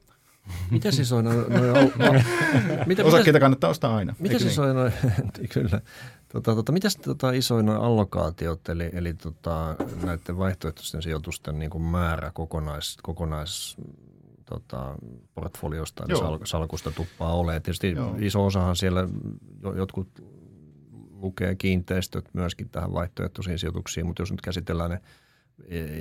Mitä 0.71 0.91
siis 0.91 1.11
on? 1.11 1.25
No, 1.25 1.31
no, 1.31 1.43
mitä, 2.85 3.03
Osakkeita 3.03 3.39
kannattaa 3.39 3.69
ostaa 3.69 3.95
aina. 3.95 4.15
Mitä 4.19 4.39
siis 4.39 4.57
niin? 4.57 4.77
on? 4.77 4.91
kyllä. 5.53 5.81
Tota, 6.33 6.55
tota, 6.55 6.71
mitäs 6.71 6.95
tota, 6.95 7.31
isoin 7.31 7.69
allokaatiot, 7.69 8.69
eli, 8.69 8.89
eli 8.93 9.13
tota, 9.13 9.75
näiden 10.03 10.37
vaihtoehtoisten 10.37 11.01
sijoitusten 11.01 11.59
niin 11.59 11.69
kuin 11.71 11.83
määrä 11.83 12.31
kokonais, 12.33 12.97
kokonais 13.03 13.77
tota, 14.49 14.95
portfoliosta, 15.33 16.03
eli 16.09 16.17
sal, 16.17 16.39
salkusta 16.43 16.91
tuppaa 16.91 17.33
ole. 17.33 17.59
Tietysti 17.59 17.91
Joo. 17.91 18.15
iso 18.19 18.45
osahan 18.45 18.75
siellä, 18.75 19.07
jotkut 19.75 20.07
lukee 21.11 21.55
kiinteistöt 21.55 22.29
myöskin 22.33 22.69
tähän 22.69 22.93
vaihtoehtoisiin 22.93 23.59
sijoituksiin, 23.59 24.05
mutta 24.05 24.21
jos 24.21 24.31
nyt 24.31 24.41
käsitellään 24.41 24.91
ne 24.91 25.01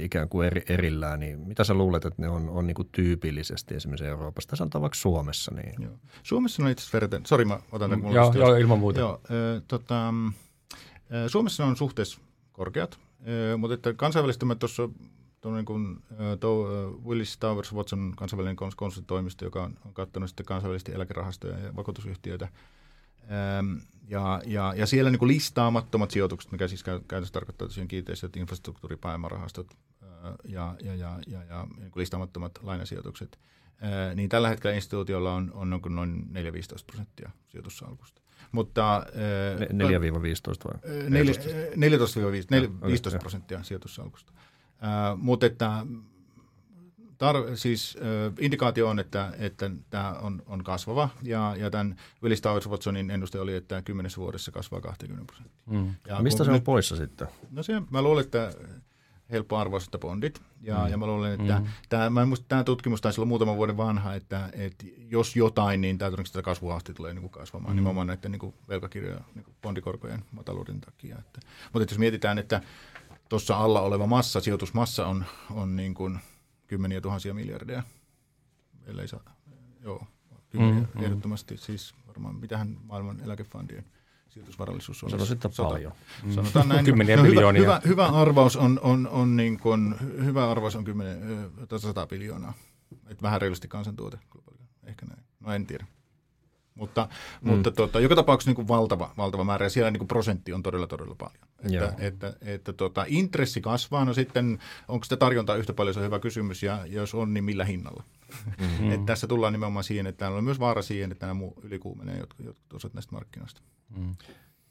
ikään 0.01 0.29
kuin 0.29 0.47
eri, 0.47 0.63
erillään, 0.69 1.21
niin 1.21 1.41
mitä 1.41 1.65
sä 1.65 1.75
luulet, 1.75 2.05
että 2.05 2.23
ne 2.23 2.29
on, 2.29 2.49
on 2.49 2.67
niin 2.67 2.75
kuin 2.75 2.89
tyypillisesti 2.93 3.75
esimerkiksi 3.75 4.07
Euroopassa, 4.07 4.49
tai 4.49 4.57
sanotaan 4.57 4.83
vaikka 4.83 4.99
Suomessa? 4.99 5.55
Niin... 5.55 5.83
Joo. 5.83 5.99
Suomessa 6.23 6.63
on 6.63 6.71
itse 6.71 6.83
asiassa 6.83 6.97
verraten, 6.97 7.27
sori 7.27 7.45
mä 7.45 7.61
otan 7.73 7.91
tämän 7.91 8.07
mm, 8.07 8.15
joo, 8.15 8.33
joo, 8.35 8.55
ilman 8.55 8.79
muuta. 8.79 9.01
Joo, 9.01 9.21
äh, 9.25 9.63
tota, 9.69 10.09
äh, 10.09 11.25
Suomessa 11.27 11.65
on 11.65 11.77
suhteessa 11.77 12.21
korkeat, 12.53 12.99
äh, 13.21 13.59
mutta 13.59 13.75
että 13.75 13.93
kansainvälisesti 13.93 14.47
mä 14.47 14.55
tuossa 14.55 14.89
niin 15.55 15.65
kuin, 15.65 16.03
uh, 16.45 17.07
Willis 17.07 17.39
Towers 17.39 17.75
Watson 17.75 18.13
kansainvälinen 18.17 18.57
konsultoimisto, 18.77 19.45
joka 19.45 19.65
on, 19.65 19.79
on 19.87 19.95
katsonut 19.95 20.31
sitten 20.31 20.47
kansainvälisesti 20.47 20.93
eläkerahastoja 20.93 21.59
ja 21.59 21.77
vakuutusyhtiöitä. 21.77 22.49
Ja, 24.09 24.43
ja, 24.47 24.75
ja 24.77 24.87
siellä 24.87 25.11
niin 25.11 25.19
kuin 25.19 25.29
listaamattomat 25.29 26.11
sijoitukset, 26.11 26.53
mikä 26.53 26.69
siis 26.69 26.83
käytännössä 26.85 27.33
tarkoittaa 27.33 27.69
tosiaan 27.69 27.89
kiinteistöt, 27.89 28.37
infrastruktuuripääomarahastot 28.37 29.75
ja, 30.45 30.75
ja, 30.83 30.95
ja, 30.95 31.19
ja, 31.27 31.45
ja 31.45 31.67
niin 31.79 31.91
kuin 31.91 32.01
listaamattomat 32.01 32.59
lainasijoitukset, 32.63 33.39
niin 34.15 34.29
tällä 34.29 34.49
hetkellä 34.49 34.77
instituutiolla 34.77 35.35
on, 35.35 35.53
on 35.55 35.81
noin 35.89 36.27
4-15 36.33 36.85
prosenttia 36.87 37.31
sijoitussalkusta. 37.49 38.23
Mutta, 38.53 39.07
4-15 39.07 39.13
vai? 40.65 40.81
14-15 43.17 43.19
prosenttia 43.19 43.63
sijoitussalkusta. 43.63 44.33
Mutta 45.17 45.47
että 45.47 45.87
tar- 47.19 47.57
siis 47.57 47.97
äh, 48.01 48.33
indikaatio 48.41 48.89
on, 48.89 48.99
että, 48.99 49.33
että 49.39 49.71
tämä 49.91 50.13
on, 50.13 50.43
on 50.47 50.65
kasvava 50.65 51.09
ja, 51.23 51.55
ja 51.59 51.71
tämän 51.71 51.97
Willis 52.23 52.41
Towers 52.41 52.69
Watsonin 52.69 53.11
ennuste 53.11 53.41
oli, 53.41 53.55
että 53.55 53.83
kymmenessä 53.83 54.21
vuodessa 54.21 54.53
kasvaa 54.53 54.81
20 54.81 55.25
prosenttia. 55.27 55.65
Mm. 55.67 55.95
Ja 56.07 56.23
Mistä 56.23 56.45
se 56.45 56.51
on 56.51 56.55
nyt, 56.55 56.65
poissa 56.65 56.97
sitten? 56.97 57.29
No 57.51 57.63
se, 57.63 57.83
mä 57.91 58.03
luulen, 58.03 58.25
että 58.25 58.53
helppoarvoiset 59.31 59.97
bondit. 60.01 60.43
Ja, 60.61 60.79
mm. 60.79 60.91
ja 60.91 60.97
mä 60.97 61.07
luulen, 61.07 61.41
että 61.41 61.59
mm. 61.59 61.67
tämä, 61.89 62.11
mä 62.11 62.27
muista, 62.27 62.47
tämä 62.49 62.65
tutkimus 62.65 63.01
taisi 63.01 63.21
olla 63.21 63.29
muutaman 63.29 63.57
vuoden 63.57 63.77
vanha, 63.77 64.15
että, 64.15 64.49
että 64.53 64.85
jos 65.09 65.37
jotain, 65.37 65.81
niin 65.81 65.99
tämä 65.99 66.11
todennäköisesti 66.11 66.43
kasvuahti 66.43 66.95
tulee 66.95 67.15
niin 67.15 67.21
kuin 67.21 67.31
kasvamaan 67.31 67.73
mm. 67.73 67.77
nimenomaan 67.77 68.07
näiden 68.07 68.33
niin 68.33 68.41
kuin 68.41 68.55
velkakirjojen 68.69 69.21
niin 69.35 69.45
kuin 69.45 69.55
bondikorkojen 69.63 70.25
mataluuden 70.33 70.81
takia. 70.81 71.17
Että, 71.19 71.41
mutta 71.73 71.83
että 71.83 71.93
jos 71.93 71.99
mietitään, 71.99 72.39
että 72.39 72.61
tuossa 73.29 73.57
alla 73.57 73.81
oleva 73.81 74.07
massa, 74.07 74.41
sijoitusmassa 74.41 75.07
on, 75.07 75.25
on 75.51 75.77
niin 75.77 75.95
kuin 75.95 76.19
kymmeniä 76.67 77.01
tuhansia 77.01 77.35
miljardeja, 77.35 77.83
ellei 78.87 79.09
saa, 79.09 79.37
joo, 79.81 80.07
kymmeniä, 80.51 80.87
mm, 80.95 81.05
ehdottomasti 81.05 81.55
mm. 81.55 81.59
siis 81.59 81.95
varmaan 82.07 82.35
mitähän 82.35 82.77
maailman 82.83 83.21
eläkefondien 83.21 83.85
sijoitusvarallisuus 84.29 85.05
on. 85.05 85.11
Sanoisin, 85.11 85.35
että 85.35 85.49
paljon. 85.57 85.93
Mm. 86.23 86.33
Sanotaan 86.33 86.69
näin. 86.69 86.85
Kymmeniä 86.85 87.17
no, 87.17 87.23
hyvä, 87.23 87.53
hyvä, 87.53 87.81
hyvä, 87.87 88.07
arvaus 88.07 88.57
on, 88.57 88.81
on, 88.83 89.09
on, 89.09 89.37
niin 89.37 89.61
kuin, 89.61 89.95
hyvä 90.25 90.51
arvaus 90.51 90.77
on 90.77 90.85
10, 90.85 91.51
100 91.77 92.07
biljoonaa. 92.07 92.55
Et 93.09 93.23
vähän 93.23 93.41
reilusti 93.41 93.69
kansantuote. 93.69 94.19
Ehkä 94.85 95.07
näin. 95.07 95.23
No 95.41 95.53
en 95.53 95.67
tiedä. 95.67 95.87
Mutta, 96.79 97.09
mm. 97.41 97.51
mutta 97.51 97.71
tota, 97.71 98.01
joka 98.01 98.15
tapauksessa 98.15 98.49
niin 98.49 98.57
kuin 98.57 98.69
valtava, 98.69 99.15
valtava 99.17 99.45
määrä 99.45 99.67
ja 99.67 99.71
siellä 99.71 99.91
niin 99.91 99.99
kuin 99.99 100.09
prosentti 100.09 100.53
on 100.53 100.63
todella, 100.63 100.87
todella 100.87 101.15
paljon. 101.15 101.49
Että, 101.63 101.95
että, 101.99 102.37
että 102.41 102.73
tota, 102.73 103.05
intressi 103.09 103.61
kasvaa, 103.61 104.05
no 104.05 104.15
sitten 104.15 104.59
onko 104.89 105.05
sitä 105.05 105.17
tarjontaa 105.17 105.57
yhtä 105.57 105.75
paljon, 105.75 105.95
se 105.95 106.01
on 106.01 106.07
hyvä 106.07 106.19
kysymys 106.19 106.63
ja 106.63 106.87
jos 106.87 107.15
on, 107.15 107.35
niin 107.35 107.45
millä 107.45 107.65
hinnalla? 107.65 108.05
Mm-hmm. 108.61 108.91
että 108.91 109.07
tässä 109.07 109.27
tullaan 109.27 109.53
nimenomaan 109.53 109.85
siihen, 109.85 110.07
että 110.07 110.19
täällä 110.19 110.39
on 110.39 110.45
myös 110.45 110.61
vaara 110.61 110.83
siihen, 110.83 111.13
että 111.13 111.27
nämä 111.27 111.41
ylikuumenee 111.63 112.19
jotkut, 112.19 112.47
jotkut 112.47 112.73
osat 112.73 112.95
näistä 112.95 113.13
markkinoista. 113.13 113.61
Mm. 113.97 114.17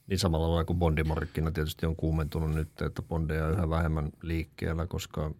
Niin 0.08 0.20
samalla 0.20 0.46
tavalla 0.46 0.66
kuin 0.66 0.80
bondimarkkina 0.80 1.52
tietysti 1.52 1.86
on 1.86 1.96
kuumentunut 1.96 2.52
nyt, 2.52 2.82
että 2.82 3.02
bondeja 3.02 3.46
on 3.46 3.52
yhä 3.52 3.70
vähemmän 3.70 4.10
liikkeellä, 4.22 4.88
koska 4.88 5.32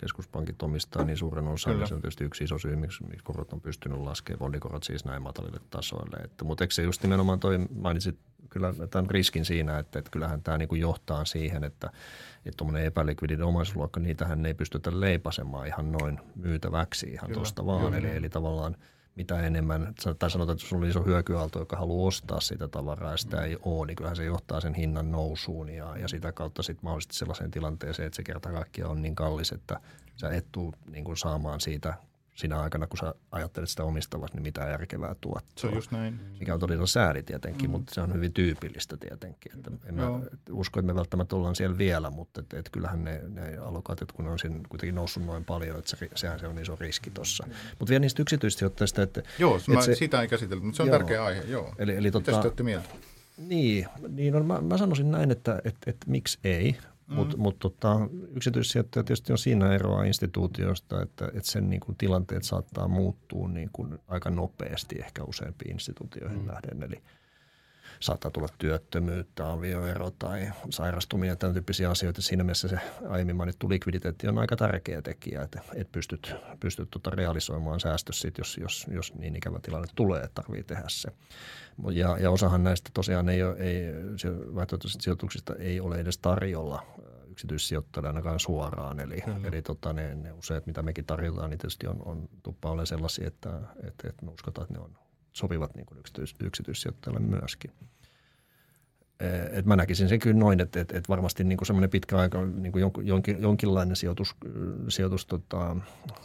keskuspankit 0.00 0.62
omistaa 0.62 1.04
niin 1.04 1.16
suuren 1.16 1.48
osan. 1.48 1.72
Kyllä. 1.72 1.86
Se 1.86 1.94
on 1.94 2.00
tietysti 2.00 2.24
yksi 2.24 2.44
iso 2.44 2.58
syy, 2.58 2.76
miksi, 2.76 3.04
miksi 3.04 3.24
korot 3.24 3.52
on 3.52 3.60
pystynyt 3.60 3.98
laskemaan, 3.98 4.38
bondikorot 4.38 4.82
siis 4.82 5.04
näin 5.04 5.22
matalille 5.22 5.60
tasoille. 5.70 6.16
Että, 6.16 6.44
mutta 6.44 6.64
eikö 6.64 6.74
se 6.74 6.82
just 6.82 7.02
nimenomaan 7.02 7.40
toi, 7.40 7.58
mainitsit 7.74 8.18
kyllä 8.50 8.74
tämän 8.90 9.10
riskin 9.10 9.44
siinä, 9.44 9.78
että, 9.78 9.98
että 9.98 10.10
kyllähän 10.10 10.42
tämä 10.42 10.58
niin 10.58 10.68
kuin 10.68 10.80
johtaa 10.80 11.24
siihen, 11.24 11.64
että, 11.64 11.90
että 12.46 12.56
tuommoinen 12.56 12.86
epälikvidinen 12.86 13.46
omaisuusluokka, 13.46 14.00
niitähän 14.00 14.46
ei 14.46 14.54
pystytä 14.54 15.00
leipasemaan 15.00 15.66
ihan 15.66 15.92
noin 15.92 16.20
myytäväksi 16.34 17.06
ihan 17.06 17.32
tuosta 17.32 17.66
vaan. 17.66 17.94
Eli, 17.94 18.16
eli 18.16 18.28
tavallaan– 18.28 18.76
mitä 19.16 19.40
enemmän, 19.40 19.94
tai 20.18 20.30
sanotaan, 20.30 20.54
että 20.56 20.64
jos 20.64 20.72
on 20.72 20.84
iso 20.84 21.02
hyökyaalto, 21.02 21.58
joka 21.58 21.76
haluaa 21.76 22.08
ostaa 22.08 22.40
sitä 22.40 22.68
tavaraa 22.68 23.10
ja 23.10 23.16
sitä 23.16 23.42
ei 23.42 23.56
ole, 23.64 23.86
niin 23.86 23.96
kyllähän 23.96 24.16
se 24.16 24.24
johtaa 24.24 24.60
sen 24.60 24.74
hinnan 24.74 25.10
nousuun 25.10 25.68
ja, 25.68 25.96
ja 25.96 26.08
sitä 26.08 26.32
kautta 26.32 26.62
sitten 26.62 26.84
mahdollisesti 26.84 27.16
sellaiseen 27.16 27.50
tilanteeseen, 27.50 28.06
että 28.06 28.16
se 28.16 28.22
kerta 28.22 28.52
kaikkiaan 28.52 28.90
on 28.90 29.02
niin 29.02 29.14
kallis, 29.14 29.52
että 29.52 29.80
sä 30.16 30.30
et 30.30 30.46
tule 30.52 30.76
niin 30.90 31.16
saamaan 31.16 31.60
siitä 31.60 31.94
sinä 32.40 32.60
aikana, 32.60 32.86
kun 32.86 32.98
sä 32.98 33.14
ajattelet 33.32 33.68
sitä 33.68 33.84
omistavasti, 33.84 34.36
niin 34.36 34.42
mitä 34.42 34.60
järkevää 34.60 35.14
tuottoa. 35.20 35.52
Se 35.56 35.66
on 35.66 35.74
just 35.74 35.90
näin. 35.90 36.20
Mikä 36.40 36.54
on 36.54 36.60
todella 36.60 36.86
sääli 36.86 37.22
tietenkin, 37.22 37.70
mm. 37.70 37.72
mutta 37.72 37.94
se 37.94 38.00
on 38.00 38.14
hyvin 38.14 38.32
tyypillistä 38.32 38.96
tietenkin. 38.96 39.52
Että 39.54 39.70
en 39.86 39.94
mä 39.94 40.20
usko, 40.50 40.80
että 40.80 40.92
me 40.92 40.94
välttämättä 40.94 41.36
ollaan 41.36 41.56
siellä 41.56 41.78
vielä, 41.78 42.10
mutta 42.10 42.40
et, 42.40 42.54
et 42.54 42.68
kyllähän 42.70 43.04
ne, 43.04 43.20
ne 43.28 43.56
allokaatiot, 43.56 44.12
kun 44.12 44.24
ne 44.24 44.30
on 44.30 44.38
siinä 44.38 44.60
kuitenkin 44.68 44.94
noussut 44.94 45.24
noin 45.24 45.44
paljon, 45.44 45.78
että 45.78 45.90
se, 45.90 46.08
sehän 46.14 46.40
se 46.40 46.46
on 46.46 46.58
iso 46.58 46.76
riski 46.80 47.10
tuossa. 47.10 47.44
Mm. 47.46 47.52
Mutta 47.78 47.90
vielä 47.90 48.00
niistä 48.00 48.22
yksityissijoittajista, 48.22 49.02
että... 49.02 49.22
Joo, 49.38 49.56
että 49.56 49.72
mä, 49.72 49.82
se, 49.82 49.94
sitä 49.94 50.20
ei 50.20 50.28
käsitelty, 50.28 50.64
mutta 50.64 50.76
se 50.76 50.82
on 50.82 50.88
joo, 50.88 50.98
tärkeä 50.98 51.24
aihe, 51.24 51.42
joo. 51.42 51.74
Eli, 51.78 51.96
eli 51.96 52.08
Mitä 52.08 52.32
tota, 52.32 52.62
mieltä? 52.62 52.88
Niin, 53.36 53.86
niin 54.08 54.36
on, 54.36 54.46
mä, 54.46 54.60
mä 54.60 54.78
sanoisin 54.78 55.10
näin, 55.10 55.30
että 55.30 55.60
et, 55.64 55.76
et, 55.86 55.96
miksi 56.06 56.38
ei. 56.44 56.76
Mm. 57.10 57.16
Mutta 57.16 57.36
mut 57.36 57.58
tota, 57.58 57.96
yksityissijoittaja 58.34 59.04
tietysti 59.04 59.32
on 59.32 59.38
siinä 59.38 59.72
eroa 59.72 60.04
instituutioista, 60.04 61.02
että, 61.02 61.24
että 61.24 61.50
sen 61.50 61.70
niin 61.70 61.80
kuin, 61.80 61.96
tilanteet 61.96 62.44
saattaa 62.44 62.88
muuttua 62.88 63.48
niin 63.48 63.70
kuin, 63.72 63.98
aika 64.08 64.30
nopeasti 64.30 64.96
ehkä 64.98 65.24
useampiin 65.24 65.72
instituutioihin 65.72 66.40
mm. 66.40 66.46
nähden. 66.46 66.82
Eli 66.82 67.02
saattaa 68.00 68.30
tulla 68.30 68.48
työttömyyttä, 68.58 69.52
avioero 69.52 70.10
tai 70.10 70.52
sairastuminen 70.70 71.28
ja 71.28 71.36
tämän 71.36 71.54
tyyppisiä 71.54 71.90
asioita. 71.90 72.22
Siinä 72.22 72.44
mielessä 72.44 72.68
se 72.68 72.78
aiemmin 73.08 73.36
mainittu 73.36 73.68
likviditeetti 73.68 74.28
on 74.28 74.38
aika 74.38 74.56
tärkeä 74.56 75.02
tekijä, 75.02 75.42
että, 75.42 75.60
että 75.74 75.92
pystyt, 75.92 76.34
pystyt 76.60 76.90
tota 76.90 77.10
realisoimaan 77.10 77.80
säästös 77.80 78.20
sit, 78.20 78.38
jos, 78.38 78.58
jos, 78.60 78.86
jos 78.90 79.14
niin 79.14 79.36
ikävä 79.36 79.58
tilanne 79.62 79.88
tulee, 79.94 80.22
että 80.22 80.42
tarvitsee 80.42 80.76
tehdä 80.76 80.88
se. 80.88 81.08
Ja, 81.92 82.18
ja 82.20 82.30
osahan 82.30 82.64
näistä 82.64 82.90
tosiaan 82.94 83.28
ei, 83.28 83.42
ole, 83.42 83.56
ei 83.56 83.92
vaihtoehtoisista 84.54 85.02
sijoituksista 85.02 85.54
ei 85.54 85.80
ole 85.80 85.96
edes 85.96 86.18
tarjolla 86.18 86.86
yksityissijoittajille 87.40 88.08
ainakaan 88.08 88.40
suoraan. 88.40 89.00
Eli, 89.00 89.22
mm. 89.26 89.44
eli 89.44 89.62
tota, 89.62 89.92
ne, 89.92 90.14
ne 90.14 90.32
useat, 90.32 90.66
mitä 90.66 90.82
mekin 90.82 91.04
tarjotaan, 91.04 91.50
niin 91.50 91.58
tietysti 91.58 91.86
on, 91.86 92.02
on 92.04 92.28
tuppa 92.42 92.70
ole 92.70 92.86
sellaisia, 92.86 93.26
että, 93.26 93.60
että, 93.86 94.08
että 94.08 94.24
me 94.24 94.30
uskotaan, 94.30 94.64
että 94.64 94.74
ne 94.74 94.84
on 94.84 94.98
sopivat 95.32 95.74
niin 95.74 95.86
kuin 95.86 95.98
yksityis, 95.98 96.34
yksityissijoittajalle 96.40 97.20
myöskin. 97.20 97.70
Et 99.52 99.66
mä 99.66 99.76
näkisin 99.76 100.08
sen 100.08 100.18
kyllä 100.18 100.36
noin, 100.36 100.60
että, 100.60 100.80
että, 100.80 100.98
että 100.98 101.08
varmasti 101.08 101.44
niin 101.44 101.66
semmoinen 101.66 101.90
pitkä 101.90 102.18
aika 102.18 102.46
niin 102.46 102.72
kuin 102.72 102.92
jonkin, 103.02 103.42
jonkinlainen 103.42 103.96
sijoitus, 103.96 104.36
sijoitus 104.88 105.26
tota, 105.26 105.76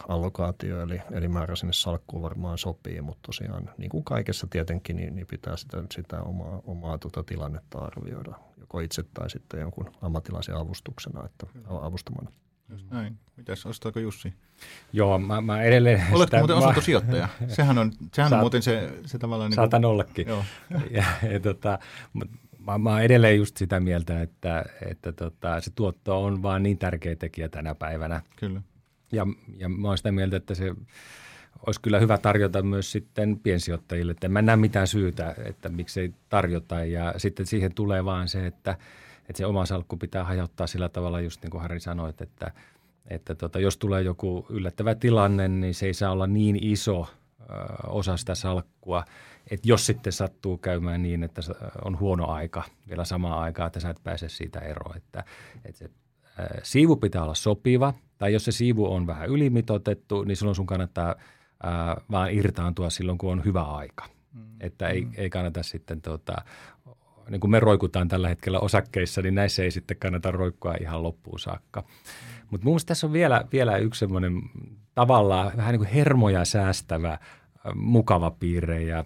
allokaatio, 0.08 0.80
eli, 0.80 1.00
eli 1.10 1.28
määrä 1.28 1.56
sinne 1.56 1.72
salkkuun 1.72 2.22
varmaan 2.22 2.58
sopii, 2.58 3.00
mutta 3.00 3.26
tosiaan 3.26 3.70
niin 3.78 3.90
kuin 3.90 4.04
kaikessa 4.04 4.46
tietenkin, 4.50 4.96
niin, 4.96 5.14
niin 5.14 5.26
pitää 5.26 5.56
sitä, 5.56 5.82
sitä 5.94 6.20
omaa, 6.22 6.62
omaa 6.64 6.98
tota, 6.98 7.24
tilannetta 7.24 7.78
arvioida, 7.78 8.34
joko 8.66 8.80
itse 8.80 9.02
tai 9.02 9.30
sitten 9.30 9.60
jonkun 9.60 9.90
ammattilaisen 10.02 10.56
avustuksena, 10.56 11.24
että 11.24 11.46
avustamana. 11.80 12.30
Just 12.68 12.90
näin. 12.90 13.18
Mitäs, 13.36 13.66
ostaako 13.66 14.00
Jussi? 14.00 14.34
Joo, 14.92 15.18
mä, 15.18 15.40
mä 15.40 15.62
edelleen... 15.62 16.00
Oletko 16.00 16.24
sitä, 16.24 16.38
muuten 16.38 16.56
asuntosijoittaja? 16.56 17.28
sehän 17.48 17.78
on, 17.78 17.92
sehän 18.14 18.30
Saat, 18.30 18.32
on 18.32 18.38
muuten 18.38 18.62
se, 18.62 18.92
se 19.06 19.18
tavallaan... 19.18 19.50
Niin 19.50 19.56
saatan 19.56 19.84
ollakin. 19.84 20.26
Joo. 20.28 20.44
ja, 20.90 21.04
ja, 21.30 21.40
tota, 21.40 21.78
mä, 22.58 22.78
mä 22.78 22.90
oon 22.90 23.02
edelleen 23.02 23.36
just 23.36 23.56
sitä 23.56 23.80
mieltä, 23.80 24.22
että, 24.22 24.64
että 24.90 25.12
tota, 25.12 25.60
se 25.60 25.70
tuotto 25.74 26.24
on 26.24 26.42
vaan 26.42 26.62
niin 26.62 26.78
tärkeä 26.78 27.16
tekijä 27.16 27.48
tänä 27.48 27.74
päivänä. 27.74 28.22
Kyllä. 28.36 28.62
Ja, 29.12 29.26
ja 29.56 29.68
mä 29.68 29.88
oon 29.88 29.96
sitä 29.96 30.12
mieltä, 30.12 30.36
että 30.36 30.54
se 30.54 30.74
olisi 31.66 31.80
kyllä 31.80 32.00
hyvä 32.00 32.18
tarjota 32.18 32.62
myös 32.62 32.92
sitten 32.92 33.40
piensijoittajille. 33.42 34.12
Että 34.12 34.26
en 34.26 34.32
mä 34.32 34.42
näe 34.42 34.56
mitään 34.56 34.86
syytä, 34.86 35.34
että 35.44 35.68
miksei 35.68 36.14
tarjota. 36.28 36.84
Ja 36.84 37.14
sitten 37.16 37.46
siihen 37.46 37.74
tulee 37.74 38.04
vaan 38.04 38.28
se, 38.28 38.46
että, 38.46 38.76
että 39.20 39.38
se 39.38 39.46
oma 39.46 39.66
salkku 39.66 39.96
pitää 39.96 40.24
hajottaa 40.24 40.66
sillä 40.66 40.88
tavalla, 40.88 41.20
just 41.20 41.42
niin 41.42 41.50
kuin 41.50 41.60
Harri 41.60 41.80
sanoi, 41.80 42.10
että, 42.20 42.52
että 43.08 43.34
tota, 43.34 43.58
jos 43.58 43.76
tulee 43.76 44.02
joku 44.02 44.46
yllättävä 44.50 44.94
tilanne, 44.94 45.48
niin 45.48 45.74
se 45.74 45.86
ei 45.86 45.94
saa 45.94 46.12
olla 46.12 46.26
niin 46.26 46.58
iso 46.60 47.06
osa 47.86 48.16
sitä 48.16 48.34
salkkua, 48.34 49.04
että 49.50 49.68
jos 49.68 49.86
sitten 49.86 50.12
sattuu 50.12 50.58
käymään 50.58 51.02
niin, 51.02 51.22
että 51.22 51.42
on 51.84 51.98
huono 51.98 52.26
aika 52.26 52.62
vielä 52.88 53.04
samaan 53.04 53.38
aikaan, 53.38 53.66
että 53.66 53.80
sä 53.80 53.90
et 53.90 54.00
pääse 54.04 54.28
siitä 54.28 54.60
eroon, 54.60 54.96
että, 54.96 55.24
että 55.64 55.78
se 55.78 55.90
siivu 56.62 56.96
pitää 56.96 57.22
olla 57.22 57.34
sopiva, 57.34 57.94
tai 58.18 58.32
jos 58.32 58.44
se 58.44 58.52
siivu 58.52 58.92
on 58.92 59.06
vähän 59.06 59.28
ylimitotettu, 59.28 60.24
niin 60.24 60.36
silloin 60.36 60.54
sun 60.54 60.66
kannattaa 60.66 61.14
ää, 61.62 62.00
vaan 62.10 62.30
irtaantua 62.32 62.90
silloin, 62.90 63.18
kun 63.18 63.32
on 63.32 63.44
hyvä 63.44 63.62
aika. 63.62 64.04
Mm. 64.32 64.42
Että 64.60 64.88
ei, 64.88 65.04
mm. 65.04 65.12
ei 65.16 65.30
kannata 65.30 65.62
sitten, 65.62 66.00
tota, 66.00 66.36
niin 67.30 67.40
kuin 67.40 67.50
me 67.50 67.60
roikutaan 67.60 68.08
tällä 68.08 68.28
hetkellä 68.28 68.60
osakkeissa, 68.60 69.22
niin 69.22 69.34
näissä 69.34 69.62
ei 69.62 69.70
sitten 69.70 69.96
kannata 69.96 70.30
roikkua 70.30 70.74
ihan 70.80 71.02
loppuun 71.02 71.40
saakka. 71.40 71.80
Mm. 71.80 71.86
Mutta 72.50 72.64
mun 72.64 72.80
tässä 72.86 73.06
on 73.06 73.12
vielä, 73.12 73.44
vielä 73.52 73.76
yksi 73.76 73.98
semmoinen 73.98 74.42
tavallaan 74.94 75.52
vähän 75.56 75.72
niin 75.72 75.80
kuin 75.80 75.90
hermoja 75.90 76.44
säästävä 76.44 77.18
mukava 77.74 78.30
piirre 78.30 78.82
ja 78.82 79.04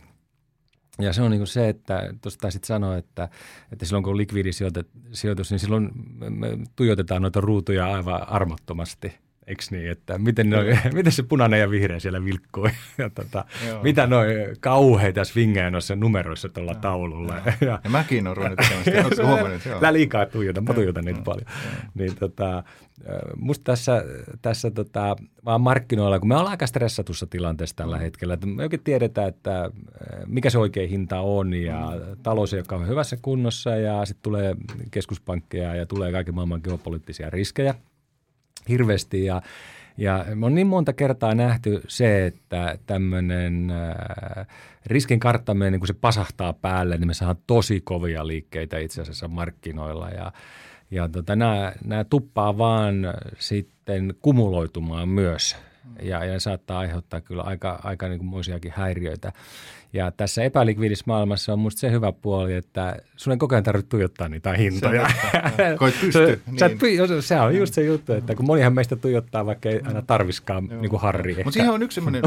ja 0.99 1.13
se 1.13 1.23
on 1.23 1.31
niin 1.31 1.41
kuin 1.41 1.47
se, 1.47 1.69
että 1.69 2.15
tuossa 2.23 2.41
taisit 2.41 2.65
sanoa, 2.65 2.97
että, 2.97 3.29
että 3.73 3.85
silloin 3.85 4.05
kun 4.05 4.11
on 4.11 4.17
likvidisijoitus, 4.17 5.51
niin 5.51 5.59
silloin 5.59 5.91
me 6.31 6.59
tuijotetaan 6.77 7.23
noita 7.23 7.41
ruutuja 7.41 7.95
aivan 7.95 8.29
armottomasti– 8.29 9.13
Eikö 9.51 9.63
niin, 9.71 9.91
että 9.91 10.19
miten, 10.19 10.51
noi, 10.51 10.79
miten 10.95 11.13
se 11.13 11.23
punainen 11.23 11.61
ja 11.61 11.71
vihreä 11.71 11.99
siellä 11.99 12.25
vilkkuu 12.25 12.69
ja 12.99 13.11
tota, 13.11 13.45
mitä 13.83 14.07
noin 14.07 14.31
kauheita 14.61 15.25
swingejä 15.25 15.71
noissa 15.71 15.97
numeroissa 15.97 16.49
tuolla 16.49 16.75
taululla. 16.75 17.35
Ja, 17.35 17.53
ja, 17.69 17.81
ja 17.85 17.91
mäkin 17.91 18.27
olen 18.27 18.37
ruvennut 18.37 18.59
tämmöistä, 18.85 19.81
Lä 19.81 19.93
liikaa 19.93 20.27
tuijota, 20.27 20.61
mä 20.61 20.75
tuijotan 20.75 21.05
niitä 21.05 21.21
paljon. 21.25 21.47
Niin 21.95 22.17
tota, 22.17 22.63
musta 23.37 23.65
tässä, 23.65 24.05
tässä 24.43 24.71
tota, 24.71 25.17
vaan 25.45 25.61
markkinoilla, 25.61 26.19
kun 26.19 26.29
me 26.29 26.35
ollaan 26.35 26.51
aika 26.51 26.67
stressatussa 26.67 27.27
tilanteessa 27.27 27.77
tällä 27.77 27.97
mm. 27.97 28.03
hetkellä, 28.03 28.35
että 28.35 28.47
me 28.47 28.63
oikein 28.63 28.83
tiedetään, 28.85 29.29
että 29.29 29.71
mikä 30.27 30.51
se 30.51 30.59
oikea 30.59 30.89
hinta 30.89 31.21
on 31.21 31.55
ja 31.55 31.93
mm. 31.95 32.17
talous 32.23 32.55
ei 32.55 32.63
ole 32.73 32.87
hyvässä 32.87 33.17
kunnossa 33.23 33.71
ja 33.71 34.05
sitten 34.05 34.23
tulee 34.23 34.55
keskuspankkeja 34.91 35.75
ja 35.75 35.87
tulee 35.87 36.13
kaiken 36.13 36.35
maailman 36.35 36.61
geopoliittisia 36.65 37.31
riskejä– 37.31 37.75
hirveästi. 38.69 39.25
Ja, 39.25 39.43
ja 39.97 40.25
on 40.43 40.55
niin 40.55 40.67
monta 40.67 40.93
kertaa 40.93 41.35
nähty 41.35 41.83
se, 41.89 42.27
että 42.27 42.79
tämmöinen 42.87 43.71
äh, 43.71 44.47
riskin 44.87 45.21
karttaminen, 45.21 45.73
niin 45.73 45.81
kun 45.81 45.87
se 45.87 45.95
pasahtaa 45.95 46.53
päälle, 46.53 46.97
niin 46.97 47.07
me 47.07 47.15
saadaan 47.15 47.43
tosi 47.47 47.81
kovia 47.81 48.27
liikkeitä 48.27 48.79
itse 48.79 49.03
asiassa 49.03 49.29
markkinoilla. 49.29 50.09
Ja, 50.09 50.33
ja 50.91 51.09
tota, 51.09 51.37
nämä, 51.37 51.73
nämä 51.85 52.05
tuppaa 52.05 52.59
vaan 52.59 52.95
sitten 53.39 54.15
kumuloitumaan 54.23 55.09
myös 55.09 55.57
ja, 56.03 56.25
ja 56.25 56.41
saattaa 56.41 56.79
aiheuttaa 56.79 57.21
kyllä 57.21 57.43
aika, 57.43 57.81
aika 57.85 58.09
niin 58.09 58.19
kuin 58.19 58.45
häiriöitä. 58.71 59.33
Ja 59.93 60.11
tässä 60.11 60.43
epälikvidissä 60.43 61.05
maailmassa 61.07 61.53
on 61.53 61.59
musta 61.59 61.81
se 61.81 61.91
hyvä 61.91 62.13
puoli, 62.13 62.55
että 62.55 62.97
sun 63.17 63.33
ei 63.33 63.37
koko 63.37 63.55
ajan 63.55 63.65
tarvitse 63.65 63.89
tuijottaa 63.89 64.29
niitä 64.29 64.53
hintoja. 64.53 65.09
Se, 65.09 65.77
Koit 65.79 66.01
pysty. 66.01 66.43
niin. 66.47 67.23
se 67.23 67.41
on 67.41 67.57
just 67.57 67.75
se 67.75 67.83
juttu, 67.83 68.13
että 68.13 68.35
kun 68.35 68.47
monihan 68.47 68.73
meistä 68.73 68.97
tuijottaa, 68.97 69.47
vaikka 69.47 69.69
ei 69.69 69.81
aina 69.87 70.03
tarviskaan 70.03 70.65
niin 70.65 70.91
kuin 70.91 71.03
harri. 71.03 71.35
Mutta 71.35 71.51
siihen 71.51 71.73
on 71.73 71.83
yksi 71.83 71.95
sellainen, 71.95 72.23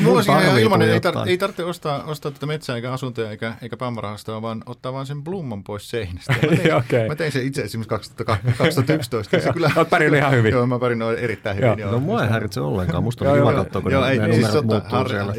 mulla 0.00 0.18
on 0.18 0.24
siihen 0.24 0.58
ilmainen, 0.58 0.90
ei, 0.90 0.98
tar- 0.98 1.28
ei 1.28 1.38
tarvitse 1.38 1.64
ostaa, 1.64 2.04
ostaa 2.04 2.30
tätä 2.30 2.46
metsää 2.46 2.76
eikä 2.76 2.92
asuntoja 2.92 3.30
eikä, 3.30 3.54
eikä 3.62 3.76
pämmarahastoa, 3.76 4.42
vaan 4.42 4.62
ottaa 4.66 4.92
vaan 4.92 5.06
sen 5.06 5.24
blumman 5.24 5.64
pois 5.64 5.90
seinästä. 5.90 6.32
Mä 6.32 6.56
tein, 6.56 6.74
okay. 6.84 7.08
mä 7.08 7.16
tein 7.16 7.32
sen 7.32 7.46
itse 7.46 7.62
esimerkiksi 7.62 8.14
2011. 8.58 9.40
Se 9.40 9.52
kyllä, 9.52 9.70
Olet 9.76 9.90
pärjännyt 9.90 10.20
ihan 10.20 10.32
hyvin. 10.32 10.52
Joo, 10.52 10.66
mä 10.66 10.78
pärjännyt 10.78 11.18
erittäin 11.18 11.56
hyvin. 11.56 11.78
Joo. 11.78 11.90
No 11.90 12.00
mua 12.00 12.22
ei 12.22 12.30
häiritse 12.30 12.60
ollenkaan. 12.66 13.04
Musta 13.04 13.30
on 13.30 13.38
kiva 13.38 13.52
katsoa, 13.52 13.82
kun 13.82 13.92
ne 13.92 14.32
siis 14.34 14.46
numerot 14.46 14.64
muuttuu 14.64 15.08
siellä. 15.08 15.34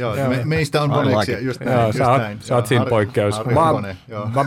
Meistä 0.45 0.81
on 0.81 0.89
moneksi 0.89 1.13
breikkiä, 1.13 1.39
just 1.39 1.59
näin. 1.59 1.77
Joo, 1.77 1.85
just 1.85 1.97
sä, 1.97 2.11
oot, 2.11 2.21
näin. 2.21 2.37
sä 2.41 2.55
oot 2.55 2.67
siinä 2.67 2.85
poikkeus. 2.85 3.35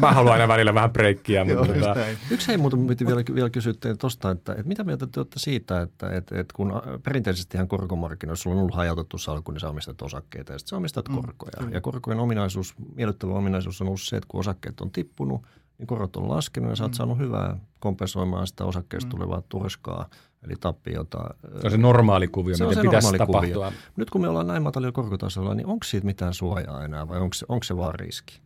Mä, 0.00 0.12
haluan 0.12 0.32
aina 0.32 0.48
välillä 0.48 0.74
vähän 0.74 0.92
breikkiä. 0.92 1.44
Mutta 1.44 1.74
tota... 1.74 1.96
Yksi 2.30 2.48
hei 2.48 2.56
muuten 2.56 2.86
piti 2.86 3.06
vielä, 3.06 3.22
vielä 3.34 3.50
kysyä 3.50 3.72
tuosta, 3.98 4.30
että, 4.30 4.52
että 4.52 4.68
mitä 4.68 4.84
mieltä 4.84 5.06
te 5.06 5.20
olette 5.20 5.38
siitä, 5.38 5.80
että, 5.80 6.10
että, 6.10 6.40
että 6.40 6.54
kun 6.56 6.72
perinteisesti 7.02 7.56
ihan 7.56 7.68
korkomarkkinoissa 7.68 8.42
sulla 8.42 8.56
on 8.56 8.60
ollut 8.60 8.74
hajautettu 8.74 9.18
salkku, 9.18 9.52
niin 9.52 9.60
sä 9.60 9.68
omistat 9.68 10.02
osakkeita 10.02 10.52
ja 10.52 10.58
sitten 10.58 10.70
sä 10.70 10.76
omistat 10.76 11.08
mm, 11.08 11.14
korkoja. 11.14 11.66
Mm. 11.66 11.72
Ja 11.72 11.80
korkojen 11.80 12.20
ominaisuus, 12.20 12.74
miellyttävä 12.94 13.32
ominaisuus 13.32 13.80
on 13.80 13.86
ollut 13.86 14.00
se, 14.00 14.16
että 14.16 14.26
kun 14.28 14.40
osakkeet 14.40 14.80
on 14.80 14.90
tippunut, 14.90 15.42
niin 15.80 15.86
korot 15.86 16.16
on 16.16 16.28
laskenut 16.28 16.70
ja 16.70 16.76
sä 16.76 16.84
oot 16.84 16.92
mm. 16.92 16.96
saanut 16.96 17.18
hyvää 17.18 17.56
kompensoimaan 17.78 18.46
sitä 18.46 18.64
osakkeesta 18.64 19.06
mm. 19.06 19.10
tulevaa 19.10 19.42
turskaa– 19.48 20.08
eli 20.44 20.54
tappiota. 20.60 21.34
Se 21.60 21.66
on 21.66 21.70
se 21.70 21.76
normaali 21.76 22.28
kuvio, 22.28 22.56
se 22.56 22.66
mitä 22.66 22.80
pitäisi 22.80 23.18
tapahtua. 23.18 23.66
Kuvio. 23.66 23.72
Nyt 23.96 24.10
kun 24.10 24.20
me 24.20 24.28
ollaan 24.28 24.46
näin 24.46 24.62
matalilla 24.62 24.92
korkotasolla, 24.92 25.54
niin 25.54 25.66
onko 25.66 25.84
siitä 25.84 26.06
mitään 26.06 26.34
suojaa 26.34 26.84
enää 26.84 27.08
vai 27.08 27.20
onko 27.20 27.34
se, 27.34 27.46
onko 27.48 27.64
se 27.64 27.76
vaan 27.76 27.94
riski? 27.94 28.40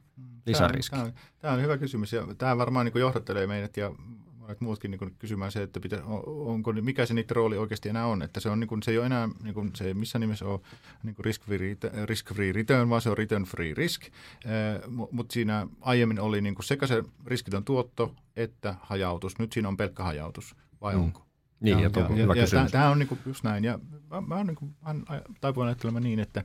Lisäriski. 0.46 0.96
Tämä 0.96 1.06
on, 1.06 1.12
tämä 1.38 1.54
on 1.54 1.62
hyvä 1.62 1.78
kysymys 1.78 2.12
ja 2.12 2.26
tämä 2.38 2.58
varmaan 2.58 2.86
niin 2.86 3.00
johdattelee 3.00 3.46
meidät 3.46 3.76
ja 3.76 3.92
monet 4.44 4.60
muutkin 4.60 4.90
niin 4.90 5.14
kysymään 5.18 5.52
se, 5.52 5.62
että 5.62 5.80
pitä, 5.80 6.04
onko, 6.26 6.72
mikä 6.72 7.06
se 7.06 7.14
niiden 7.14 7.36
rooli 7.36 7.58
oikeasti 7.58 7.88
enää 7.88 8.06
on. 8.06 8.22
Että 8.22 8.40
se, 8.40 8.50
on, 8.50 8.60
niin 8.60 8.68
kuin, 8.68 8.82
se 8.82 8.90
ei 8.90 8.98
ole 8.98 9.06
enää, 9.06 9.28
niin 9.42 9.54
kuin, 9.54 9.70
se 9.74 9.84
ei 9.84 9.94
missään 9.94 10.20
nimessä 10.20 10.44
ole 10.44 10.60
niin 11.02 11.16
risk-free, 11.20 11.76
risk-free 12.04 12.52
return, 12.52 12.90
vaan 12.90 13.00
se 13.00 13.10
on 13.10 13.18
return-free 13.18 13.74
risk. 13.74 14.02
Eh, 14.04 14.10
Mutta 15.10 15.32
siinä 15.32 15.66
aiemmin 15.80 16.20
oli 16.20 16.40
niin 16.40 16.54
kuin 16.54 16.64
sekä 16.64 16.86
se 16.86 17.02
riskitön 17.26 17.64
tuotto 17.64 18.14
että 18.36 18.74
hajautus. 18.80 19.38
Nyt 19.38 19.52
siinä 19.52 19.68
on 19.68 19.76
pelkkä 19.76 20.02
hajautus, 20.02 20.56
vai 20.80 20.94
mm. 20.94 21.00
onko? 21.00 21.26
Niin, 21.60 21.78
ja, 21.78 21.90
ja, 21.96 22.34
ja, 22.34 22.60
ja, 22.62 22.70
Tämä 22.70 22.90
on 22.90 22.98
niin 22.98 23.08
kuin 23.08 23.20
just 23.26 23.44
näin. 23.44 23.64
Ja 23.64 23.78
mä, 24.10 24.20
mä, 24.20 24.44
niin 24.44 24.56
kuin, 24.56 24.76
mä 24.82 24.94
taipuin 25.40 25.66
ajattelemaan 25.66 26.02
niin, 26.02 26.20
että 26.20 26.44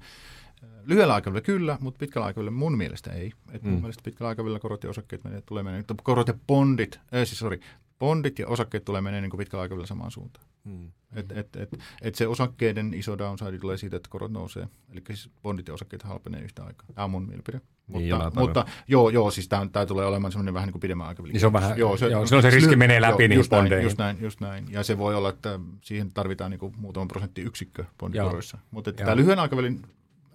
lyhyellä 0.83 1.13
aikavälillä 1.13 1.45
kyllä, 1.45 1.77
mutta 1.81 1.97
pitkällä 1.97 2.25
aikavälillä 2.25 2.57
mun 2.57 2.77
mielestä 2.77 3.11
ei. 3.11 3.33
Et 3.51 3.63
mm. 3.63 3.69
Mun 3.69 3.79
mielestä 3.79 4.03
pitkällä 4.03 4.29
aikavälillä 4.29 4.59
korot 4.59 4.83
ja 4.83 4.89
osakkeet 4.89 5.23
menee, 5.23 5.41
tulee 5.41 5.63
menee, 5.63 5.83
korot 6.03 6.27
ja 6.27 6.33
bondit, 6.47 6.95
äh, 6.95 7.01
siis 7.11 7.39
sorry, 7.39 7.59
bondit 7.99 8.39
ja 8.39 8.47
osakkeet 8.47 8.85
tulee 8.85 9.01
menee 9.01 9.21
niin 9.21 9.29
kuin 9.29 9.37
pitkällä 9.37 9.61
aikavälillä 9.61 9.87
samaan 9.87 10.11
suuntaan. 10.11 10.45
Mm. 10.63 10.91
Et, 11.15 11.31
et, 11.31 11.55
et, 11.55 11.79
et 12.01 12.15
se 12.15 12.27
osakkeiden 12.27 12.93
iso 12.93 13.17
downside 13.17 13.57
tulee 13.57 13.77
siitä, 13.77 13.97
että 13.97 14.09
korot 14.09 14.31
nousee. 14.31 14.67
Eli 14.91 15.01
siis 15.07 15.29
bondit 15.43 15.67
ja 15.67 15.73
osakkeet 15.73 16.03
halpenee 16.03 16.41
yhtä 16.41 16.63
aikaa. 16.63 16.85
Tämä 16.95 17.05
on 17.05 17.11
mun 17.11 17.27
mielipide. 17.27 17.61
Niin, 17.87 18.15
mutta, 18.15 18.39
mutta 18.39 18.65
joo, 18.87 19.09
joo, 19.09 19.31
siis 19.31 19.47
tämä, 19.47 19.67
tämä 19.71 19.85
tulee 19.85 20.05
olemaan 20.05 20.31
semmoinen 20.31 20.53
vähän 20.53 20.67
niin 20.67 20.73
kuin 20.73 20.81
pidemmän 20.81 21.07
aikavälin. 21.07 21.33
Niin 21.33 21.39
se 21.39 21.47
on 21.47 21.53
vähän, 21.53 21.77
joo, 21.77 21.97
se, 21.97 22.07
joo, 22.07 22.25
silloin 22.25 22.41
se 22.41 22.49
riski 22.49 22.75
menee 22.75 23.01
läpi 23.01 23.23
joo, 23.23 23.33
just 23.33 23.51
näin, 23.51 23.83
just 23.83 23.97
näin, 23.97 24.17
just 24.21 24.39
näin. 24.39 24.65
Ja 24.69 24.83
se 24.83 24.97
voi 24.97 25.15
olla, 25.15 25.29
että 25.29 25.59
siihen 25.81 26.13
tarvitaan 26.13 26.51
niin 26.51 26.59
kuin 26.59 26.73
muutaman 26.77 27.07
prosentti 27.07 27.41
yksikkö 27.41 27.85
bondikoroissa. 27.97 28.57
Mutta 28.71 28.89
että 28.89 29.03
tämä 29.03 29.15
lyhyen 29.15 29.39
aikavälin 29.39 29.81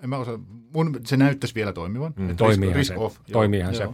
en 0.05 0.11
mä 0.11 0.19
osaa, 0.19 0.39
mun, 0.75 1.01
se 1.05 1.17
näyttäisi 1.17 1.55
vielä 1.55 1.73
toimivan. 1.73 2.15
Mm, 2.17 2.37
toimiihan 2.37 2.77
risk, 2.77 2.91
risk 2.91 2.99
se. 2.99 3.05
Off, 3.05 3.17
toimiihan 3.33 3.75
se. 3.75 3.87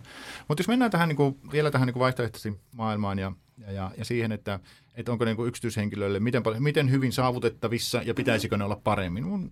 Mutta 0.49 0.61
jos 0.61 0.69
mennään 0.69 0.91
tähän, 0.91 1.09
niin 1.09 1.17
kuin, 1.17 1.39
vielä 1.53 1.71
tähän 1.71 1.87
niin 1.87 1.93
kuin 1.93 2.01
vaihtoehtoisesti 2.01 2.61
maailmaan 2.73 3.19
ja, 3.19 3.33
ja, 3.61 3.73
ja, 3.73 3.91
ja 3.99 4.05
siihen, 4.05 4.33
että, 4.33 4.61
että 4.95 5.13
onko 5.13 5.25
niin 5.25 5.37
kuin 5.37 5.49
yksityishenkilöille 5.49 6.21
miten, 6.21 6.43
miten 6.59 6.91
hyvin 6.91 7.13
saavutettavissa 7.13 8.03
ja 8.03 8.15
pitäisikö 8.15 8.57
ne 8.57 8.65
olla 8.65 8.81
paremmin. 8.85 9.27
Mun, 9.27 9.51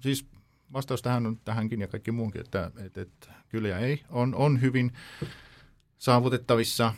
siis 0.00 0.26
vastaus 0.72 1.02
tähän 1.02 1.26
on 1.26 1.40
tähänkin 1.44 1.80
ja 1.80 1.88
kaikki 1.88 2.12
muunkin, 2.12 2.40
että, 2.40 2.70
että, 2.84 3.00
että 3.00 3.32
kyllä 3.48 3.68
ja 3.68 3.78
ei. 3.78 4.02
On, 4.10 4.34
on 4.34 4.60
hyvin 4.60 4.92
saavutettavissa 5.98 6.92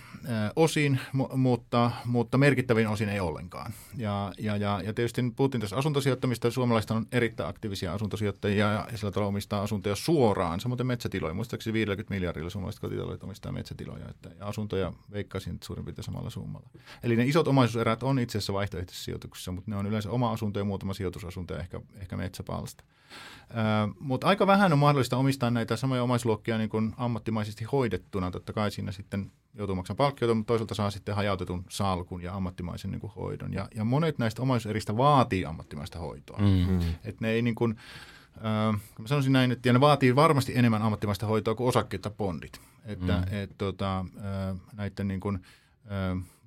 osin, 0.57 1.01
mutta, 1.37 1.91
mutta 2.05 2.39
merkittävin 2.39 2.89
osin 2.89 3.09
ei 3.09 3.21
ollenkaan. 3.21 3.73
Ja, 3.97 4.33
ja, 4.39 4.57
ja, 4.57 4.81
ja 4.85 4.95
tietysti 4.95 5.23
puhuttiin 5.37 5.61
tässä 5.61 5.77
asuntosijoittamista. 5.77 6.51
Suomalaiset 6.51 6.91
on 6.91 7.07
erittäin 7.13 7.49
aktiivisia 7.49 7.93
asuntosijoittajia 7.95 8.73
ja 8.73 8.89
sillä 8.95 9.11
tavalla 9.11 9.29
omistaa 9.29 9.63
asuntoja 9.63 9.95
suoraan, 9.95 10.61
samoin 10.61 10.87
metsätiloja. 10.87 11.35
Muistaakseni 11.35 11.75
50 11.75 12.15
miljardilla 12.15 12.51
suomalaiset 12.51 12.81
kotitaloudet 12.81 13.23
omistaa 13.23 13.53
metsätiloja 13.53 14.09
että, 14.09 14.31
ja 14.39 14.47
asuntoja 14.47 14.93
veikkaisin 15.13 15.59
suurin 15.65 15.85
piirtein 15.85 16.05
samalla 16.05 16.31
summalla. 16.31 16.69
Eli 17.03 17.17
ne 17.17 17.25
isot 17.25 17.49
omaisuuserät 17.49 18.03
on 18.03 18.19
itse 18.19 18.39
asiassa 18.39 18.53
vaihtoehtoisissa 18.53 19.05
sijoituksissa, 19.05 19.53
mutta 19.53 19.71
ne 19.71 19.77
on 19.77 19.87
yleensä 19.87 20.11
oma 20.11 20.33
asunto 20.33 20.59
ja 20.59 20.65
muutama 20.65 20.95
sijoitusasunto 20.95 21.55
ja 21.55 21.61
ehkä, 21.61 21.81
ehkä 22.01 22.17
metsäpalsta. 22.17 22.85
Mutta 24.01 24.27
aika 24.27 24.47
vähän 24.47 24.73
on 24.73 24.79
mahdollista 24.79 25.17
omistaa 25.17 25.51
näitä 25.51 25.77
samoja 25.77 26.03
omaisluokkia 26.03 26.59
niin 26.59 26.71
kuin 26.71 26.95
ammattimaisesti 26.97 27.65
hoidettuna. 27.65 28.31
Totta 28.31 28.53
kai 28.53 28.71
siinä 28.71 28.93
sitten 28.93 29.33
joutuu 29.55 29.77
maksamaan 29.77 29.97
palkkiota, 29.97 30.35
mutta 30.35 30.47
toisaalta 30.47 30.75
saa 30.75 30.91
sitten 30.91 31.15
hajautetun 31.17 31.65
salkun 31.69 32.23
ja 32.23 32.35
ammattimaisen 32.35 32.91
niin 32.91 33.01
kuin 33.01 33.13
hoidon. 33.17 33.53
Ja, 33.53 33.69
ja 33.75 33.85
monet 33.85 34.19
näistä 34.19 34.43
omaisuuseristä 34.43 34.97
vaatii 34.97 35.45
ammattimaista 35.45 35.99
hoitoa. 35.99 36.39
Mm-hmm. 36.39 36.81
Et 37.05 37.21
ne 37.21 37.31
ei 37.31 37.43
niin 37.43 37.55
kuin, 37.55 37.77
äh, 38.37 38.81
mä 38.99 39.09
sanoisin 39.09 39.33
näin, 39.33 39.53
että 39.53 39.73
ne 39.73 39.81
vaatii 39.81 40.17
varmasti 40.17 40.53
enemmän 40.57 40.83
ammattimaista 40.83 41.27
hoitoa 41.27 41.55
kuin 41.55 41.69
osakkeet 41.69 42.03
tai 42.03 42.13
bondit. 42.19 42.61
Että 42.85 43.17
mm. 43.17 43.37
et, 43.37 43.51
tota, 43.59 43.99
äh, 44.01 44.57
näiden 44.77 45.09
niin 45.09 45.21
kuin, 45.21 45.39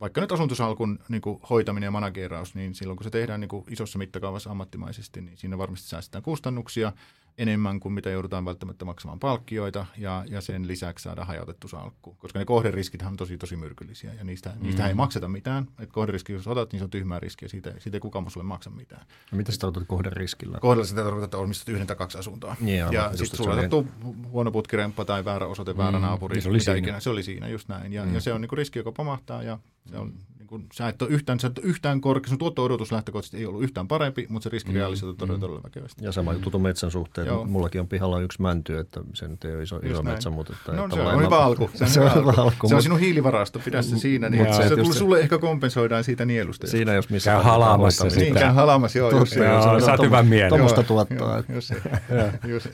vaikka 0.01 0.21
nyt 0.21 0.31
asuntosalkun 0.31 0.99
niin 1.09 1.21
kuin 1.21 1.39
hoitaminen 1.49 1.87
ja 1.87 1.91
manageeraus, 1.91 2.55
niin 2.55 2.75
silloin 2.75 2.97
kun 2.97 3.03
se 3.03 3.09
tehdään 3.09 3.39
niin 3.39 3.49
kuin 3.49 3.65
isossa 3.69 3.97
mittakaavassa 3.97 4.51
ammattimaisesti, 4.51 5.21
niin 5.21 5.37
siinä 5.37 5.57
varmasti 5.57 5.87
säästetään 5.87 6.23
kustannuksia 6.23 6.91
enemmän 7.37 7.79
kuin 7.79 7.93
mitä 7.93 8.09
joudutaan 8.09 8.45
välttämättä 8.45 8.85
maksamaan 8.85 9.19
palkkioita 9.19 9.85
ja, 9.97 10.25
ja 10.29 10.41
sen 10.41 10.67
lisäksi 10.67 11.03
saada 11.03 11.25
hajautettu 11.25 11.67
salkku. 11.67 12.15
Koska 12.15 12.39
ne 12.39 12.45
kohderiskit 12.45 13.01
on 13.01 13.17
tosi 13.17 13.37
tosi 13.37 13.55
myrkyllisiä 13.55 14.13
ja 14.13 14.23
niistä, 14.23 14.49
mm. 14.49 14.63
niistä 14.63 14.87
ei 14.87 14.93
makseta 14.93 15.27
mitään. 15.27 15.67
Et 15.79 15.91
kohderiski, 15.91 16.33
jos 16.33 16.47
otat, 16.47 16.71
niin 16.71 16.79
se 16.79 16.83
on 16.83 16.89
tyhmää 16.89 17.19
riskiä, 17.19 17.47
siitä, 17.47 17.73
siitä 17.79 17.95
ei 17.95 18.01
kukaan 18.01 18.31
sulle 18.31 18.47
maksa 18.47 18.69
mitään. 18.69 19.05
No, 19.31 19.37
mitä 19.37 19.51
sä 19.51 19.57
tarkoitat 19.57 19.87
kohderiskillä? 19.87 20.57
Kohdella 20.59 20.85
sitä 20.85 21.03
tarkoittaa, 21.03 21.25
että 21.25 21.37
omistat 21.37 21.69
yhden 21.69 21.87
tai 21.87 21.95
kaksi 21.95 22.17
asuntoa. 22.17 22.55
Niin, 22.59 22.85
ja 22.91 23.11
sitten 23.17 23.37
sulla 23.37 23.55
on 23.71 23.89
huono 24.29 24.51
putkiremppa 24.51 25.05
tai 25.05 25.25
väärä 25.25 25.47
osoite, 25.47 25.77
väärä 25.77 25.97
mm. 25.97 26.05
naapuri. 26.05 26.41
Se 26.41 26.49
oli, 26.49 26.59
siinä. 26.59 26.77
Ikinä. 26.77 26.99
se 26.99 27.09
oli 27.09 27.23
siinä, 27.23 27.47
just 27.47 27.67
näin. 27.67 27.93
Ja, 27.93 28.05
mm. 28.05 28.13
ja 28.13 28.21
se 28.21 28.33
on 28.33 28.41
niin 28.41 28.49
kuin 28.49 28.57
riski, 28.57 28.79
joka 28.79 28.91
pamahtaa 28.91 29.43
ja 29.43 29.59
se 29.85 29.97
on 29.97 30.13
kun 30.51 30.65
sä 30.73 30.87
et 30.87 31.01
ole 31.01 31.09
yhtään, 31.09 31.39
sä 31.39 31.47
et 31.47 31.57
ole 31.57 31.67
yhtään 31.67 32.01
korkea, 32.01 32.29
sun 32.29 32.37
tuotto-odotus 32.37 32.91
lähtökohtaisesti 32.91 33.37
ei 33.37 33.45
ollut 33.45 33.63
yhtään 33.63 33.87
parempi, 33.87 34.25
mutta 34.29 34.43
se 34.43 34.49
riski 34.49 34.71
mm. 34.71 34.75
realisoitu 34.75 35.15
todella, 35.15 35.37
mm. 35.37 35.41
todella 35.41 35.63
väkevästi. 35.63 36.05
Ja 36.05 36.11
sama 36.11 36.33
juttu 36.33 36.51
tuon 36.51 36.63
metsän 36.63 36.91
suhteen. 36.91 37.27
Joo. 37.27 37.45
Mullakin 37.45 37.81
on 37.81 37.87
pihalla 37.87 38.21
yksi 38.21 38.41
mänty, 38.41 38.77
että 38.77 39.01
se 39.13 39.27
nyt 39.27 39.45
ei 39.45 39.55
ole 39.55 39.63
iso, 39.63 39.79
iso 39.83 40.03
metsä, 40.03 40.29
mutta... 40.29 40.53
Että, 40.53 40.71
no, 40.71 40.83
että 40.85 40.95
se 40.95 41.01
on 41.01 41.23
hyvä 41.23 41.43
alku. 41.43 41.69
Se 41.73 41.83
on, 41.83 41.89
se 41.89 42.01
on 42.01 42.15
hyvä 42.15 42.33
alku. 42.37 42.67
Se 42.67 42.75
on 42.75 42.83
sinun 42.83 42.99
hiilivarasto, 42.99 43.59
pidä 43.59 43.81
se 43.81 43.97
siinä, 43.97 44.29
niin 44.29 44.53
se, 44.53 44.69
se, 44.69 44.75
se, 44.75 44.93
sulle 44.93 45.19
ehkä 45.19 45.37
kompensoidaan 45.37 46.03
siitä 46.03 46.25
nielusta. 46.25 46.67
Siinä 46.67 46.93
jos 46.93 47.09
missä... 47.09 47.31
Käy 47.31 47.43
halaamassa 47.43 48.09
sitä. 48.09 48.21
Niin, 48.21 48.33
käy 48.33 48.53
halaamassa, 48.53 48.97
joo. 48.97 49.09
Tossa, 49.11 49.39
joo, 49.39 49.63
joo 49.63 49.79
saat 49.79 50.01
hyvän 50.01 50.27
mielen. 50.27 50.49
Tuommoista 50.49 50.83
tuottaa. 50.83 51.43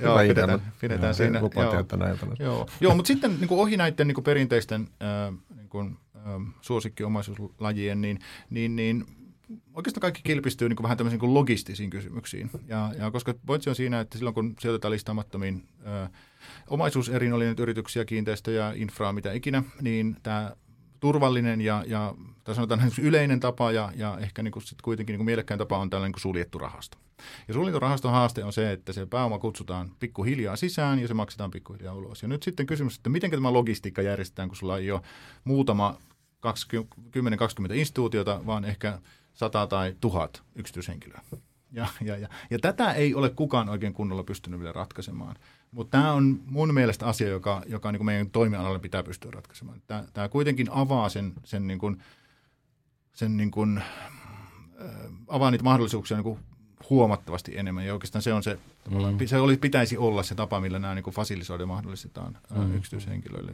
Joo, 0.01 0.17
pidetään, 0.28 0.61
pidetään 0.82 1.15
siinä. 1.15 1.41
Joo, 2.80 2.95
mutta 2.95 3.07
sitten 3.07 3.38
niin 3.39 3.49
ohi 3.51 3.78
näiden 3.78 4.07
niin 4.07 4.23
perinteisten 4.23 4.88
niin 5.55 5.97
suosikkiomaisuuslajien, 6.61 8.01
niin, 8.01 8.19
niin, 8.49 8.75
niin 8.75 9.05
oikeastaan 9.73 10.01
kaikki 10.01 10.21
kilpistyy 10.23 10.69
niin 10.69 10.75
kuin 10.75 10.84
vähän 10.84 10.97
tämmöisiin 10.97 11.19
kuin 11.19 11.34
logistisiin 11.34 11.89
kysymyksiin. 11.89 12.49
Ja, 12.67 12.93
ja 12.97 13.11
koska 13.11 13.34
pointsi 13.45 13.69
on 13.69 13.75
siinä, 13.75 13.99
että 13.99 14.17
silloin 14.17 14.34
kun 14.34 14.55
sijoitetaan 14.59 14.91
listaamattomiin 14.91 15.67
ö, 15.88 16.09
oli 17.34 17.45
nyt 17.45 17.59
yrityksiä, 17.59 18.05
kiinteistöjä, 18.05 18.73
infraa, 18.75 19.13
mitä 19.13 19.34
ikinä, 19.34 19.63
niin 19.82 20.17
tämä 20.23 20.51
turvallinen 20.99 21.61
ja, 21.61 21.84
ja 21.88 22.15
tai 22.43 22.55
sanotaan 22.55 22.91
yleinen 23.01 23.39
tapa 23.39 23.71
ja, 23.71 23.91
ja 23.95 24.17
ehkä 24.21 24.43
niin 24.43 24.51
kuin 24.51 24.63
sit 24.63 24.82
kuitenkin 24.82 25.13
niin 25.13 25.19
kuin 25.19 25.25
mielekkäin 25.25 25.57
tapa 25.57 25.78
on 25.78 25.89
tällainen 25.89 26.07
niin 26.07 26.13
kuin 26.13 26.21
suljettu 26.21 26.57
rahasto. 26.57 26.97
Ja 27.47 27.53
suljettu 27.53 27.80
rahaston 27.80 28.11
haaste 28.11 28.43
on 28.43 28.53
se, 28.53 28.71
että 28.71 28.93
se 28.93 29.05
pääoma 29.05 29.39
kutsutaan 29.39 29.91
pikkuhiljaa 29.99 30.55
sisään 30.55 30.99
ja 30.99 31.07
se 31.07 31.13
maksetaan 31.13 31.51
pikkuhiljaa 31.51 31.93
ulos. 31.93 32.21
Ja 32.21 32.28
nyt 32.28 32.43
sitten 32.43 32.65
kysymys, 32.65 32.95
että 32.95 33.09
miten 33.09 33.32
tämä 33.32 33.53
logistiikka 33.53 34.01
järjestetään, 34.01 34.49
kun 34.49 34.55
sulla 34.55 34.78
ei 34.78 34.91
ole 34.91 35.01
muutama 35.43 35.97
10-20 36.46 37.74
instituutiota, 37.74 38.46
vaan 38.46 38.66
ehkä 38.66 39.00
100 39.34 39.68
tai 39.68 39.96
1000 40.02 40.44
yksityishenkilöä. 40.56 41.22
Ja, 41.72 41.88
ja, 42.02 42.18
ja, 42.18 42.28
ja 42.50 42.60
tätä 42.60 42.92
ei 42.92 43.16
ole 43.16 43.30
kukaan 43.30 43.70
oikein 43.70 43.94
kunnolla 43.94 44.24
pystynyt 44.24 44.60
vielä 44.60 44.74
ratkaisemaan. 44.74 45.36
Mutta 45.72 45.98
tämä 45.98 46.14
on 46.14 46.40
mun 46.46 46.74
mielestä 46.74 47.06
asia, 47.06 47.28
joka, 47.28 47.62
joka 47.68 47.92
niin 47.92 48.06
meidän 48.06 48.30
toimialalle 48.30 48.80
pitää 48.80 49.04
pystyä 49.04 49.32
ratkaisemaan. 49.32 49.82
Tämä, 50.14 50.30
kuitenkin 50.30 50.68
avaa 50.72 51.10
sen, 51.10 51.34
sen, 51.44 51.68
niin 51.68 51.80
kuin, 51.80 52.04
sen 53.14 53.38
niin 53.38 53.52
kuin, 53.52 53.84
avaa 55.28 55.52
niitä 55.52 55.64
mahdollisuuksia 55.64 56.22
niin 56.22 56.40
huomattavasti 56.89 57.57
enemmän. 57.57 57.86
Ja 57.86 57.93
oikeastaan 57.93 58.21
se 58.21 58.34
on 58.34 58.43
se, 58.43 58.59
mm. 58.89 59.28
se 59.28 59.38
oli, 59.38 59.57
pitäisi 59.57 59.97
olla 59.97 60.23
se 60.23 60.36
tapa, 60.36 60.59
millä 60.59 60.80
nämä 60.80 60.95
niin 60.95 61.05
fasilisoida 61.11 61.65
mahdollistetaan 61.65 62.38
mm. 62.55 62.75
yksityishenkilöille. 62.75 63.51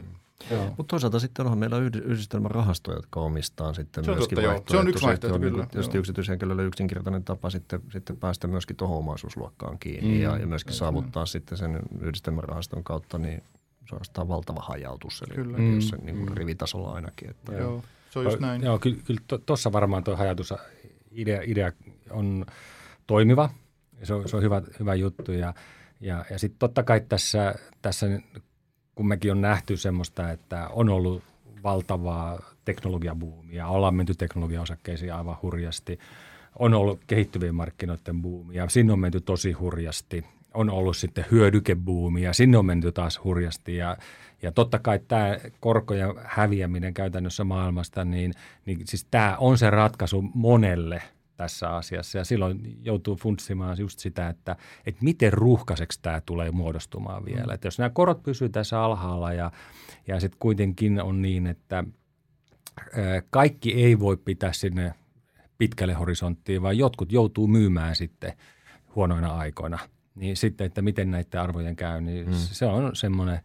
Mutta 0.66 0.84
toisaalta 0.90 1.18
sitten 1.18 1.44
onhan 1.44 1.58
meillä 1.58 1.78
yhdistelmärahastoja, 1.78 2.98
jotka 2.98 3.20
omistaa 3.20 3.74
sitten 3.74 4.04
se 4.04 4.10
on 4.10 4.16
myöskin 4.16 4.38
totta, 4.42 4.70
Se 4.70 4.76
on 4.76 4.88
yksi 4.88 5.06
vaihtoehto 5.06 5.38
kyllä. 5.38 5.66
Tietysti 5.66 5.98
yksityishenkilölle 5.98 6.64
yksinkertainen 6.64 7.24
tapa 7.24 7.50
sitten, 7.50 7.80
sitten 7.92 8.16
päästä 8.16 8.46
myöskin 8.46 8.76
tuohon 8.76 8.98
omaisuusluokkaan 8.98 9.78
kiinni 9.78 10.14
mm. 10.14 10.22
ja, 10.22 10.38
ja 10.38 10.46
myöskin 10.46 10.74
saavuttaa 10.74 11.26
sitten 11.26 11.58
sen 11.58 11.78
yhdistelmärahaston 12.00 12.84
kautta 12.84 13.18
niin 13.18 13.42
suorastaan 13.88 14.28
valtava 14.28 14.60
hajautus, 14.60 15.22
eli 15.22 15.34
kyllä. 15.34 15.58
Mm. 15.58 15.74
jos 15.74 15.88
se 15.88 15.96
niin 15.96 16.16
kuin 16.16 16.28
mm. 16.28 16.34
rivitasolla 16.34 16.92
ainakin. 16.92 17.30
Että 17.30 17.52
Joo, 17.52 17.82
se 18.10 18.18
on 18.18 18.24
just 18.24 18.40
näin. 18.40 18.62
Joo, 18.62 18.78
kyllä, 18.78 18.96
kyllä 19.04 19.20
tuossa 19.46 19.72
varmaan 19.72 20.04
tuo 20.04 20.16
hajatus 20.16 20.54
idea, 21.12 21.40
idea 21.42 21.72
on 22.10 22.46
toimiva. 23.06 23.50
Se 24.02 24.14
on, 24.14 24.28
se 24.28 24.36
on 24.36 24.42
hyvä, 24.42 24.62
hyvä 24.80 24.94
juttu 24.94 25.32
ja, 25.32 25.54
ja, 26.00 26.24
ja 26.30 26.38
sitten 26.38 26.58
totta 26.58 26.82
kai 26.82 27.00
tässä, 27.08 27.54
tässä 27.82 28.06
kun 28.94 29.08
mekin 29.08 29.32
on 29.32 29.40
nähty 29.40 29.76
semmoista, 29.76 30.30
että 30.30 30.68
on 30.68 30.88
ollut 30.88 31.22
valtavaa 31.62 32.42
teknologiabuumia, 32.64 33.66
ollaan 33.66 33.94
menty 33.94 34.14
teknologiaosakkeisiin 34.14 35.14
aivan 35.14 35.36
hurjasti, 35.42 35.98
on 36.58 36.74
ollut 36.74 37.00
kehittyvien 37.06 37.54
markkinoiden 37.54 38.22
buumia, 38.22 38.68
sinne 38.68 38.92
on 38.92 38.98
menty 38.98 39.20
tosi 39.20 39.52
hurjasti, 39.52 40.24
on 40.54 40.70
ollut 40.70 40.96
sitten 40.96 41.26
hyödykebuumia, 41.30 42.32
sinne 42.32 42.58
on 42.58 42.66
menty 42.66 42.92
taas 42.92 43.24
hurjasti 43.24 43.76
ja, 43.76 43.96
ja 44.42 44.52
totta 44.52 44.78
kai 44.78 44.98
tämä 45.08 45.38
korkojen 45.60 46.14
häviäminen 46.24 46.94
käytännössä 46.94 47.44
maailmasta, 47.44 48.04
niin, 48.04 48.32
niin 48.66 48.78
siis 48.84 49.06
tämä 49.10 49.36
on 49.40 49.58
se 49.58 49.70
ratkaisu 49.70 50.22
monelle– 50.34 51.02
tässä 51.36 51.76
asiassa. 51.76 52.18
Ja 52.18 52.24
silloin 52.24 52.78
joutuu 52.82 53.16
funtsimaan 53.16 53.76
just 53.78 53.98
sitä, 53.98 54.28
että, 54.28 54.56
että 54.86 55.04
miten 55.04 55.32
ruuhkaiseksi 55.32 55.98
tämä 56.02 56.20
tulee 56.20 56.50
muodostumaan 56.50 57.24
vielä. 57.24 57.46
Mm. 57.46 57.54
Että 57.54 57.66
jos 57.66 57.78
nämä 57.78 57.90
korot 57.90 58.22
pysyvät 58.22 58.52
tässä 58.52 58.80
alhaalla 58.80 59.32
ja, 59.32 59.50
ja 60.06 60.20
sitten 60.20 60.38
kuitenkin 60.38 61.02
on 61.02 61.22
niin, 61.22 61.46
että 61.46 61.84
kaikki 63.30 63.74
ei 63.74 63.98
voi 63.98 64.16
pitää 64.16 64.52
sinne 64.52 64.94
pitkälle 65.58 65.94
horisonttiin, 65.94 66.62
vaan 66.62 66.78
jotkut 66.78 67.12
joutuu 67.12 67.46
myymään 67.46 67.96
sitten 67.96 68.32
huonoina 68.94 69.34
aikoina. 69.34 69.78
Niin 70.14 70.36
sitten, 70.36 70.66
että 70.66 70.82
miten 70.82 71.10
näiden 71.10 71.40
arvojen 71.40 71.76
käy, 71.76 72.00
niin 72.00 72.26
mm. 72.26 72.34
se 72.34 72.66
on 72.66 72.96
semmoinen, 72.96 73.40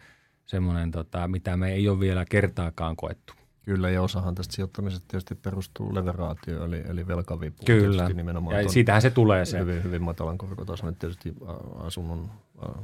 semmoinen 0.46 0.92
tota, 0.92 1.28
mitä 1.28 1.58
me 1.58 1.72
ei 1.72 1.90
ole 1.90 2.00
vielä 2.00 2.26
kertaakaan 2.30 2.96
koettu. 2.96 3.34
Kyllä, 3.70 3.90
ja 3.90 4.02
osahan 4.02 4.36
tästä 4.36 4.56
sijoittamisesta 4.56 5.06
tietysti 5.08 5.36
perustuu 5.36 5.96
leveraatio, 5.96 6.66
eli, 6.66 6.84
eli 6.88 7.08
velkavipu. 7.08 7.66
Kyllä, 7.66 8.10
nimenomaan 8.10 8.64
ja 8.64 8.70
siitähän 8.70 9.02
se 9.02 9.10
tulee 9.10 9.46
se. 9.46 9.60
Hyvin, 9.60 9.84
hyvin 9.84 10.02
matalan 10.02 10.38
korkotason. 10.38 10.96
Tietysti 10.96 11.36
asunnon, 11.76 12.32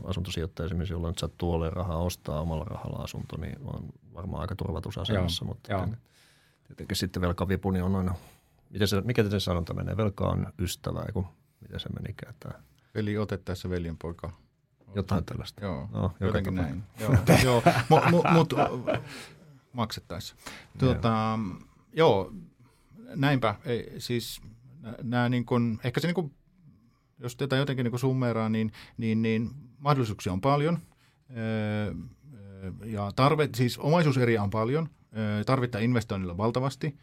asuntosijoittaja 0.04 0.66
esimerkiksi, 0.66 0.94
jolla 0.94 1.08
nyt 1.08 1.18
sattuu 1.18 1.54
olemaan 1.54 1.74
rahaa 1.74 1.98
ostaa 1.98 2.42
omalla 2.42 2.66
rahalla 2.66 3.04
asunto, 3.04 3.38
niin 3.38 3.56
on 3.64 3.84
varmaan 4.14 4.42
aika 4.42 4.56
turvatussa 4.56 5.02
asemassa. 5.02 5.46
Joo, 5.46 5.54
mutta 5.54 5.74
joo. 5.74 5.88
tietenkin 6.68 6.98
sitten 6.98 7.22
velkavipu, 7.22 7.72
niin 7.72 7.84
on 7.84 7.96
aina, 7.96 8.16
miten 8.70 8.88
se, 8.88 9.02
mikä 9.02 9.30
se 9.30 9.40
sanonta 9.40 9.74
menee, 9.74 9.98
velka 9.98 10.28
on 10.28 10.48
ystävä, 10.60 11.06
kun 11.14 11.26
miten 11.62 11.80
se 11.80 11.90
menikään 11.90 12.34
tämä. 12.40 12.54
Veli 12.96 13.18
otettaessa 13.18 13.70
veljen 13.70 13.98
poika. 13.98 14.32
Jotain 14.96 15.26
tällaista. 15.26 15.66
Joo, 15.66 15.90
no, 15.92 16.12
jotenkin 16.20 16.56
näin. 16.56 16.84
Joo, 17.00 17.16
joo. 17.44 17.64
Mutta 17.90 18.10
mut, 18.10 18.26
mut, 18.32 18.54
maksettaessa. 19.76 20.36
Tuota, 20.78 21.40
joo. 21.94 22.28
joo, 22.28 22.34
näinpä. 23.16 23.56
Ei, 23.66 23.94
siis 23.98 24.42
nämä 25.04 25.30
niin 25.30 25.46
kuin, 25.46 25.80
ehkä 25.84 26.00
se 26.00 26.08
niin 26.08 26.16
kuin, 26.16 26.34
jos 27.20 27.36
tätä 27.36 27.56
jotenkin 27.56 27.84
niin 27.84 27.92
kuin 27.92 28.00
summeeraa, 28.00 28.50
niin, 28.50 28.72
niin, 28.98 29.22
niin 29.22 29.50
mahdollisuuksia 29.78 30.34
on 30.34 30.42
paljon. 30.42 30.80
Öö, 31.38 31.94
ja 32.86 33.12
tarve, 33.16 33.50
siis 33.56 33.78
omaisuuseriä 33.78 34.44
on 34.44 34.50
paljon, 34.50 34.90
tarvittaa 35.46 35.82
investoinnilla 35.82 36.38
valtavasti. 36.38 36.98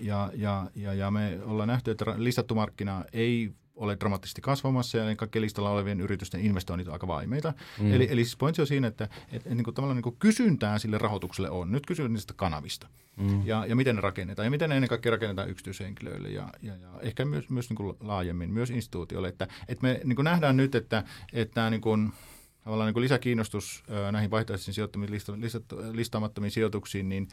Ja, 0.00 0.30
ja, 0.34 0.70
ja, 0.74 0.94
ja 0.94 1.10
me 1.10 1.38
ollaan 1.44 1.68
nähty, 1.68 1.90
että 1.90 2.04
listattu 2.16 2.54
markkina 2.54 3.04
ei 3.12 3.52
ole 3.80 3.96
dramaattisesti 4.00 4.40
kasvamassa 4.40 4.98
ja 4.98 5.16
kaikkien 5.16 5.42
listalla 5.42 5.70
olevien 5.70 6.00
yritysten 6.00 6.40
investoinnit 6.40 6.88
on 6.88 6.92
aika 6.92 7.06
vaimeita. 7.06 7.54
Mm. 7.80 7.92
Eli, 7.92 8.08
eli 8.10 8.24
siis 8.24 8.36
pointti 8.36 8.60
on 8.60 8.66
siinä, 8.66 8.88
että, 8.88 9.08
että 9.32 9.54
niin 9.54 9.64
kuin 9.64 9.74
tavallaan 9.74 9.96
niin 9.96 10.02
kuin 10.02 10.16
kysyntää 10.18 10.78
sille 10.78 10.98
rahoitukselle 10.98 11.50
on. 11.50 11.72
Nyt 11.72 11.86
kysytään 11.86 12.12
niistä 12.12 12.34
kanavista 12.36 12.88
mm. 13.16 13.46
ja, 13.46 13.66
ja 13.66 13.76
miten 13.76 13.96
ne 13.96 14.00
rakennetaan 14.00 14.46
ja 14.46 14.50
miten 14.50 14.70
ne 14.70 14.76
ennen 14.76 14.88
kaikkea 14.88 15.12
rakennetaan 15.12 15.50
yksityishenkilöille 15.50 16.28
ja, 16.28 16.48
ja, 16.62 16.76
ja 16.76 16.88
ehkä 17.00 17.24
myös, 17.24 17.50
myös 17.50 17.70
niin 17.70 17.76
kuin 17.76 17.96
laajemmin, 18.00 18.50
myös 18.50 18.70
instituutioille. 18.70 19.28
Että, 19.28 19.48
että 19.68 19.82
me 19.82 20.00
niin 20.04 20.16
kuin 20.16 20.24
nähdään 20.24 20.56
nyt, 20.56 20.74
että, 20.74 21.04
että 21.32 21.70
niin 21.70 21.80
kuin, 21.80 22.12
tavallaan 22.64 22.86
niin 22.86 22.94
kuin 22.94 23.04
lisäkiinnostus 23.04 23.84
näihin 24.12 24.30
vaihtoehtoisiin 24.30 24.74
sijoittamisiin, 24.74 25.14
lista, 25.14 25.32
lista, 25.36 25.76
listaamattomiin 25.92 26.50
sijoituksiin, 26.50 27.08
niin 27.08 27.28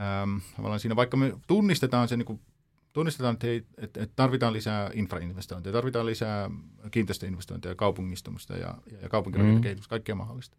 ähm, 0.00 0.36
tavallaan 0.56 0.80
siinä 0.80 0.96
vaikka 0.96 1.16
me 1.16 1.32
tunnistetaan 1.46 2.08
se 2.08 2.16
niin 2.16 2.26
kuin 2.26 2.40
tunnistetaan, 2.92 3.32
että, 3.32 3.46
hei, 3.46 3.64
että, 3.78 4.02
että 4.02 4.16
tarvitaan 4.16 4.52
lisää 4.52 4.90
infrainvestointeja, 4.94 5.72
tarvitaan 5.72 6.06
lisää 6.06 6.50
kiinteistöinvestointeja, 6.90 7.74
kaupungistumista 7.74 8.56
ja, 8.56 8.74
ja 9.02 9.08
kaupunkirakentekehitystä, 9.08 9.86
mm. 9.86 9.90
kaikkea 9.90 10.14
mahdollista. 10.14 10.56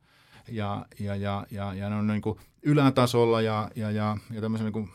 Ja, 0.47 0.85
ja, 0.99 1.15
ja, 1.15 1.45
ja, 1.51 1.73
ja 1.73 1.89
ne 1.89 1.95
on 1.95 2.07
niin 2.07 2.21
kuin 2.21 2.39
ylätasolla 2.61 3.41
ja, 3.41 3.71
ja, 3.75 3.91
ja, 3.91 4.17
ja 4.31 4.41
tämmöisen 4.41 4.65
niin 4.65 4.73
kuin, 4.73 4.89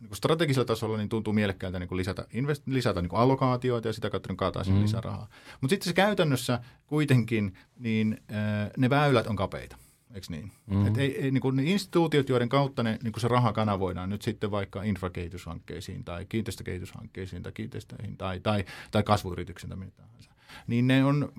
niin 0.00 0.08
kuin 0.08 0.16
strategisella 0.16 0.64
tasolla 0.64 0.96
niin 0.96 1.08
tuntuu 1.08 1.32
mielekkäältä 1.32 1.78
niin 1.78 1.88
kuin 1.88 1.96
lisätä, 1.96 2.26
invest, 2.32 2.62
lisätä 2.66 3.02
niin 3.02 3.10
kuin 3.10 3.20
allokaatioita 3.20 3.88
ja 3.88 3.92
sitä 3.92 4.10
kautta 4.10 4.28
niin 4.28 4.36
kaataa 4.36 4.64
sinne 4.64 4.78
mm. 4.78 4.82
lisää 4.82 5.00
rahaa. 5.00 5.28
Mutta 5.60 5.72
sitten 5.72 5.88
se 5.88 5.92
käytännössä 5.92 6.60
kuitenkin, 6.86 7.54
niin 7.78 8.20
äh, 8.30 8.70
ne 8.76 8.90
väylät 8.90 9.26
on 9.26 9.36
kapeita. 9.36 9.76
Eikö 10.14 10.26
niin? 10.30 10.52
Mm. 10.66 10.86
Et 10.86 10.98
ei, 10.98 11.22
ei, 11.24 11.30
niin 11.30 11.40
kuin 11.40 11.56
ne 11.56 11.62
instituutiot, 11.62 12.28
joiden 12.28 12.48
kautta 12.48 12.82
ne, 12.82 12.98
niin 13.02 13.12
kuin 13.12 13.20
se 13.20 13.28
raha 13.28 13.52
kanavoidaan 13.52 14.10
nyt 14.10 14.22
sitten 14.22 14.50
vaikka 14.50 14.82
infrakehityshankkeisiin 14.82 16.04
tai 16.04 16.24
kiinteistökehityshankkeisiin 16.24 17.42
tai 17.42 17.52
kiinteistöihin 17.52 18.16
tai, 18.16 18.40
tai, 18.40 18.64
tai 18.90 19.02
kasvuyrityksiin 19.02 19.68
tai 19.68 19.78
mitä 19.78 19.92
tahansa, 19.96 20.30
niin 20.66 20.86
ne, 20.86 21.04
on, 21.04 21.32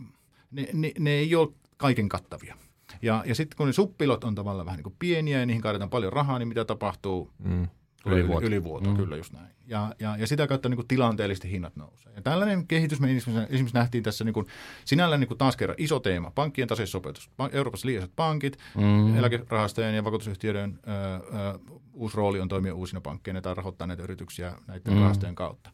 ne, 0.51 0.67
ne, 0.73 0.91
ne 0.99 1.11
ei 1.11 1.35
ole 1.35 1.49
kaiken 1.77 2.09
kattavia. 2.09 2.57
Ja, 3.01 3.23
ja 3.25 3.35
sitten 3.35 3.57
kun 3.57 3.67
ne 3.67 3.73
suppilot 3.73 4.23
on 4.23 4.35
tavallaan 4.35 4.65
vähän 4.65 4.77
niin 4.77 4.83
kuin 4.83 4.95
pieniä 4.99 5.39
ja 5.39 5.45
niihin 5.45 5.61
kaadetaan 5.61 5.89
paljon 5.89 6.13
rahaa, 6.13 6.39
niin 6.39 6.47
mitä 6.47 6.65
tapahtuu? 6.65 7.31
Mm. 7.39 7.67
Ylivuoto. 8.05 8.47
Ylivuoto, 8.47 8.89
mm. 8.89 8.95
kyllä 8.95 9.17
just 9.17 9.33
näin. 9.33 9.47
Ja, 9.67 9.95
ja, 9.99 10.17
ja 10.17 10.27
sitä 10.27 10.47
kautta 10.47 10.69
niin 10.69 10.75
kuin 10.75 10.87
tilanteellisesti 10.87 11.51
hinnat 11.51 11.75
nousee. 11.75 12.11
Ja 12.15 12.21
tällainen 12.21 12.67
kehitys 12.67 12.99
me 12.99 13.15
esimerkiksi 13.15 13.73
nähtiin 13.73 14.03
tässä 14.03 14.23
niin 14.23 14.33
kuin, 14.33 14.47
sinällään 14.85 15.19
niin 15.19 15.27
kuin 15.27 15.37
taas 15.37 15.57
kerran 15.57 15.75
iso 15.77 15.99
teema. 15.99 16.31
Pankkien 16.35 16.67
taseissopeutus. 16.67 17.29
Euroopassa 17.51 17.87
liialliset 17.87 18.15
pankit, 18.15 18.57
mm. 18.77 19.17
eläkerahastojen 19.17 19.95
ja 19.95 20.03
vakuutusyhtiöiden 20.03 20.79
ö, 20.87 20.91
ö, 20.91 21.59
uusi 21.93 22.17
rooli 22.17 22.39
on 22.39 22.47
toimia 22.47 22.75
uusina 22.75 23.01
pankkeina 23.01 23.41
tai 23.41 23.55
rahoittaa 23.55 23.87
näitä 23.87 24.03
yrityksiä 24.03 24.55
näiden 24.67 24.93
mm. 24.93 24.99
rahastojen 24.99 25.35
kautta. 25.35 25.69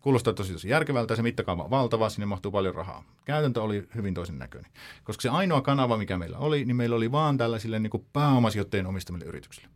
Kuulostaa 0.00 0.34
tosi, 0.34 0.52
tosi 0.52 0.68
järkevältä, 0.68 1.16
se 1.16 1.22
mittakaava 1.22 1.64
on 1.64 1.70
valtava, 1.70 2.08
sinne 2.08 2.26
mahtuu 2.26 2.52
paljon 2.52 2.74
rahaa. 2.74 3.04
Käytäntö 3.24 3.62
oli 3.62 3.88
hyvin 3.94 4.14
toisen 4.14 4.38
näköinen. 4.38 4.70
Koska 5.04 5.22
se 5.22 5.28
ainoa 5.28 5.62
kanava, 5.62 5.96
mikä 5.96 6.18
meillä 6.18 6.38
oli, 6.38 6.64
niin 6.64 6.76
meillä 6.76 6.96
oli 6.96 7.12
vaan 7.12 7.38
tällaisille 7.38 7.78
niin 7.78 7.90
kuin 7.90 8.06
pääomasijoittajien 8.12 8.86
omistamille 8.86 9.26
yrityksille. 9.26 9.68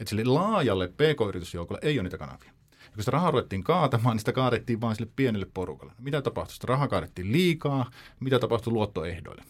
Että 0.00 0.10
sille 0.10 0.24
laajalle 0.24 0.88
pk-yritysjoukolle 0.88 1.78
ei 1.82 1.98
ole 1.98 2.02
niitä 2.02 2.18
kanavia. 2.18 2.52
Ja 2.70 2.94
kun 2.94 3.02
sitä 3.02 3.10
rahaa 3.10 3.30
ruvettiin 3.30 3.64
kaatamaan, 3.64 4.14
niin 4.14 4.20
sitä 4.20 4.32
kaadettiin 4.32 4.80
vain 4.80 4.96
sille 4.96 5.10
pienelle 5.16 5.46
porukalle. 5.54 5.92
Mitä 5.98 6.22
tapahtui? 6.22 6.54
Sitä 6.54 6.66
rahaa 6.66 6.88
kaadettiin 6.88 7.32
liikaa. 7.32 7.90
Mitä 8.20 8.38
tapahtui 8.38 8.72
luottoehdoille? 8.72 9.42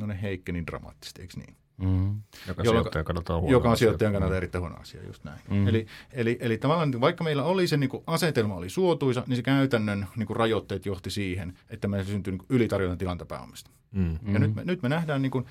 No 0.00 0.06
ne 0.06 0.22
heikkeni 0.22 0.66
dramaattisesti, 0.66 1.22
eikö 1.22 1.34
niin? 1.36 1.56
Mm. 1.76 2.22
Joka 2.48 2.62
sijoittajan 2.62 3.04
kannalta 3.04 3.34
on 3.34 3.40
huono 3.40 3.52
Joka 3.52 3.70
on 3.70 3.76
sijoittajan 3.76 4.12
kannalta 4.12 4.36
erittäin 4.36 4.62
huono 4.62 4.76
asia, 4.76 5.06
just 5.06 5.24
näin. 5.24 5.40
Mm. 5.50 5.68
Eli, 5.68 5.86
eli, 6.12 6.38
eli 6.40 6.58
tavallaan 6.58 7.00
vaikka 7.00 7.24
meillä 7.24 7.44
oli 7.44 7.66
se 7.66 7.76
niin 7.76 7.90
kuin 7.90 8.02
asetelma 8.06 8.54
oli 8.54 8.70
suotuisa, 8.70 9.24
niin 9.26 9.36
se 9.36 9.42
käytännön 9.42 10.06
niin 10.16 10.26
kuin 10.26 10.36
rajoitteet 10.36 10.86
johti 10.86 11.10
siihen, 11.10 11.58
että 11.70 11.88
meillä 11.88 12.06
syntyi 12.06 12.32
niin 12.32 12.46
ylitarjonnan 12.48 12.98
tilanta 12.98 13.26
pääomista. 13.26 13.70
Mm. 13.92 14.18
Ja 14.32 14.38
nyt, 14.38 14.54
me, 14.54 14.64
nyt 14.64 14.82
me 14.82 14.88
nähdään 14.88 15.22
niin 15.22 15.30
kuin, 15.30 15.46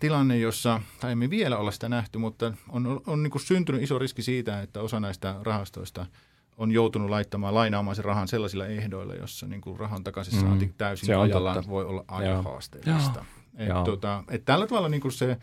tilanne, 0.00 0.38
jossa, 0.38 0.80
tai 1.00 1.12
emme 1.12 1.30
vielä 1.30 1.58
olla 1.58 1.70
sitä 1.70 1.88
nähty, 1.88 2.18
mutta 2.18 2.52
on, 2.68 3.00
on, 3.06 3.22
niin 3.22 3.30
kuin 3.30 3.42
syntynyt 3.42 3.82
iso 3.82 3.98
riski 3.98 4.22
siitä, 4.22 4.62
että 4.62 4.80
osa 4.80 5.00
näistä 5.00 5.36
rahastoista 5.42 6.06
on 6.56 6.72
joutunut 6.72 7.10
laittamaan 7.10 7.54
lainaamaan 7.54 7.96
sen 7.96 8.04
rahan 8.04 8.28
sellaisilla 8.28 8.66
ehdoilla, 8.66 9.14
jossa 9.14 9.46
niin 9.46 9.60
kuin 9.60 9.80
rahan 9.80 10.04
takaisin 10.04 10.40
saanti 10.40 10.66
mm. 10.66 10.72
täysin 10.78 11.06
se 11.06 11.14
ajallaan 11.14 11.56
totta. 11.56 11.70
voi 11.70 11.84
olla 11.84 12.04
aika 12.08 12.30
Joo. 12.30 12.42
haasteellista. 12.42 13.24
Et, 13.56 13.84
tota, 13.84 14.24
et 14.30 14.44
tällä 14.44 14.66
tavalla 14.66 14.88
niin 14.88 15.00
kuin 15.00 15.12
se 15.12 15.36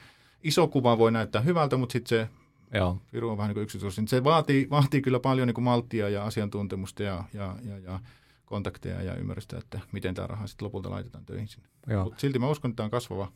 iso 0.44 0.68
kuva 0.68 0.98
voi 0.98 1.12
näyttää 1.12 1.42
hyvältä, 1.42 1.78
mutta 1.78 1.94
sitten 1.94 2.10
se 2.10 2.30
Joo. 2.74 2.98
Viru 3.14 3.30
on 3.30 3.38
vähän 3.38 3.56
niin 3.56 3.68
kuin. 3.82 4.08
Se 4.08 4.24
vaatii, 4.24 4.68
vaatii 4.70 5.02
kyllä 5.02 5.20
paljon 5.20 5.48
niin 5.48 5.56
kuin 5.56 5.66
malttia 5.66 6.10
ja 6.10 6.24
asiantuntemusta 6.26 7.04
ja, 7.04 7.24
ja, 7.34 7.56
ja, 7.64 7.78
ja 7.78 8.00
kontakteja 8.46 9.02
ja 9.02 9.16
ymmärrystä, 9.16 9.58
että 9.58 9.80
miten 9.92 10.16
tämä 10.16 10.28
raha 10.28 10.48
sitten 10.48 10.66
lopulta 10.66 10.90
laitetaan 10.90 11.26
töihin 11.26 11.48
sinne. 11.48 11.70
Mutta 12.04 12.20
silti 12.20 12.40
mä 12.40 12.50
uskon, 12.50 12.72
että 12.72 12.76
tämä 12.76 12.86
on 12.86 12.92
kasvava 12.92 13.32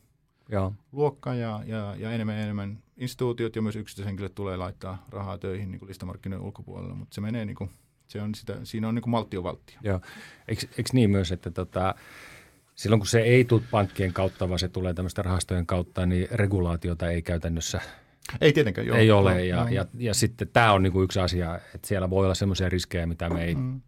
Joo. 0.48 0.72
luokka 0.92 1.34
ja, 1.34 1.60
ja, 1.66 1.94
ja 1.98 2.12
enemmän 2.12 2.36
ja 2.36 2.42
enemmän 2.42 2.78
instituutiot 2.96 3.56
ja 3.56 3.62
myös 3.62 3.76
yksityishenkilöt 3.76 4.34
tulee 4.34 4.56
laittaa 4.56 5.06
rahaa 5.10 5.38
töihin 5.38 5.70
niin 5.70 5.78
kuin 5.78 5.88
listamarkkinoiden 5.88 6.46
ulkopuolella, 6.46 6.94
mutta 6.94 7.14
se 7.14 7.20
menee 7.20 7.44
niin 7.44 7.56
kuin, 7.56 7.70
se 8.06 8.22
on 8.22 8.34
sitä, 8.34 8.56
siinä 8.62 8.88
on 8.88 8.94
niin 8.94 9.02
kuin 9.02 9.10
malttio 9.10 9.42
valtio. 9.42 9.78
Joo. 9.82 10.00
Eikö, 10.48 10.66
eikö 10.70 10.90
niin 10.92 11.10
myös, 11.10 11.32
että 11.32 11.50
tota, 11.50 11.94
silloin 12.74 13.00
kun 13.00 13.06
se 13.06 13.20
ei 13.20 13.44
tule 13.44 13.62
pankkien 13.70 14.12
kautta, 14.12 14.48
vaan 14.48 14.58
se 14.58 14.68
tulee 14.68 14.94
tämmöisten 14.94 15.24
rahastojen 15.24 15.66
kautta, 15.66 16.06
niin 16.06 16.28
regulaatiota 16.30 17.10
ei 17.10 17.22
käytännössä 17.22 17.80
ei 18.40 18.52
tietenkään, 18.52 18.86
joo. 18.86 18.96
Ei 18.96 19.10
ole, 19.10 19.46
ja, 19.46 19.56
ja, 19.56 19.70
ja, 19.70 19.86
ja 19.98 20.14
sitten 20.14 20.48
tämä 20.48 20.72
on 20.72 20.82
niinku 20.82 21.02
yksi 21.02 21.20
asia, 21.20 21.60
että 21.74 21.88
siellä 21.88 22.10
voi 22.10 22.24
olla 22.24 22.34
semmoisia 22.34 22.68
riskejä, 22.68 23.06
mitä 23.06 23.30
me 23.30 23.44
ei, 23.44 23.54
mm. 23.54 23.80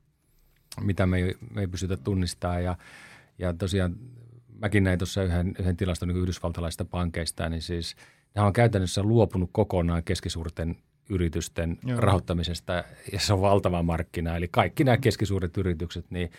mitä 0.80 1.06
me 1.06 1.18
ei, 1.18 1.34
me 1.50 1.60
ei 1.60 1.66
pystytä 1.66 1.96
tunnistamaan, 1.96 2.64
ja, 2.64 2.76
ja 3.38 3.52
tosiaan 3.52 3.96
mäkin 4.60 4.84
näin 4.84 4.98
tuossa 4.98 5.22
yhden, 5.22 5.54
yhden 5.58 5.76
tilaston 5.76 6.08
niin 6.08 6.18
yhdysvaltalaisista 6.22 6.84
pankeista, 6.84 7.48
niin 7.48 7.62
siis 7.62 7.96
nämä 8.34 8.46
on 8.46 8.52
käytännössä 8.52 9.02
luopunut 9.02 9.50
kokonaan 9.52 10.04
keskisuurten 10.04 10.76
yritysten 11.10 11.78
Joo. 11.86 12.00
rahoittamisesta 12.00 12.84
ja 13.12 13.20
se 13.20 13.32
on 13.32 13.40
valtava 13.40 13.82
markkina. 13.82 14.36
Eli 14.36 14.48
kaikki 14.50 14.84
nämä 14.84 14.96
keskisuuret 14.96 15.56
yritykset 15.56 16.10
niin 16.10 16.30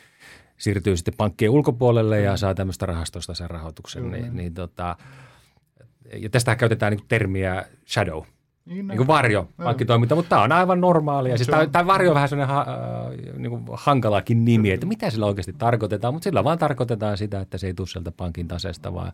siirtyy 0.58 0.98
sitten 0.98 1.14
pankkien 1.18 1.52
ulkopuolelle 1.52 2.22
ja 2.22 2.38
saa 2.38 2.56
tämmöistä 2.56 2.86
rahastosta 2.86 3.34
sen 3.34 3.50
rahoituksen. 3.50 4.12
Niin, 4.12 4.36
niin 4.36 4.54
tota, 4.54 4.98
ja 6.16 6.30
tästä 6.30 6.56
käytetään 6.56 6.94
niin 6.94 7.06
termiä 7.08 7.66
shadow– 7.88 8.24
niin, 8.66 8.88
niin 8.88 8.98
kuin 8.98 9.08
varjo 9.08 9.48
pankkitoiminta, 9.64 10.16
mutta 10.16 10.30
tämä 10.30 10.42
on 10.42 10.52
aivan 10.52 10.82
normaalia. 10.82 11.38
Siis 11.38 11.50
tämä, 11.50 11.68
tämä 11.68 11.88
varjo 11.88 12.10
on 12.10 12.16
vähän 12.16 12.30
sellainen 12.30 12.56
ha, 12.56 12.62
äh, 12.62 13.38
niin 13.38 13.50
kuin 13.50 13.64
hankalakin 13.74 14.46
nimi, 14.46 14.72
että 14.72 14.86
mitä 14.86 15.10
sillä 15.10 15.26
oikeasti 15.26 15.54
tarkoitetaan, 15.54 16.14
mutta 16.14 16.24
sillä 16.24 16.44
vaan 16.44 16.58
tarkoitetaan 16.58 17.18
sitä, 17.18 17.42
että 17.42 17.58
se 17.58 17.68
ei 17.68 17.74
tule 17.74 17.88
sieltä 17.88 18.12
pankin 18.12 18.48
tasesta, 18.48 18.94
vaan 18.94 19.12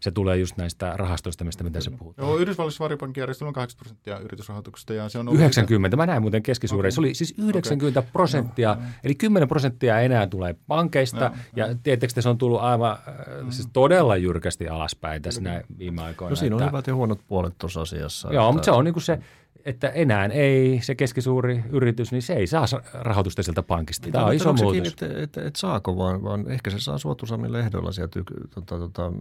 se 0.00 0.10
tulee 0.10 0.36
just 0.36 0.56
näistä 0.56 0.92
rahastoista, 0.96 1.44
mistä 1.44 1.64
mitä 1.64 1.80
se 1.80 1.90
puhutaan. 1.90 2.28
Joo, 2.28 2.36
Yhdysvalloissa 2.36 2.84
varjopankkijärjestelmä 2.84 3.48
on 3.48 3.54
80 3.54 3.78
prosenttia 3.78 4.18
yritysrahoituksesta 4.18 4.94
ja 4.94 5.08
se 5.08 5.18
on 5.18 5.28
90, 5.34 5.86
sitä... 5.86 5.96
mä 5.96 6.06
näin 6.06 6.22
muuten 6.22 6.42
keskisuurein. 6.42 6.88
Okay. 6.88 6.94
Se 6.94 7.00
oli 7.00 7.14
siis 7.14 7.34
90 7.38 8.00
okay. 8.00 8.10
prosenttia, 8.12 8.74
no, 8.74 8.82
eli 9.04 9.14
10 9.14 9.48
prosenttia 9.48 10.00
enää 10.00 10.26
tulee 10.26 10.54
pankeista 10.66 11.28
no, 11.28 11.36
ja 11.56 11.74
tietysti 11.82 12.22
se 12.22 12.28
on 12.28 12.38
tullut 12.38 12.60
aivan 12.60 12.96
mm. 13.42 13.50
siis 13.50 13.68
todella 13.72 14.16
jyrkästi 14.16 14.68
alaspäin 14.68 15.22
tässä 15.22 15.40
näin 15.40 15.64
viime 15.78 16.02
aikoina. 16.02 16.30
No 16.30 16.36
siinä 16.36 16.56
on 16.56 16.66
hyvät 16.66 16.86
ja 16.86 16.94
huonot 16.94 17.20
puolet 17.28 17.54
tuossa 17.58 17.80
asiassa. 17.80 18.32
Joo, 18.32 18.44
että... 18.44 18.52
mutta 18.52 18.64
se 18.64 18.70
on 18.70 18.85
niin 18.86 18.94
kuin 18.94 19.02
se, 19.02 19.18
että 19.64 19.88
enää 19.88 20.26
ei 20.26 20.80
se 20.82 20.94
keskisuuri 20.94 21.64
yritys, 21.70 22.12
niin 22.12 22.22
se 22.22 22.34
ei 22.34 22.46
saa 22.46 22.66
rahoitusta 22.92 23.42
sieltä 23.42 23.62
pankista. 23.62 24.08
Tämä 24.10 24.24
on 24.26 24.34
iso 24.34 24.52
muutos. 24.52 24.88
Että 24.88 25.06
et, 25.06 25.12
et, 25.16 25.36
et 25.36 25.56
saako, 25.56 25.96
vaan, 25.96 26.22
vaan 26.22 26.50
ehkä 26.50 26.70
se 26.70 26.80
saa 26.80 26.98
suotuisammilla 26.98 27.58
ehdoilla 27.58 27.92
sieltä 27.92 28.20
tota, 28.54 28.78
tota, 28.78 29.12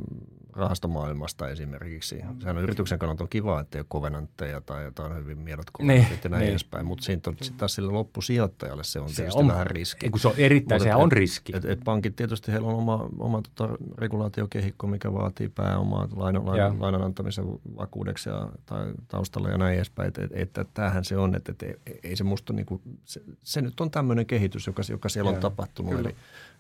rahastomaailmasta 0.56 1.50
esimerkiksi. 1.50 2.16
Sehän 2.40 2.58
on 2.58 2.64
yrityksen 2.64 3.00
kannalta 3.00 3.24
on 3.24 3.30
kiva, 3.30 3.60
että 3.60 3.78
ei 3.78 3.80
ole 3.80 3.86
kovenantteja 3.90 4.62
tai 4.62 4.84
jotain 4.84 5.16
hyvin 5.16 5.38
miedot 5.38 5.66
niin, 5.80 6.08
ja 6.24 6.30
näin 6.30 6.40
niin. 6.40 6.50
edespäin, 6.50 6.86
mutta 6.86 7.04
siinä 7.04 7.22
on, 7.28 7.36
sit 7.42 7.58
taas 7.58 7.76
sille 7.76 7.92
loppusijoittajanne 7.92 8.84
se 8.84 9.00
on 9.00 9.10
se 9.10 9.16
tietysti 9.16 9.40
on, 9.40 9.48
vähän 9.48 9.68
riski. 9.68 10.10
Kun 10.10 10.20
se 10.20 10.28
on 10.28 10.34
erittäin, 10.38 10.82
se 10.82 10.96
on 10.96 11.12
riski. 11.12 11.56
Et, 11.56 11.66
et, 11.66 11.72
et 11.72 11.80
pankit 11.84 12.16
tietysti, 12.16 12.52
heillä 12.52 12.68
on 12.68 12.76
oma, 12.76 13.10
oma 13.20 13.42
tota, 13.42 13.74
regulaatiokehikko, 13.98 14.88
mikä 14.88 15.14
vaatii 15.14 15.50
pääomaa 15.50 16.08
lainan, 16.16 16.46
lainan, 16.46 16.82
lainan 16.82 17.02
antamisen 17.02 17.46
vakuudeksi 17.78 18.30
ja, 18.30 18.50
tai 18.66 18.94
taustalla 19.08 19.50
ja 19.50 19.58
näin 19.58 19.76
edespäin. 19.76 20.08
Et, 20.08 20.18
et, 20.18 20.32
että 20.36 20.66
tämähän 20.74 21.06
se 21.06 21.18
on, 21.18 21.36
että, 21.36 21.52
että 21.52 21.66
ei 22.04 22.16
se 22.16 22.24
musta 22.24 22.54
niin 22.54 22.66
kuin, 22.66 22.82
se, 23.04 23.22
se 23.44 23.62
nyt 23.62 23.82
on 23.82 23.92
tämmöinen 23.92 24.26
kehitys, 24.26 24.68
joka, 24.68 24.82
joka 24.90 25.10
siellä 25.10 25.30
on 25.30 25.38
tapahtunut. 25.38 26.00
Eli, 26.00 26.16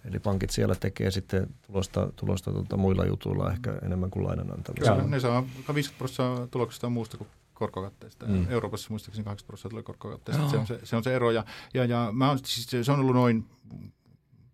eli 0.07 0.19
pankit 0.19 0.49
siellä 0.49 0.75
tekee 0.75 1.11
sitten 1.11 1.47
tulosta, 1.67 2.11
tulosta 2.15 2.51
tuota, 2.51 2.77
muilla 2.77 3.05
jutuilla 3.05 3.51
ehkä 3.51 3.79
enemmän 3.81 4.09
kuin 4.09 4.25
lainan 4.25 4.51
antamista. 4.51 4.95
Ne 4.95 5.19
saa 5.19 5.43
50 5.73 5.97
prosenttia 5.97 6.47
tuloksesta 6.47 6.89
muusta 6.89 7.17
kuin 7.17 7.27
korkokatteista. 7.53 8.25
Mm. 8.25 8.45
Euroopassa 8.49 8.87
muistaakseni 8.89 9.25
80 9.25 9.47
prosenttia 9.47 9.69
tulee 9.69 9.83
korkokatteista. 9.83 10.49
Se 10.49 10.57
on 10.57 10.67
se, 10.67 10.79
se 10.83 10.95
on 10.95 11.03
se 11.03 11.15
ero. 11.15 11.31
Ja, 11.31 11.45
ja, 11.73 11.85
ja 11.85 12.09
mä 12.13 12.31
on, 12.31 12.39
siis 12.45 12.85
se 12.85 12.91
on 12.91 12.99
ollut 12.99 13.15
noin 13.15 13.45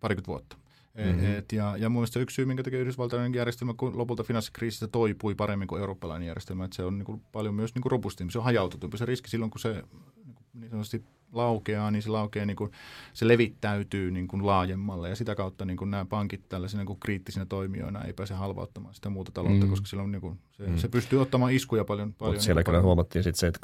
parikymmentä 0.00 0.26
vuotta. 0.26 0.56
Mm-hmm. 0.94 1.34
Et, 1.38 1.52
ja, 1.52 1.76
ja 1.76 1.88
mun 1.88 2.00
mielestä 2.00 2.20
yksi 2.20 2.34
syy, 2.34 2.44
minkä 2.44 2.62
takia 2.62 2.80
yhdysvaltainen 2.80 3.34
järjestelmä 3.34 3.74
kun 3.74 3.98
lopulta 3.98 4.22
finanssikriisistä 4.22 4.88
toipui 4.88 5.34
paremmin 5.34 5.68
kuin 5.68 5.80
eurooppalainen 5.80 6.26
järjestelmä, 6.26 6.64
että 6.64 6.76
se 6.76 6.84
on 6.84 6.98
niin 6.98 7.06
kuin 7.06 7.22
paljon 7.32 7.54
myös 7.54 7.74
niin 7.74 7.82
kuin 7.82 7.90
robustimpi, 7.90 8.32
se 8.32 8.38
on 8.38 8.44
hajautetumpi. 8.44 8.98
Se 8.98 9.06
riski 9.06 9.30
silloin, 9.30 9.50
kun 9.50 9.60
se 9.60 9.72
niin, 9.72 10.36
niin 10.54 10.70
sanotusti 10.70 11.04
laukeaa, 11.32 11.90
niin 11.90 12.02
se 12.02 12.10
laukeaa, 12.10 12.46
niin 12.46 12.56
kuin, 12.56 12.70
se 13.12 13.28
levittäytyy 13.28 14.10
niin 14.10 14.28
kuin 14.28 14.46
laajemmalle 14.46 15.08
ja 15.08 15.16
sitä 15.16 15.34
kautta 15.34 15.64
niin 15.64 15.76
kuin 15.76 15.90
nämä 15.90 16.04
pankit 16.04 16.48
tällaisina 16.48 16.80
niin 16.80 16.86
kuin 16.86 17.00
kriittisinä 17.00 17.46
toimijoina 17.46 18.04
ei 18.04 18.12
pääse 18.12 18.34
halvauttamaan 18.34 18.94
sitä 18.94 19.08
muuta 19.08 19.32
taloutta, 19.32 19.66
mm. 19.66 19.70
koska 19.70 19.86
silloin 19.86 20.12
niin 20.12 20.20
kuin, 20.20 20.38
se, 20.52 20.66
mm. 20.66 20.76
se 20.76 20.88
pystyy 20.88 21.20
ottamaan 21.20 21.52
iskuja 21.52 21.84
paljon. 21.84 22.12
paljon 22.12 22.34
Mutta 22.34 22.44
siellä 22.44 22.58
niin 22.58 22.64
kyllä 22.64 22.76
paljon. 22.76 22.84
huomattiin 22.84 23.22
sitten 23.22 23.40
se, 23.40 23.46
että 23.46 23.60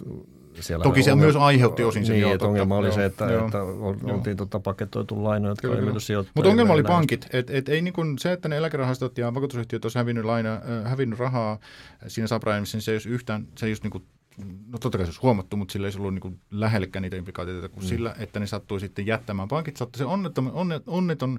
siellä 0.60 0.82
Toki 0.82 1.02
se 1.02 1.12
ongelma, 1.12 1.32
myös 1.32 1.36
aiheutti 1.36 1.84
osin 1.84 2.06
sen. 2.06 2.20
Niin, 2.20 2.32
että 2.32 2.46
ongelma 2.46 2.76
oli 2.76 2.86
joo, 2.86 2.94
se, 2.94 3.04
että, 3.04 3.24
joo, 3.24 3.46
että 3.46 3.62
oltiin 4.14 4.36
tota 4.36 4.60
paketoitu 4.60 5.24
lainoja, 5.24 5.50
jotka 5.50 5.68
ei 5.68 5.74
mennyt 5.74 6.02
Mutta 6.34 6.50
ongelma 6.50 6.72
oli 6.72 6.82
pankit, 6.82 7.26
että 7.32 7.52
et 7.52 7.68
ei 7.68 7.82
niin 7.82 7.94
kuin 7.94 8.18
se, 8.18 8.32
että 8.32 8.48
ne 8.48 8.56
eläkerahastot 8.56 9.18
ja 9.18 9.34
vakuutusyhtiöt 9.34 9.84
olisivat 9.84 10.00
hävinnyt, 10.00 10.24
laina, 10.24 10.54
äh, 10.54 10.90
hävinnyt 10.90 11.18
rahaa 11.18 11.58
siinä 12.06 12.26
subprimeissa, 12.26 12.76
niin 12.76 12.82
se 12.82 12.90
ei 12.90 12.94
olisi 12.94 13.08
yhtään, 13.08 13.46
se 13.56 13.66
ei 13.66 13.72
just 13.72 13.82
niin 13.82 13.90
kuin 13.90 14.04
no 14.66 14.78
totta 14.78 14.98
kai 14.98 15.06
se 15.06 15.08
olisi 15.08 15.20
huomattu, 15.22 15.56
mutta 15.56 15.72
sillä 15.72 15.88
ei 15.88 15.92
ollut 15.98 16.14
niin 16.14 16.40
lähellekään 16.50 17.02
niitä 17.02 17.16
implikaatioita 17.16 17.68
kuin 17.68 17.84
mm. 17.84 17.88
sillä, 17.88 18.14
että 18.18 18.40
ne 18.40 18.46
sattui 18.46 18.80
sitten 18.80 19.06
jättämään. 19.06 19.48
Pankit 19.48 19.76
sattui, 19.76 19.98
se 19.98 20.04
onneton, 20.04 20.52
onneton 20.86 21.38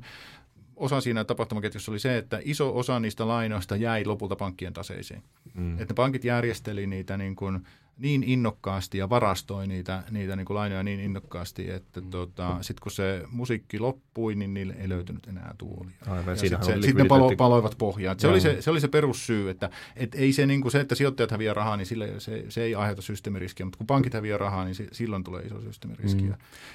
osa 0.76 1.02
siinä 1.02 1.24
tapahtumaketjussa 1.24 1.91
oli 1.91 2.00
se, 2.00 2.18
että 2.18 2.39
iso 2.43 2.78
osa 2.78 3.00
niistä 3.00 3.28
lainoista 3.28 3.76
jäi 3.76 4.06
lopulta 4.06 4.36
pankkien 4.36 4.74
taseisiin. 4.74 5.24
Mm. 5.54 5.72
Että 5.72 5.93
ne 5.93 5.95
pankit 5.95 6.24
järjesteli 6.24 6.88
niitä 6.88 7.18
niin 7.18 7.36
kuin, 7.36 7.60
niin 8.00 8.24
innokkaasti 8.24 8.97
ja 8.97 9.10
varastoi 9.10 9.68
niitä, 9.68 10.04
niitä 10.12 10.36
niin 10.36 10.45
kuin 10.45 10.56
lainoja 10.56 10.84
niin 10.84 11.00
innokkaasti, 11.00 11.72
että 11.72 12.02
tota, 12.02 12.58
sitten 12.62 12.82
kun 12.84 12.91
se 12.91 13.24
musiikki 13.32 13.80
loppui, 13.80 14.36
niin 14.36 14.54
niille 14.54 14.74
ei 14.74 14.89
löytynyt 14.89 15.28
enää 15.28 15.56
tuolia. 15.58 15.95
Sitten 16.36 16.84
sit 16.84 16.95
ne 16.95 17.06
palo, 17.06 17.36
paloivat 17.38 17.76
pohjaan. 17.78 18.20
Se 18.20 18.28
oli 18.28 18.41
se, 18.41 18.62
se 18.62 18.72
oli 18.72 18.82
se 18.82 18.88
perussyy, 18.88 19.50
että 19.50 19.70
et 19.95 20.16
ei 20.16 20.34
se, 20.34 20.45
niin 20.45 20.62
kuin 20.62 20.72
se, 20.72 20.80
että 20.80 20.95
sijoittajat 20.95 21.32
häviää 21.32 21.54
rahaa, 21.54 21.78
niin 21.78 21.86
sille, 21.86 22.20
se, 22.20 22.45
se 22.50 22.64
ei 22.64 22.76
aiheuta 22.76 23.02
systeemiriskiä, 23.02 23.66
mutta 23.66 23.78
kun 23.78 23.88
pankit 23.88 24.14
häviää 24.14 24.38
rahaa, 24.38 24.66
niin 24.66 24.76
silloin 24.91 25.24
tulee 25.24 25.43
iso 25.43 25.62
systeemiriski. 25.62 26.22
Mm. 26.22 26.34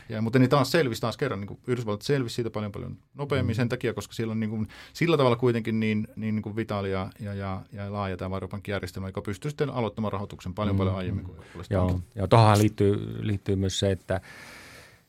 Ja, 0.08 0.22
mutta 0.22 0.38
ne 0.38 0.48
taas 0.48 0.70
selvisi 0.70 1.00
taas 1.00 1.16
kerran, 1.16 1.40
niin 1.40 1.48
kuin 1.48 1.60
Yhdysvallat 1.66 2.02
selvisi 2.02 2.34
siitä 2.34 2.50
paljon 2.50 2.72
paljon 2.72 2.96
nopeammin 3.14 3.54
mm. 3.54 3.56
sen 3.56 3.68
takia, 3.68 3.94
koska 3.94 4.14
silloin 4.14 4.40
niin 4.40 4.50
kuin, 4.50 4.68
sillä 4.92 5.16
tavalla 5.16 5.36
kuitenkin 5.36 5.80
niin, 5.80 6.08
niin, 6.16 6.34
niin 6.34 6.42
kuin 6.42 6.56
vitaali 6.56 6.90
ja, 6.90 7.10
ja, 7.20 7.34
ja, 7.34 7.62
ja 7.72 7.92
laaja 7.92 8.16
tämä 8.16 8.30
varjopankkijärjestelmä, 8.30 9.08
joka 9.08 9.22
pystyy 9.22 9.50
sitten 9.50 9.70
aloittamaan 9.70 10.12
rahoituksen 10.12 10.54
paljon 10.54 10.76
mm. 10.76 10.78
paljon 10.78 10.96
aiemmin 10.96 11.13
kuin 11.20 11.44
Joo, 11.70 12.00
ja 12.14 12.28
tuohon 12.28 12.58
liittyy, 12.58 13.18
liittyy 13.26 13.56
myös 13.56 13.78
se, 13.78 13.90
että 13.90 14.20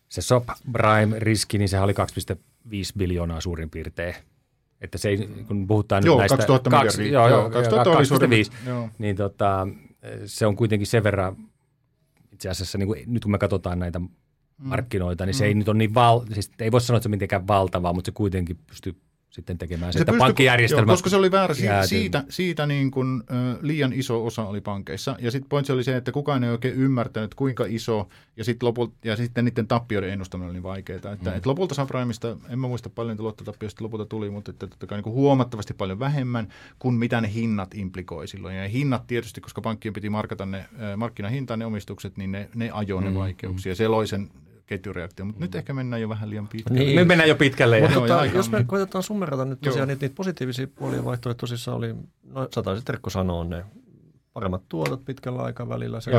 se 0.09 0.21
subprime-riski, 0.21 1.57
niin 1.57 1.69
sehän 1.69 1.83
oli 1.83 1.93
2,5 2.33 2.37
biljoonaa 2.97 3.41
suurin 3.41 3.69
piirtein. 3.69 4.15
Että 4.81 4.97
se 4.97 5.09
ei, 5.09 5.29
kun 5.47 5.67
puhutaan 5.67 6.05
joo, 6.05 6.15
nyt 6.15 6.19
näistä... 6.19 6.37
2000 6.37 6.69
kaksi, 6.69 7.11
joo, 7.11 7.29
joo, 7.29 7.49
2000 7.49 7.89
joo, 7.89 7.97
2005, 7.97 8.51
joo. 8.65 8.89
niin 8.97 9.15
tota, 9.15 9.67
se 10.25 10.45
on 10.45 10.55
kuitenkin 10.55 10.87
sen 10.87 11.03
verran, 11.03 11.35
itse 12.33 12.49
asiassa 12.49 12.77
niin 12.77 12.87
kuin, 12.87 13.03
nyt 13.07 13.23
kun 13.23 13.31
me 13.31 13.37
katsotaan 13.37 13.79
näitä 13.79 13.99
mm. 13.99 14.09
markkinoita, 14.57 15.25
niin 15.25 15.35
mm. 15.35 15.37
se 15.37 15.45
ei 15.45 15.53
nyt 15.53 15.69
ole 15.69 15.77
niin 15.77 15.93
val, 15.93 16.21
siis 16.33 16.51
ei 16.59 16.71
voi 16.71 16.81
sanoa, 16.81 16.97
että 16.97 17.03
se 17.03 17.07
on 17.07 17.11
mitenkään 17.11 17.47
valtavaa, 17.47 17.93
mutta 17.93 18.07
se 18.07 18.11
kuitenkin 18.11 18.57
pystyy 18.67 18.95
sitten 19.35 19.57
tekemään 19.57 19.93
se, 19.93 19.99
että 19.99 20.11
pysty, 20.11 20.19
pankkijärjestelmä... 20.19 20.91
Joo, 20.91 20.93
koska 20.93 21.09
se 21.09 21.15
oli 21.15 21.31
väärä. 21.31 21.55
Jääty. 21.63 21.87
Siitä, 21.87 22.23
siitä 22.29 22.65
niin 22.65 22.91
kuin, 22.91 23.23
ö, 23.29 23.57
liian 23.61 23.93
iso 23.93 24.25
osa 24.25 24.45
oli 24.45 24.61
pankeissa. 24.61 25.15
Ja 25.19 25.31
sitten 25.31 25.49
pointsi 25.49 25.73
oli 25.73 25.83
se, 25.83 25.95
että 25.95 26.11
kukaan 26.11 26.43
ei 26.43 26.49
oikein 26.49 26.73
ymmärtänyt, 26.73 27.35
kuinka 27.35 27.65
iso, 27.67 28.07
ja, 28.37 28.43
sit 28.43 28.63
lopulta, 28.63 28.93
ja 29.03 29.15
sitten 29.15 29.45
niiden 29.45 29.67
tappioiden 29.67 30.09
ennustaminen 30.09 30.49
oli 30.49 30.53
niin 30.53 30.63
vaikeaa. 30.63 30.95
Että, 30.95 31.31
mm. 31.31 31.37
et 31.37 31.45
lopulta 31.45 31.75
subprimeista, 31.75 32.37
en 32.49 32.59
mä 32.59 32.67
muista 32.67 32.89
paljon 32.89 33.17
luottotappioista 33.19 33.83
lopulta 33.83 34.05
tuli, 34.05 34.29
mutta 34.29 34.51
että, 34.51 34.67
totta 34.67 34.87
kai 34.87 34.97
niin 34.97 35.03
kuin 35.03 35.13
huomattavasti 35.13 35.73
paljon 35.73 35.99
vähemmän 35.99 36.47
kuin 36.79 36.95
mitä 36.95 37.21
ne 37.21 37.33
hinnat 37.33 37.75
implikoi 37.75 38.27
silloin. 38.27 38.55
Ja 38.55 38.67
hinnat 38.67 39.07
tietysti, 39.07 39.41
koska 39.41 39.61
pankkien 39.61 39.93
piti 39.93 40.09
markata 40.09 40.45
ne 40.45 40.65
markkinahintaan 40.97 41.59
ne 41.59 41.65
omistukset, 41.65 42.17
niin 42.17 42.31
ne, 42.31 42.49
ne 42.55 42.71
ajoi 42.73 43.03
ne 43.03 43.09
mm. 43.09 43.15
vaikeuksia. 43.15 43.73
Mm. 43.73 43.75
Se 43.75 43.87
loi 43.87 44.07
sen 44.07 44.29
ketjureaktio, 44.65 45.25
mutta 45.25 45.39
mm. 45.39 45.43
nyt 45.43 45.55
ehkä 45.55 45.73
mennään 45.73 46.01
jo 46.01 46.09
vähän 46.09 46.29
liian 46.29 46.47
pitkälle. 46.47 46.79
Niin. 46.79 46.95
Me 46.95 47.05
mennään 47.05 47.29
jo 47.29 47.35
pitkälle. 47.35 47.79
Mutta 47.79 47.95
tota, 47.95 48.25
jos 48.25 48.51
me 48.51 48.63
koitetaan 48.63 49.03
summerata 49.03 49.45
nyt 49.45 49.61
tosiaan 49.61 49.87
niitä, 49.87 50.05
niitä 50.05 50.15
positiivisia 50.15 50.67
puolia 50.67 51.05
vaihtoehtoja, 51.05 51.35
tosissaan 51.35 51.77
oli, 51.77 51.95
no 52.23 52.47
sataisit 52.51 52.85
Terkko 52.85 53.09
sanoa 53.09 53.43
ne 53.43 53.65
paremmat 54.33 54.61
tuotot 54.69 55.05
pitkällä 55.05 55.41
aikavälillä, 55.41 56.01
se 56.01 56.11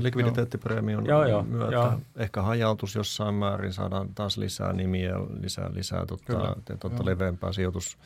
likviditeettipreemion 0.00 1.04
myötä. 1.48 1.72
Joo. 1.72 2.00
Ehkä 2.16 2.42
hajautus 2.42 2.94
jossain 2.94 3.34
määrin, 3.34 3.72
saadaan 3.72 4.14
taas 4.14 4.38
lisää 4.38 4.72
nimiä, 4.72 5.14
lisää, 5.40 5.70
lisää 5.72 6.06
tota, 6.06 6.56
tota 6.80 7.04
leveämpää 7.04 7.52
sijoitus 7.52 7.98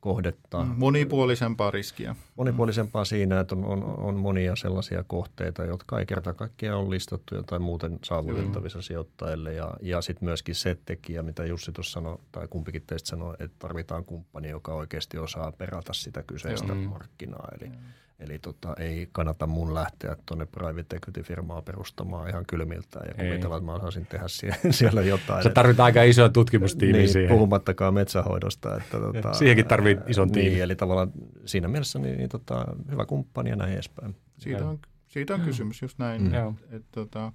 kohdetta. 0.00 0.64
Mm, 0.64 0.74
monipuolisempaa 0.76 1.70
riskiä. 1.70 2.16
Monipuolisempaa 2.36 3.04
siinä, 3.04 3.40
että 3.40 3.54
on, 3.54 3.64
on, 3.64 3.84
on 3.84 4.16
monia 4.16 4.56
sellaisia 4.56 5.04
kohteita, 5.04 5.64
jotka 5.64 5.98
ei 5.98 6.06
kerta 6.06 6.34
kaikkiaan 6.34 6.80
ole 6.80 6.90
listattu 6.90 7.42
tai 7.42 7.58
muuten 7.58 7.98
saavutettavissa 8.04 8.78
mm. 8.78 8.82
sijoittajille. 8.82 9.54
Ja, 9.54 9.74
ja 9.82 10.00
sitten 10.00 10.24
myöskin 10.24 10.54
se 10.54 10.78
tekijä, 10.86 11.22
mitä 11.22 11.44
Jussi 11.44 11.72
tuossa 11.72 11.92
sanoi, 11.92 12.18
tai 12.32 12.48
kumpikin 12.48 12.82
teistä 12.86 13.08
sanoi, 13.08 13.34
että 13.38 13.56
tarvitaan 13.58 14.04
kumppani, 14.04 14.48
joka 14.48 14.74
oikeasti 14.74 15.18
osaa 15.18 15.52
perata 15.52 15.92
sitä 15.92 16.22
kyseistä 16.22 16.74
mm. 16.74 16.80
markkinaa. 16.80 17.48
Eli, 17.60 17.68
mm 17.68 17.76
Eli 18.20 18.38
tota, 18.38 18.74
ei 18.78 19.08
kannata 19.12 19.46
mun 19.46 19.74
lähteä 19.74 20.16
tuonne 20.26 20.46
private 20.46 20.96
equity-firmaa 20.96 21.62
perustamaan 21.62 22.28
ihan 22.28 22.46
kylmiltään 22.46 23.06
ja 23.08 23.14
kuvitella, 23.14 23.56
että 23.56 23.66
mä 23.66 23.74
osaisin 23.74 24.06
tehdä 24.06 24.24
siellä 24.70 25.02
jotain. 25.02 25.42
Se 25.42 25.50
tarvitaan 25.50 25.84
aika 25.84 26.02
iso 26.02 26.28
tutkimustiimi 26.28 26.98
niin, 26.98 27.08
siihen. 27.08 27.30
Puhumattakaan 27.30 27.94
metsähoidosta. 27.94 28.76
Että, 28.76 28.98
tota, 28.98 29.34
Siihenkin 29.34 29.66
tarvii 29.66 29.98
ison 30.06 30.28
niin, 30.28 30.34
tiimin. 30.34 30.62
Eli 30.62 30.76
tavallaan 30.76 31.12
siinä 31.44 31.68
mielessä 31.68 31.98
niin, 31.98 32.18
niin 32.18 32.28
tota, 32.28 32.64
hyvä 32.90 33.06
kumppani 33.06 33.50
ja 33.50 33.56
näin 33.56 33.72
edespäin. 33.72 34.16
Siitä 34.38 34.66
on, 34.66 34.78
siitä 35.08 35.34
on 35.34 35.40
kysymys 35.40 35.82
just 35.82 35.98
näin. 35.98 36.22
Mm. 36.22 36.34
Et, 36.34 36.54
et, 36.70 36.84
tota, 36.92 37.32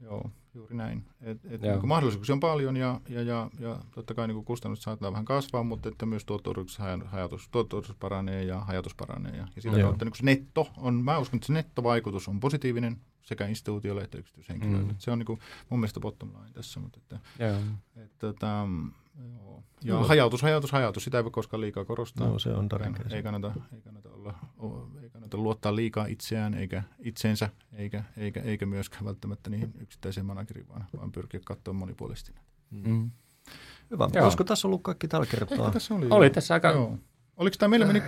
joo. 0.00 0.30
Juuri 0.54 0.76
näin. 0.76 1.04
Et, 1.20 1.38
et 1.44 1.60
niin 1.60 1.88
mahdollisuuksia 1.88 2.32
on 2.32 2.40
paljon 2.40 2.76
ja, 2.76 3.00
ja, 3.08 3.22
ja, 3.22 3.50
ja 3.58 3.78
totta 3.94 4.14
kai 4.14 4.28
niin 4.28 4.44
kustannukset 4.44 4.84
saattaa 4.84 5.12
vähän 5.12 5.24
kasvaa, 5.24 5.62
mutta 5.62 5.88
että 5.88 6.06
myös 6.06 6.24
tuotto-odotus 6.24 7.96
paranee 8.00 8.44
ja 8.44 8.60
hajatus 8.60 8.94
paranee. 8.94 9.36
Ja, 9.36 9.48
ja 9.56 9.62
sitä 9.62 9.78
Joo. 9.78 9.88
kautta 9.88 10.04
niin 10.04 10.16
se 10.16 10.24
netto 10.24 10.68
on, 10.76 10.94
mä 10.94 11.18
uskon, 11.18 11.38
että 11.38 11.46
se 11.46 11.52
nettovaikutus 11.52 12.28
on 12.28 12.40
positiivinen 12.40 13.00
sekä 13.22 13.46
instituutiolle 13.46 14.02
että 14.02 14.18
yksityishenkilöille. 14.18 14.92
Mm. 14.92 14.98
Se 14.98 15.10
on 15.10 15.18
niin 15.18 15.26
kuin, 15.26 15.40
mun 15.68 15.80
mielestä 15.80 16.00
bottom 16.00 16.28
line 16.28 16.52
tässä. 16.52 16.80
Mutta 16.80 16.98
että, 17.02 17.44
Joo. 17.44 17.56
Et, 17.56 18.02
et, 18.04 18.18
tota, 18.18 18.66
Joo. 19.40 19.62
Ja 19.84 19.94
no. 19.94 20.04
hajautus, 20.04 20.42
hajautus, 20.42 20.72
hajautus, 20.72 21.04
sitä 21.04 21.18
ei 21.18 21.24
voi 21.24 21.30
koskaan 21.30 21.60
liikaa 21.60 21.84
korostaa. 21.84 22.28
No, 22.28 22.38
se 22.38 22.50
on 22.50 22.68
tärkeää. 22.68 23.08
Ei 23.10 23.22
kannata, 23.22 23.52
ei 23.74 23.80
kannata, 23.80 24.08
olla, 24.10 24.34
ei 25.02 25.10
kannata 25.10 25.36
luottaa 25.36 25.76
liikaa 25.76 26.06
itseään 26.06 26.54
eikä 26.54 26.82
itseensä, 26.98 27.48
eikä, 27.72 28.04
eikä, 28.16 28.40
eikä 28.40 28.66
myöskään 28.66 29.04
välttämättä 29.04 29.50
niihin 29.50 29.74
yksittäiseen 29.80 30.26
manageriin, 30.26 30.68
vaan, 30.68 30.86
vaan 30.96 31.12
pyrkiä 31.12 31.40
katsoa 31.44 31.74
monipuolisesti. 31.74 32.32
Mm. 32.70 33.10
Hyvä. 33.90 34.08
Joo. 34.14 34.24
Olisiko 34.24 34.44
tässä 34.44 34.68
ollut 34.68 34.82
kaikki 34.82 35.08
tällä 35.08 35.26
kertaa? 35.26 35.58
Ehkä 35.58 35.70
tässä 35.70 35.94
oli. 35.94 36.06
Oli 36.10 36.30
tässä 36.30 36.54
aika... 36.54 36.68
Joo. 36.68 36.98
Oliko 37.36 37.56
tämä, 37.58 37.68
meillä 37.68 37.86
meni, 37.86 38.02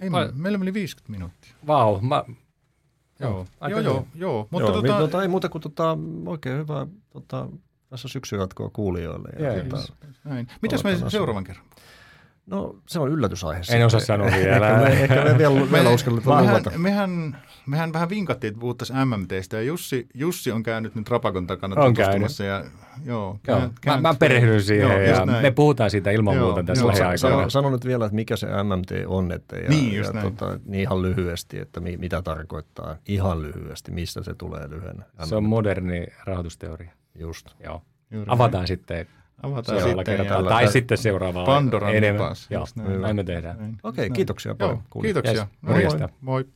ei, 0.00 0.10
meillä 0.32 0.58
meni 0.58 0.74
50 0.74 1.12
minuuttia. 1.12 1.54
Vau, 1.66 1.92
wow, 1.94 2.04
mä, 2.04 2.24
Joo, 3.20 3.46
joo, 3.68 3.80
joo, 3.80 4.06
joo, 4.14 4.48
Mutta 4.50 4.70
joo, 4.70 4.82
tota, 4.82 4.98
tota, 4.98 5.22
ei 5.22 5.28
muuta 5.28 5.48
kuin 5.48 5.62
tota, 5.62 5.98
oikein 6.26 6.58
hyvä 6.58 6.86
tota, 7.10 7.48
tässä 7.90 8.36
jatkoa 8.38 8.70
kuulijoille. 8.70 9.28
Ja 9.38 9.54
yes. 9.54 9.68
tota, 9.68 9.92
Näin. 10.24 10.48
Mitäs 10.62 10.84
me 10.84 10.98
seuraavan 11.08 11.44
kerran? 11.44 11.64
No 12.50 12.76
se 12.86 12.98
on 12.98 13.08
yllätysaihe. 13.08 13.60
En 13.72 13.86
osaa 13.86 14.00
sanoa 14.00 14.30
vielä. 14.44 14.68
ehkä 14.68 14.82
me, 14.82 15.02
ehkä 15.02 15.32
me 15.32 15.38
vielä, 15.38 15.72
vielä 15.72 15.90
uskalletaan 15.90 16.46
luvata. 16.46 16.70
Mehän, 16.78 17.36
mehän 17.66 17.92
vähän 17.92 18.08
vinkattiin, 18.08 18.48
että 18.48 18.60
puhuttaisiin 18.60 18.98
MMTstä 19.08 19.56
ja 19.56 19.62
Jussi, 19.62 20.06
Jussi 20.14 20.52
on 20.52 20.62
käynyt 20.62 20.94
nyt 20.94 21.08
Rapakon 21.08 21.46
takana 21.46 21.82
on 21.82 21.94
tutustumassa. 21.94 22.44
Ja, 22.44 22.64
joo, 23.04 23.38
joo. 23.48 23.60
Mä, 23.86 24.00
mä 24.00 24.14
perehdyn 24.14 24.62
siihen 24.62 24.90
joo, 24.90 25.00
ja 25.00 25.26
me 25.42 25.50
puhutaan 25.50 25.90
siitä 25.90 26.10
ilman 26.10 26.36
joo, 26.36 26.46
muuta 26.46 26.62
tässä 26.62 26.86
lähiaikoina. 26.86 27.36
Sano, 27.36 27.50
sano 27.50 27.70
nyt 27.70 27.84
vielä, 27.84 28.04
että 28.04 28.14
mikä 28.14 28.36
se 28.36 28.46
MMT 28.46 28.90
on, 29.06 29.32
että 29.32 29.56
ja, 29.56 29.68
niin, 29.68 29.94
ja, 29.94 30.22
tota, 30.22 30.60
niin 30.64 30.80
ihan 30.80 31.02
lyhyesti, 31.02 31.58
että 31.58 31.80
mi, 31.80 31.96
mitä 31.96 32.22
tarkoittaa 32.22 32.96
ihan 33.06 33.42
lyhyesti, 33.42 33.92
mistä 33.92 34.22
se 34.22 34.34
tulee 34.34 34.70
lyhyen. 34.70 35.04
Se 35.24 35.36
on 35.36 35.44
moderni 35.44 36.06
rahoitusteoria. 36.24 36.97
Just. 37.18 37.46
Joo. 37.64 37.82
Juuri 38.10 38.26
Avataan 38.28 38.60
näin. 38.60 38.68
sitten 38.68 39.06
Avataan 39.42 39.82
sitten 39.82 40.04
kertaa. 40.04 40.42
Tai 40.42 40.68
sitten 40.68 40.98
seuraavaan 40.98 41.46
Pandoran 41.46 41.94
enemmän. 41.94 42.32
Joo, 42.50 42.66
näin. 42.76 43.00
näin 43.00 43.16
me 43.16 43.24
tehdään. 43.24 43.56
Okei, 43.82 44.06
okay, 44.06 44.14
kiitoksia 44.14 44.54
paljon. 44.54 44.82
Joo, 44.94 45.02
kiitoksia. 45.02 45.34
Yes. 45.34 45.48
Morjesta. 45.60 46.08
Moi. 46.20 46.44
moi. 46.44 46.52